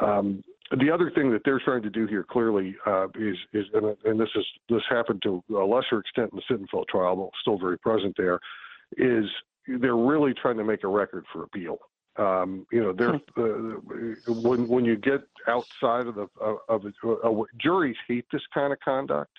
Um, 0.00 0.42
the 0.78 0.90
other 0.90 1.10
thing 1.10 1.30
that 1.32 1.42
they're 1.44 1.60
trying 1.60 1.82
to 1.82 1.90
do 1.90 2.06
here 2.06 2.24
clearly 2.24 2.76
uh, 2.86 3.08
is, 3.14 3.36
is 3.52 3.66
and, 3.74 3.96
and, 4.04 4.18
this 4.18 4.28
is 4.34 4.44
this 4.68 4.82
happened 4.88 5.22
to 5.22 5.42
a 5.50 5.64
lesser 5.64 5.98
extent 5.98 6.32
in 6.32 6.38
the 6.38 6.54
Sittenfeld 6.54 6.86
trial, 6.88 7.16
but 7.16 7.30
still 7.40 7.58
very 7.58 7.78
present 7.78 8.14
there, 8.16 8.40
is 8.96 9.24
they're 9.66 9.96
really 9.96 10.34
trying 10.34 10.56
to 10.56 10.64
make 10.64 10.84
a 10.84 10.88
record 10.88 11.24
for 11.32 11.44
appeal. 11.44 11.78
Um, 12.16 12.66
you 12.70 12.82
know, 12.82 12.92
they're 12.92 13.14
uh, 13.14 14.32
when 14.40 14.68
when 14.68 14.84
you 14.84 14.96
get 14.96 15.20
outside 15.48 16.06
of 16.06 16.14
the 16.14 16.28
of, 16.40 16.58
of 16.68 16.86
uh, 17.04 17.42
juries 17.60 17.96
hate 18.06 18.26
this 18.32 18.42
kind 18.52 18.72
of 18.72 18.78
conduct. 18.80 19.32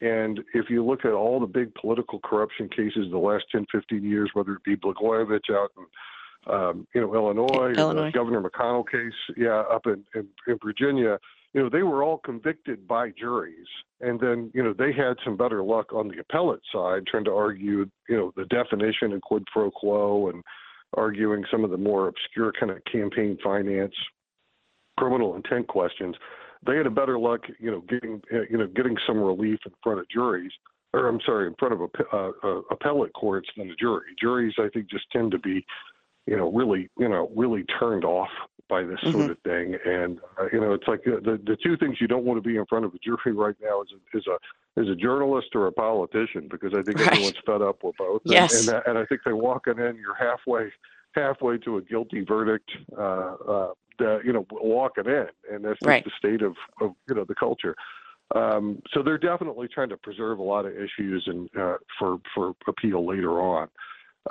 And 0.00 0.40
if 0.54 0.70
you 0.70 0.84
look 0.84 1.04
at 1.04 1.12
all 1.12 1.40
the 1.40 1.46
big 1.46 1.74
political 1.74 2.20
corruption 2.20 2.70
cases 2.70 3.10
the 3.10 3.18
last 3.18 3.44
10, 3.52 3.66
15 3.70 4.02
years, 4.02 4.30
whether 4.32 4.54
it 4.54 4.64
be 4.64 4.74
Blagojevich 4.74 5.50
out 5.50 5.70
in 5.76 5.84
um, 6.46 6.86
you 6.94 7.00
know, 7.00 7.14
Illinois, 7.14 7.72
Illinois. 7.76 8.10
Governor 8.12 8.42
McDonnell 8.42 8.88
case, 8.88 9.12
yeah, 9.36 9.60
up 9.70 9.86
in, 9.86 10.04
in, 10.14 10.28
in 10.46 10.58
Virginia, 10.64 11.18
you 11.52 11.62
know, 11.62 11.68
they 11.68 11.82
were 11.82 12.02
all 12.02 12.18
convicted 12.18 12.86
by 12.86 13.10
juries. 13.10 13.66
And 14.00 14.18
then, 14.20 14.50
you 14.54 14.62
know, 14.62 14.72
they 14.72 14.92
had 14.92 15.14
some 15.24 15.36
better 15.36 15.62
luck 15.62 15.92
on 15.92 16.08
the 16.08 16.18
appellate 16.18 16.62
side 16.72 17.06
trying 17.06 17.24
to 17.24 17.34
argue, 17.34 17.86
you 18.08 18.16
know, 18.16 18.32
the 18.36 18.46
definition 18.46 19.12
of 19.12 19.20
quid 19.20 19.44
pro 19.52 19.70
quo 19.70 20.28
and 20.28 20.42
arguing 20.96 21.44
some 21.50 21.64
of 21.64 21.70
the 21.70 21.76
more 21.76 22.08
obscure 22.08 22.52
kind 22.58 22.72
of 22.72 22.78
campaign 22.90 23.36
finance, 23.42 23.94
criminal 24.98 25.36
intent 25.36 25.68
questions. 25.68 26.16
They 26.66 26.76
had 26.76 26.86
a 26.86 26.90
better 26.90 27.18
luck, 27.18 27.42
you 27.58 27.70
know, 27.70 27.80
getting, 27.82 28.22
you 28.50 28.58
know, 28.58 28.66
getting 28.66 28.96
some 29.06 29.18
relief 29.18 29.58
in 29.66 29.72
front 29.82 30.00
of 30.00 30.08
juries 30.08 30.52
or 30.92 31.08
I'm 31.08 31.20
sorry, 31.24 31.46
in 31.46 31.54
front 31.58 31.74
of 31.74 31.80
a, 31.80 32.16
uh, 32.16 32.30
uh, 32.42 32.60
appellate 32.70 33.12
courts 33.12 33.48
than 33.56 33.70
a 33.70 33.76
jury. 33.76 34.06
Juries, 34.20 34.54
I 34.58 34.68
think, 34.72 34.90
just 34.90 35.04
tend 35.12 35.30
to 35.32 35.38
be 35.38 35.64
you 36.26 36.36
know, 36.36 36.50
really, 36.52 36.88
you 36.98 37.08
know, 37.08 37.30
really 37.34 37.64
turned 37.78 38.04
off 38.04 38.28
by 38.68 38.82
this 38.82 39.00
mm-hmm. 39.00 39.18
sort 39.18 39.30
of 39.32 39.38
thing. 39.40 39.76
And 39.84 40.18
uh, 40.40 40.46
you 40.52 40.60
know, 40.60 40.72
it's 40.72 40.86
like 40.86 41.00
uh, 41.06 41.20
the 41.22 41.40
the 41.44 41.56
two 41.62 41.76
things 41.76 41.96
you 42.00 42.06
don't 42.06 42.24
want 42.24 42.42
to 42.42 42.48
be 42.48 42.56
in 42.56 42.64
front 42.66 42.84
of 42.84 42.94
a 42.94 42.98
jury 42.98 43.34
right 43.34 43.56
now 43.60 43.82
is 43.82 43.88
a, 43.92 44.18
is 44.18 44.26
a 44.26 44.80
is 44.80 44.88
a 44.88 44.94
journalist 44.94 45.48
or 45.54 45.66
a 45.66 45.72
politician 45.72 46.48
because 46.50 46.72
I 46.72 46.82
think 46.82 46.98
right. 46.98 47.12
everyone's 47.12 47.36
fed 47.44 47.62
up 47.62 47.82
with 47.82 47.96
both. 47.96 48.22
Yes. 48.24 48.68
And, 48.68 48.76
and, 48.76 48.86
and 48.86 48.98
I 48.98 49.04
think 49.06 49.22
they're 49.24 49.36
walking 49.36 49.78
in. 49.78 49.96
You're 49.96 50.14
halfway 50.14 50.70
halfway 51.14 51.58
to 51.58 51.78
a 51.78 51.82
guilty 51.82 52.22
verdict. 52.22 52.70
Uh, 52.96 53.34
uh, 53.46 53.68
that, 53.98 54.22
you 54.24 54.32
know, 54.32 54.46
walking 54.50 55.04
in, 55.06 55.26
and 55.52 55.62
that's 55.62 55.78
right. 55.84 56.02
the 56.02 56.10
state 56.16 56.40
of, 56.42 56.54
of 56.80 56.92
you 57.08 57.14
know 57.14 57.24
the 57.24 57.34
culture. 57.34 57.76
Um, 58.34 58.80
so 58.92 59.02
they're 59.02 59.18
definitely 59.18 59.68
trying 59.68 59.88
to 59.90 59.96
preserve 59.96 60.38
a 60.38 60.42
lot 60.42 60.64
of 60.64 60.72
issues 60.72 61.22
and 61.26 61.48
uh, 61.58 61.76
for 61.98 62.18
for 62.34 62.54
appeal 62.66 63.06
later 63.06 63.40
on. 63.40 63.68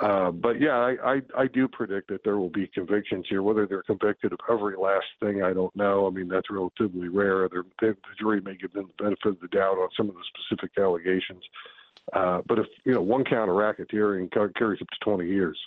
Uh, 0.00 0.30
but 0.30 0.60
yeah, 0.60 0.76
I, 0.76 1.14
I, 1.14 1.22
I 1.36 1.46
do 1.48 1.66
predict 1.66 2.08
that 2.08 2.22
there 2.22 2.36
will 2.36 2.50
be 2.50 2.68
convictions 2.68 3.26
here. 3.28 3.42
Whether 3.42 3.66
they're 3.66 3.82
convicted 3.82 4.32
of 4.32 4.38
every 4.48 4.76
last 4.76 5.06
thing, 5.20 5.42
I 5.42 5.52
don't 5.52 5.74
know. 5.74 6.06
I 6.06 6.10
mean, 6.10 6.28
that's 6.28 6.48
relatively 6.48 7.08
rare. 7.08 7.48
They're, 7.48 7.64
the 7.80 7.96
jury 8.18 8.40
may 8.40 8.54
give 8.54 8.72
them 8.72 8.88
the 8.96 9.02
benefit 9.02 9.26
of 9.26 9.40
the 9.40 9.48
doubt 9.48 9.78
on 9.78 9.88
some 9.96 10.08
of 10.08 10.14
the 10.14 10.22
specific 10.32 10.78
allegations. 10.78 11.42
Uh, 12.12 12.40
but 12.46 12.58
if 12.58 12.66
you 12.84 12.92
know 12.92 13.02
one 13.02 13.24
count 13.24 13.50
of 13.50 13.56
racketeering 13.56 14.32
carries 14.32 14.80
up 14.80 14.88
to 14.88 14.98
20 15.02 15.28
years, 15.28 15.58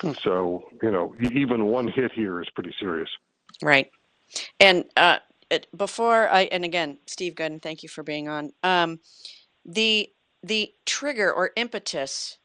hmm. 0.00 0.12
so 0.22 0.64
you 0.82 0.90
know 0.90 1.14
even 1.32 1.66
one 1.66 1.88
hit 1.88 2.10
here 2.12 2.40
is 2.42 2.48
pretty 2.54 2.74
serious. 2.80 3.08
Right. 3.62 3.90
And 4.60 4.84
uh, 4.96 5.18
before 5.76 6.28
I 6.28 6.42
and 6.44 6.64
again, 6.64 6.98
Steve 7.06 7.34
Goodin, 7.34 7.60
thank 7.60 7.82
you 7.82 7.88
for 7.88 8.02
being 8.02 8.28
on. 8.28 8.52
Um, 8.62 9.00
the 9.64 10.10
the 10.42 10.72
trigger 10.84 11.32
or 11.32 11.50
impetus 11.56 12.37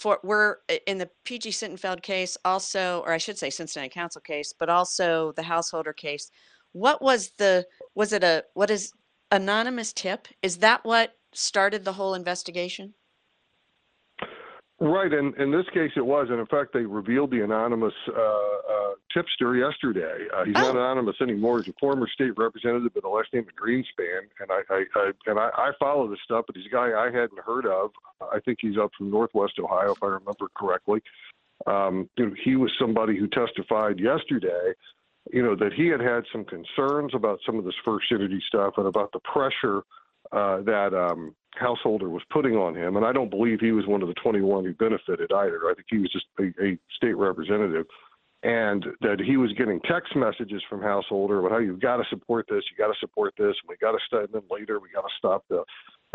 for 0.00 0.18
we're 0.22 0.56
in 0.86 0.96
the 0.96 1.10
PG 1.24 1.50
Sittenfeld 1.50 2.02
case 2.02 2.36
also, 2.44 3.02
or 3.04 3.12
I 3.12 3.18
should 3.18 3.36
say 3.38 3.50
Cincinnati 3.50 3.90
Council 3.90 4.22
case, 4.22 4.54
but 4.58 4.70
also 4.70 5.32
the 5.32 5.42
householder 5.42 5.92
case. 5.92 6.30
What 6.72 7.02
was 7.02 7.32
the 7.36 7.66
was 7.94 8.12
it 8.12 8.24
a 8.24 8.44
what 8.54 8.70
is 8.70 8.92
anonymous 9.30 9.92
tip? 9.92 10.26
Is 10.42 10.58
that 10.58 10.84
what 10.84 11.16
started 11.34 11.84
the 11.84 11.92
whole 11.92 12.14
investigation? 12.14 12.94
Right, 14.82 15.12
and 15.12 15.36
in 15.36 15.50
this 15.50 15.66
case 15.74 15.90
it 15.94 16.06
was, 16.06 16.28
and 16.30 16.40
in 16.40 16.46
fact 16.46 16.72
they 16.72 16.86
revealed 16.86 17.30
the 17.30 17.44
anonymous 17.44 17.92
uh, 18.08 18.20
uh, 18.20 18.94
tipster 19.12 19.54
yesterday. 19.54 20.26
Uh, 20.34 20.44
he's 20.46 20.56
oh. 20.56 20.72
not 20.72 20.76
anonymous 20.76 21.16
anymore. 21.20 21.58
He's 21.58 21.68
a 21.68 21.78
former 21.78 22.08
state 22.08 22.32
representative 22.38 22.90
with 22.94 23.02
the 23.04 23.10
last 23.10 23.28
name 23.34 23.46
of 23.46 23.54
Greenspan, 23.54 24.20
and 24.40 24.50
I, 24.50 24.60
I, 24.70 24.84
I 24.96 25.10
and 25.26 25.38
I, 25.38 25.50
I 25.54 25.70
follow 25.78 26.08
this 26.08 26.18
stuff, 26.24 26.46
but 26.46 26.56
he's 26.56 26.64
a 26.64 26.70
guy 26.70 26.92
I 26.92 27.06
hadn't 27.06 27.40
heard 27.44 27.66
of. 27.66 27.90
I 28.22 28.40
think 28.40 28.58
he's 28.62 28.78
up 28.78 28.90
from 28.96 29.10
Northwest 29.10 29.58
Ohio, 29.58 29.92
if 29.92 30.02
I 30.02 30.06
remember 30.06 30.48
correctly. 30.56 31.02
Um, 31.66 32.08
you 32.16 32.26
know, 32.26 32.34
he 32.42 32.56
was 32.56 32.72
somebody 32.80 33.18
who 33.18 33.28
testified 33.28 34.00
yesterday. 34.00 34.72
You 35.30 35.42
know 35.42 35.56
that 35.56 35.74
he 35.74 35.88
had 35.88 36.00
had 36.00 36.24
some 36.32 36.46
concerns 36.46 37.14
about 37.14 37.40
some 37.44 37.58
of 37.58 37.66
this 37.66 37.74
First 37.84 38.06
Energy 38.10 38.42
stuff 38.48 38.74
and 38.78 38.86
about 38.86 39.12
the 39.12 39.20
pressure 39.20 39.82
uh, 40.32 40.62
that 40.62 40.94
um, 40.94 41.34
householder 41.54 42.08
was 42.08 42.22
putting 42.30 42.54
on 42.56 42.76
him. 42.76 42.96
And 42.96 43.04
I 43.04 43.12
don't 43.12 43.30
believe 43.30 43.60
he 43.60 43.72
was 43.72 43.86
one 43.86 44.02
of 44.02 44.08
the 44.08 44.14
21 44.14 44.64
who 44.64 44.74
benefited 44.74 45.32
either. 45.32 45.60
I 45.68 45.74
think 45.74 45.86
he 45.88 45.98
was 45.98 46.10
just 46.12 46.26
a, 46.38 46.64
a 46.64 46.78
state 46.96 47.16
representative. 47.16 47.86
And 48.42 48.86
that 49.02 49.20
he 49.20 49.36
was 49.36 49.52
getting 49.52 49.80
text 49.80 50.16
messages 50.16 50.62
from 50.70 50.80
householder 50.80 51.40
about 51.40 51.50
how 51.52 51.58
you've 51.58 51.80
got 51.80 51.98
to 51.98 52.04
support 52.08 52.46
this, 52.48 52.64
you 52.70 52.82
got 52.82 52.90
to 52.90 52.98
support 52.98 53.34
this, 53.36 53.54
and 53.60 53.68
we 53.68 53.76
got 53.82 53.92
to. 53.92 54.18
And 54.18 54.28
then 54.32 54.42
later 54.50 54.80
we 54.80 54.88
got 54.94 55.02
to 55.02 55.14
stop 55.18 55.44
the 55.50 55.62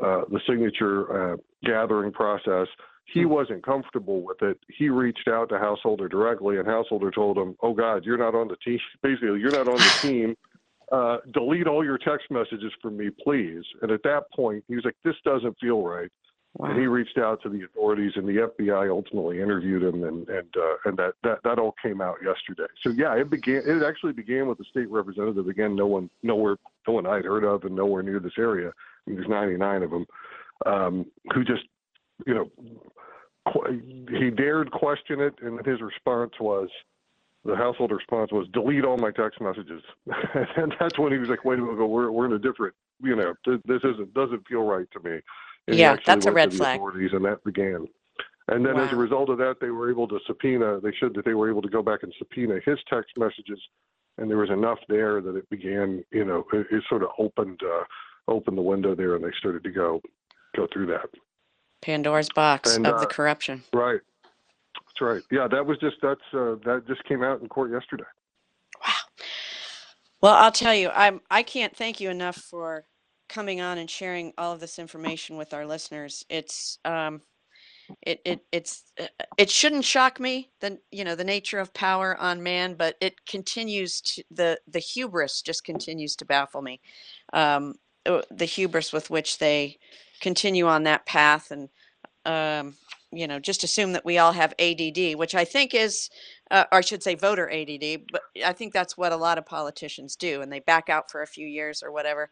uh, 0.04 0.22
the 0.30 0.42
signature 0.50 1.34
uh, 1.34 1.38
gathering 1.64 2.12
process. 2.12 2.68
He 3.06 3.22
hmm. 3.22 3.30
wasn't 3.30 3.64
comfortable 3.64 4.24
with 4.24 4.42
it. 4.42 4.58
He 4.76 4.90
reached 4.90 5.28
out 5.28 5.50
to 5.50 5.60
householder 5.60 6.10
directly, 6.10 6.58
and 6.58 6.68
householder 6.68 7.12
told 7.12 7.38
him, 7.38 7.56
"Oh 7.62 7.76
God, 7.76 8.04
you're 8.04 8.18
not 8.18 8.34
on 8.34 8.48
the 8.48 8.58
team. 8.58 8.80
Basically, 9.04 9.40
you're 9.40 9.52
not 9.52 9.68
on 9.68 9.78
the 9.78 9.98
team." 10.02 10.36
Uh, 10.92 11.18
delete 11.34 11.68
all 11.68 11.84
your 11.84 11.98
text 11.98 12.30
messages 12.30 12.72
from 12.82 12.98
me, 12.98 13.10
please. 13.10 13.64
And 13.82 13.92
at 13.92 14.04
that 14.04 14.32
point, 14.36 14.64
he 14.68 14.76
was 14.76 14.86
like, 14.86 14.96
this 15.04 15.16
doesn't 15.24 15.58
feel 15.60 15.82
right. 15.82 16.12
Wow. 16.58 16.70
And 16.70 16.80
he 16.80 16.88
reached 16.88 17.18
out 17.18 17.42
to 17.44 17.50
the 17.50 17.66
authorities, 17.66 18.14
and 18.16 18.26
the 18.26 18.50
FBI 18.58 18.90
ultimately 18.90 19.42
interviewed 19.42 19.84
him, 19.84 20.06
and 20.06 20.26
and 20.30 20.48
uh, 20.56 20.76
and 20.86 20.96
that, 20.98 21.14
that 21.24 21.40
that 21.44 21.60
all 21.60 21.76
came 21.84 22.00
out 22.00 22.16
yesterday. 22.24 22.72
So 22.82 22.92
yeah, 22.92 23.14
it 23.14 23.30
began. 23.30 23.62
It 23.66 23.84
actually 23.84 24.14
began 24.14 24.48
with 24.48 24.60
the 24.60 24.64
state 24.64 24.90
representative. 24.90 25.50
Again, 25.50 25.76
no 25.76 25.86
one, 25.86 26.10
nowhere, 26.24 26.56
no 26.88 26.94
one 26.94 27.06
I'd 27.06 27.26
heard 27.26 27.44
of, 27.44 27.66
and 27.66 27.76
nowhere 27.76 28.04
near 28.04 28.22
this 28.22 28.38
area. 28.38 28.70
I 28.70 29.10
mean, 29.10 29.18
there's 29.18 29.30
99 29.30 29.84
of 29.84 29.90
them 29.90 30.06
um, 30.66 31.06
who 31.34 31.44
just, 31.44 31.64
you 32.26 32.34
know, 32.34 32.52
qu- 33.52 34.08
he 34.18 34.30
dared 34.30 34.72
question 34.72 35.20
it, 35.20 35.36
and 35.42 35.66
his 35.66 35.82
response 35.82 36.32
was, 36.40 36.70
the 37.46 37.56
household 37.56 37.92
response 37.92 38.32
was 38.32 38.48
delete 38.54 38.84
all 38.84 38.98
my 38.98 39.12
text 39.12 39.40
messages, 39.40 39.82
and 40.58 40.74
that's 40.80 40.98
when 40.98 41.12
he 41.12 41.18
was 41.18 41.30
like, 41.30 41.46
"Wait 41.46 41.60
a 41.60 41.62
minute, 41.62 41.86
we're 41.86 42.12
we're 42.12 42.26
in 42.26 42.34
a 42.34 42.40
different, 42.40 42.74
you 43.02 43.16
know, 43.16 43.34
th- 43.46 43.62
this 43.66 43.82
isn't 43.84 44.14
doesn't 44.14 44.48
feel 44.48 44.64
right 44.64 44.88
to 44.92 45.00
me." 45.08 45.20
And 45.68 45.78
Yeah, 45.78 45.98
that's 46.06 46.26
a 46.26 46.32
red 46.32 46.54
flag. 46.54 46.78
Authorities, 46.78 47.12
and 47.14 47.24
that 47.26 47.44
began. 47.44 47.88
And 48.48 48.64
then 48.64 48.78
as 48.78 48.92
a 48.92 48.96
result 48.96 49.30
of 49.30 49.40
that, 49.40 49.56
they 49.60 49.72
were 49.72 49.90
able 49.90 50.08
to 50.08 50.20
subpoena. 50.28 50.80
They 50.80 50.92
showed 51.00 51.16
that 51.16 51.26
they 51.26 51.34
were 51.34 51.50
able 51.50 51.64
to 51.64 51.70
go 51.70 51.82
back 51.82 52.04
and 52.04 52.14
subpoena 52.20 52.60
his 52.64 52.78
text 52.88 53.12
messages, 53.18 53.60
and 54.18 54.30
there 54.30 54.38
was 54.38 54.52
enough 54.52 54.80
there 54.88 55.22
that 55.22 55.36
it 55.36 55.50
began. 55.50 56.04
You 56.12 56.26
know, 56.26 56.46
it, 56.54 56.68
it 56.72 56.84
sort 56.90 57.04
of 57.04 57.10
opened 57.18 57.62
uh, 57.64 57.84
opened 58.28 58.58
the 58.58 58.64
window 58.64 58.96
there, 58.96 59.16
and 59.16 59.24
they 59.24 59.32
started 59.38 59.64
to 59.64 59.72
go 59.72 60.02
go 60.56 60.68
through 60.74 60.88
that. 60.88 61.10
Pandora's 61.82 62.30
box 62.30 62.76
And, 62.76 62.88
of 62.88 63.00
the 63.00 63.08
uh, 63.08 63.10
corruption. 63.10 63.64
Right. 63.72 64.02
That's 64.96 65.06
right. 65.06 65.24
Yeah, 65.32 65.48
that 65.50 65.66
was 65.66 65.78
just 65.80 65.98
that's 66.02 66.22
uh, 66.34 66.56
that 66.66 66.84
just 66.88 67.04
came 67.04 67.24
out 67.24 67.42
in 67.42 67.48
court 67.50 67.72
yesterday. 67.72 68.06
Wow. 68.86 68.94
Well, 70.22 70.36
I'll 70.36 70.52
tell 70.52 70.74
you, 70.74 70.90
I'm 70.90 71.22
I 71.30 71.44
can't 71.44 71.76
thank 71.76 72.00
you 72.00 72.10
enough 72.10 72.38
for 72.38 72.86
coming 73.28 73.60
on 73.60 73.78
and 73.78 73.90
sharing 73.90 74.32
all 74.38 74.54
of 74.54 74.60
this 74.60 74.80
information 74.80 75.36
with 75.36 75.54
our 75.54 75.66
listeners. 75.66 76.26
It's 76.30 76.80
um 76.86 77.22
it 78.02 78.22
it 78.24 78.42
it's 78.52 78.84
uh, 79.00 79.08
it 79.38 79.50
shouldn't 79.50 79.86
shock 79.86 80.20
me 80.20 80.52
the 80.62 80.80
you 80.92 81.04
know 81.04 81.16
the 81.16 81.24
nature 81.24 81.60
of 81.60 81.74
power 81.74 82.18
on 82.18 82.42
man, 82.42 82.76
but 82.76 82.96
it 83.02 83.26
continues 83.26 84.00
to 84.02 84.24
the 84.32 84.60
the 84.68 84.80
hubris 84.80 85.42
just 85.42 85.64
continues 85.66 86.16
to 86.18 86.26
baffle 86.26 86.62
me. 86.62 86.80
Um 87.34 87.76
uh, 88.06 88.22
the 88.32 88.46
hubris 88.46 88.94
with 88.94 89.10
which 89.10 89.40
they 89.40 89.78
continue 90.22 90.68
on 90.68 90.84
that 90.84 91.06
path 91.06 91.52
and 91.52 91.70
um 92.26 92.76
you 93.16 93.28
know 93.28 93.40
just 93.40 93.64
assume 93.64 93.94
that 93.94 94.06
we 94.06 94.20
all 94.20 94.34
have 94.34 94.54
ADD, 94.60 95.16
which 95.18 95.36
I 95.36 95.46
think 95.46 95.74
is 95.76 96.10
uh, 96.52 96.66
or 96.72 96.80
I 96.80 96.82
should 96.82 97.04
say 97.04 97.16
voter 97.16 97.50
ADD, 97.52 98.04
but 98.12 98.24
I 98.46 98.54
think 98.54 98.74
that's 98.74 98.98
what 98.98 99.12
a 99.14 99.18
lot 99.18 99.38
of 99.40 99.46
politicians 99.46 100.16
do, 100.16 100.42
and 100.42 100.52
they 100.52 100.60
back 100.62 100.90
out 100.90 101.12
for 101.12 101.24
a 101.24 101.28
few 101.28 101.48
years 101.48 101.84
or 101.84 101.92
whatever, 101.92 102.30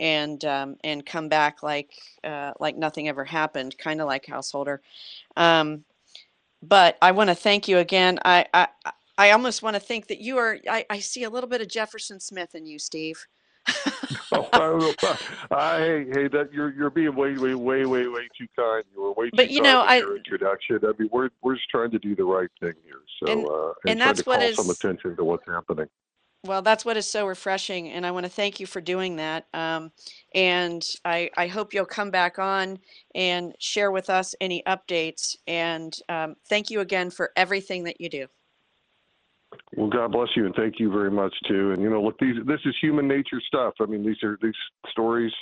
and 0.00 0.44
um, 0.44 0.76
and 0.84 1.06
come 1.06 1.28
back 1.28 1.62
like 1.62 1.92
uh, 2.24 2.52
like 2.60 2.76
nothing 2.76 3.08
ever 3.08 3.24
happened, 3.24 3.78
kind 3.78 4.00
of 4.00 4.08
like 4.08 4.26
householder. 4.26 4.82
Um, 5.36 5.84
but 6.62 6.98
I 7.02 7.12
want 7.12 7.30
to 7.30 7.34
thank 7.36 7.68
you 7.68 7.78
again. 7.78 8.18
I 8.24 8.46
I, 8.54 8.68
I- 8.86 8.92
almost 9.32 9.62
want 9.62 9.74
to 9.76 9.80
think 9.80 10.08
that 10.08 10.20
you 10.20 10.38
are. 10.38 10.58
I, 10.68 10.86
I 10.90 10.98
see 11.00 11.24
a 11.24 11.30
little 11.30 11.48
bit 11.50 11.60
of 11.62 11.68
Jefferson 11.68 12.20
Smith 12.20 12.54
in 12.54 12.66
you, 12.66 12.78
Steve. 12.78 13.26
Oh, 14.34 14.94
I, 15.50 15.78
hey, 15.78 16.06
hey, 16.10 16.28
that 16.28 16.50
you're 16.52 16.72
you're 16.72 16.88
being 16.90 17.14
way, 17.14 17.34
way, 17.36 17.54
way, 17.54 17.84
way, 17.84 18.06
way 18.06 18.28
too 18.38 18.46
kind. 18.58 18.82
You 18.94 19.02
were 19.02 19.12
way 19.12 19.26
too 19.26 19.36
But, 19.36 19.50
you 19.50 19.60
kind 19.60 19.74
know, 19.74 19.80
I- 19.82 19.98
your 19.98 20.16
introduction. 20.16 20.78
I 20.82 20.92
mean, 20.98 21.10
we're 21.12 21.28
we're 21.42 21.54
just 21.56 21.68
trying 21.68 21.90
to 21.90 21.98
do 21.98 22.16
the 22.16 22.24
right 22.24 22.48
thing 22.60 22.72
here. 22.84 23.02
So 23.22 23.30
And- 23.32 23.46
uh, 23.46 23.72
and 23.90 24.00
that's 24.00 24.22
to 24.22 24.24
what 24.24 24.38
call 24.40 24.48
is- 24.48 24.56
some 24.56 24.70
attention 24.70 25.16
to 25.16 25.24
what's 25.24 25.46
happening. 25.46 25.86
Well, 26.44 26.62
that's 26.62 26.84
what 26.84 26.96
is 26.96 27.06
so 27.06 27.26
refreshing, 27.26 27.90
and 27.90 28.04
I 28.04 28.10
want 28.10 28.24
to 28.26 28.30
thank 28.32 28.58
you 28.58 28.66
for 28.66 28.80
doing 28.80 29.16
that. 29.16 29.46
Um, 29.54 29.92
and 30.34 30.84
I, 31.04 31.30
I 31.36 31.46
hope 31.46 31.72
you'll 31.72 31.84
come 31.84 32.10
back 32.10 32.38
on 32.40 32.78
and 33.14 33.54
share 33.60 33.92
with 33.92 34.10
us 34.10 34.34
any 34.40 34.60
updates. 34.66 35.36
And 35.46 35.96
um, 36.08 36.34
thank 36.48 36.68
you 36.68 36.80
again 36.80 37.10
for 37.10 37.30
everything 37.36 37.84
that 37.84 38.00
you 38.00 38.08
do. 38.08 38.26
Well, 39.76 39.88
God 39.88 40.12
bless 40.12 40.28
you, 40.36 40.46
and 40.46 40.54
thank 40.54 40.78
you 40.78 40.90
very 40.90 41.10
much 41.10 41.34
too. 41.48 41.72
And 41.72 41.82
you 41.82 41.90
know, 41.90 42.02
look, 42.02 42.18
these 42.18 42.36
this 42.46 42.60
is 42.64 42.74
human 42.80 43.08
nature 43.08 43.40
stuff. 43.46 43.74
I 43.80 43.86
mean, 43.86 44.04
these 44.04 44.22
are 44.22 44.38
these 44.42 44.54
stories, 44.90 45.32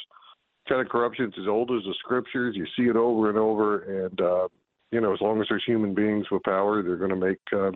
kind 0.69 0.81
of 0.81 0.89
corruption. 0.89 1.27
It's 1.27 1.39
as 1.39 1.49
old 1.49 1.71
as 1.71 1.83
the 1.85 1.95
scriptures. 1.99 2.57
You 2.57 2.67
see 2.77 2.89
it 2.89 2.97
over 2.97 3.29
and 3.29 3.39
over, 3.39 4.05
and 4.05 4.21
uh, 4.21 4.49
you 4.93 5.01
know, 5.01 5.13
as 5.13 5.21
long 5.21 5.41
as 5.41 5.47
there's 5.49 5.65
human 5.65 5.95
beings 5.95 6.27
with 6.31 6.43
power, 6.45 6.83
they're 6.83 6.97
going 6.97 7.11
to 7.11 7.17
make 7.17 7.39
uh, 7.53 7.73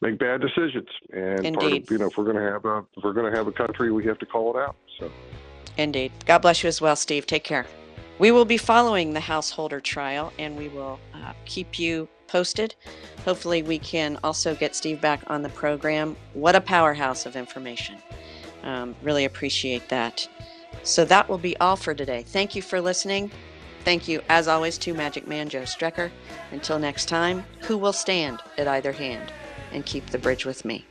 make 0.00 0.18
bad 0.18 0.40
decisions. 0.40 0.88
And 1.12 1.54
part 1.54 1.64
Indeed. 1.64 1.82
of 1.84 1.90
you 1.90 1.98
know, 1.98 2.06
if 2.06 2.16
we're 2.16 2.24
going 2.24 2.36
to 2.36 2.52
have 2.52 2.64
a 2.64 2.78
if 2.96 3.04
we're 3.04 3.12
going 3.12 3.30
to 3.30 3.36
have 3.36 3.46
a 3.46 3.52
country, 3.52 3.92
we 3.92 4.04
have 4.06 4.18
to 4.18 4.26
call 4.26 4.56
it 4.56 4.60
out. 4.60 4.76
So. 4.98 5.10
Indeed. 5.76 6.12
God 6.26 6.38
bless 6.38 6.62
you 6.62 6.68
as 6.68 6.80
well, 6.80 6.96
Steve. 6.96 7.26
Take 7.26 7.44
care. 7.44 7.66
We 8.18 8.32
will 8.32 8.44
be 8.44 8.58
following 8.58 9.14
the 9.14 9.20
householder 9.20 9.80
trial 9.80 10.30
and 10.38 10.56
we 10.56 10.68
will 10.68 11.00
uh, 11.14 11.32
keep 11.46 11.78
you 11.78 12.06
posted. 12.30 12.74
Hopefully, 13.24 13.62
we 13.62 13.78
can 13.78 14.18
also 14.22 14.54
get 14.54 14.74
Steve 14.76 15.00
back 15.00 15.22
on 15.26 15.42
the 15.42 15.48
program. 15.50 16.16
What 16.34 16.56
a 16.56 16.60
powerhouse 16.60 17.26
of 17.26 17.36
information. 17.36 17.96
Um, 18.62 18.94
really 19.02 19.24
appreciate 19.24 19.88
that. 19.88 20.28
So, 20.82 21.04
that 21.06 21.28
will 21.28 21.38
be 21.38 21.56
all 21.58 21.76
for 21.76 21.94
today. 21.94 22.22
Thank 22.22 22.54
you 22.54 22.62
for 22.62 22.80
listening. 22.80 23.30
Thank 23.84 24.08
you, 24.08 24.22
as 24.28 24.46
always, 24.46 24.78
to 24.78 24.94
Magic 24.94 25.26
Man 25.26 25.48
Joe 25.48 25.62
Strecker. 25.62 26.10
Until 26.52 26.78
next 26.78 27.06
time, 27.06 27.44
who 27.62 27.78
will 27.78 27.92
stand 27.92 28.40
at 28.58 28.68
either 28.68 28.92
hand 28.92 29.32
and 29.72 29.86
keep 29.86 30.06
the 30.06 30.18
bridge 30.18 30.44
with 30.44 30.64
me? 30.64 30.84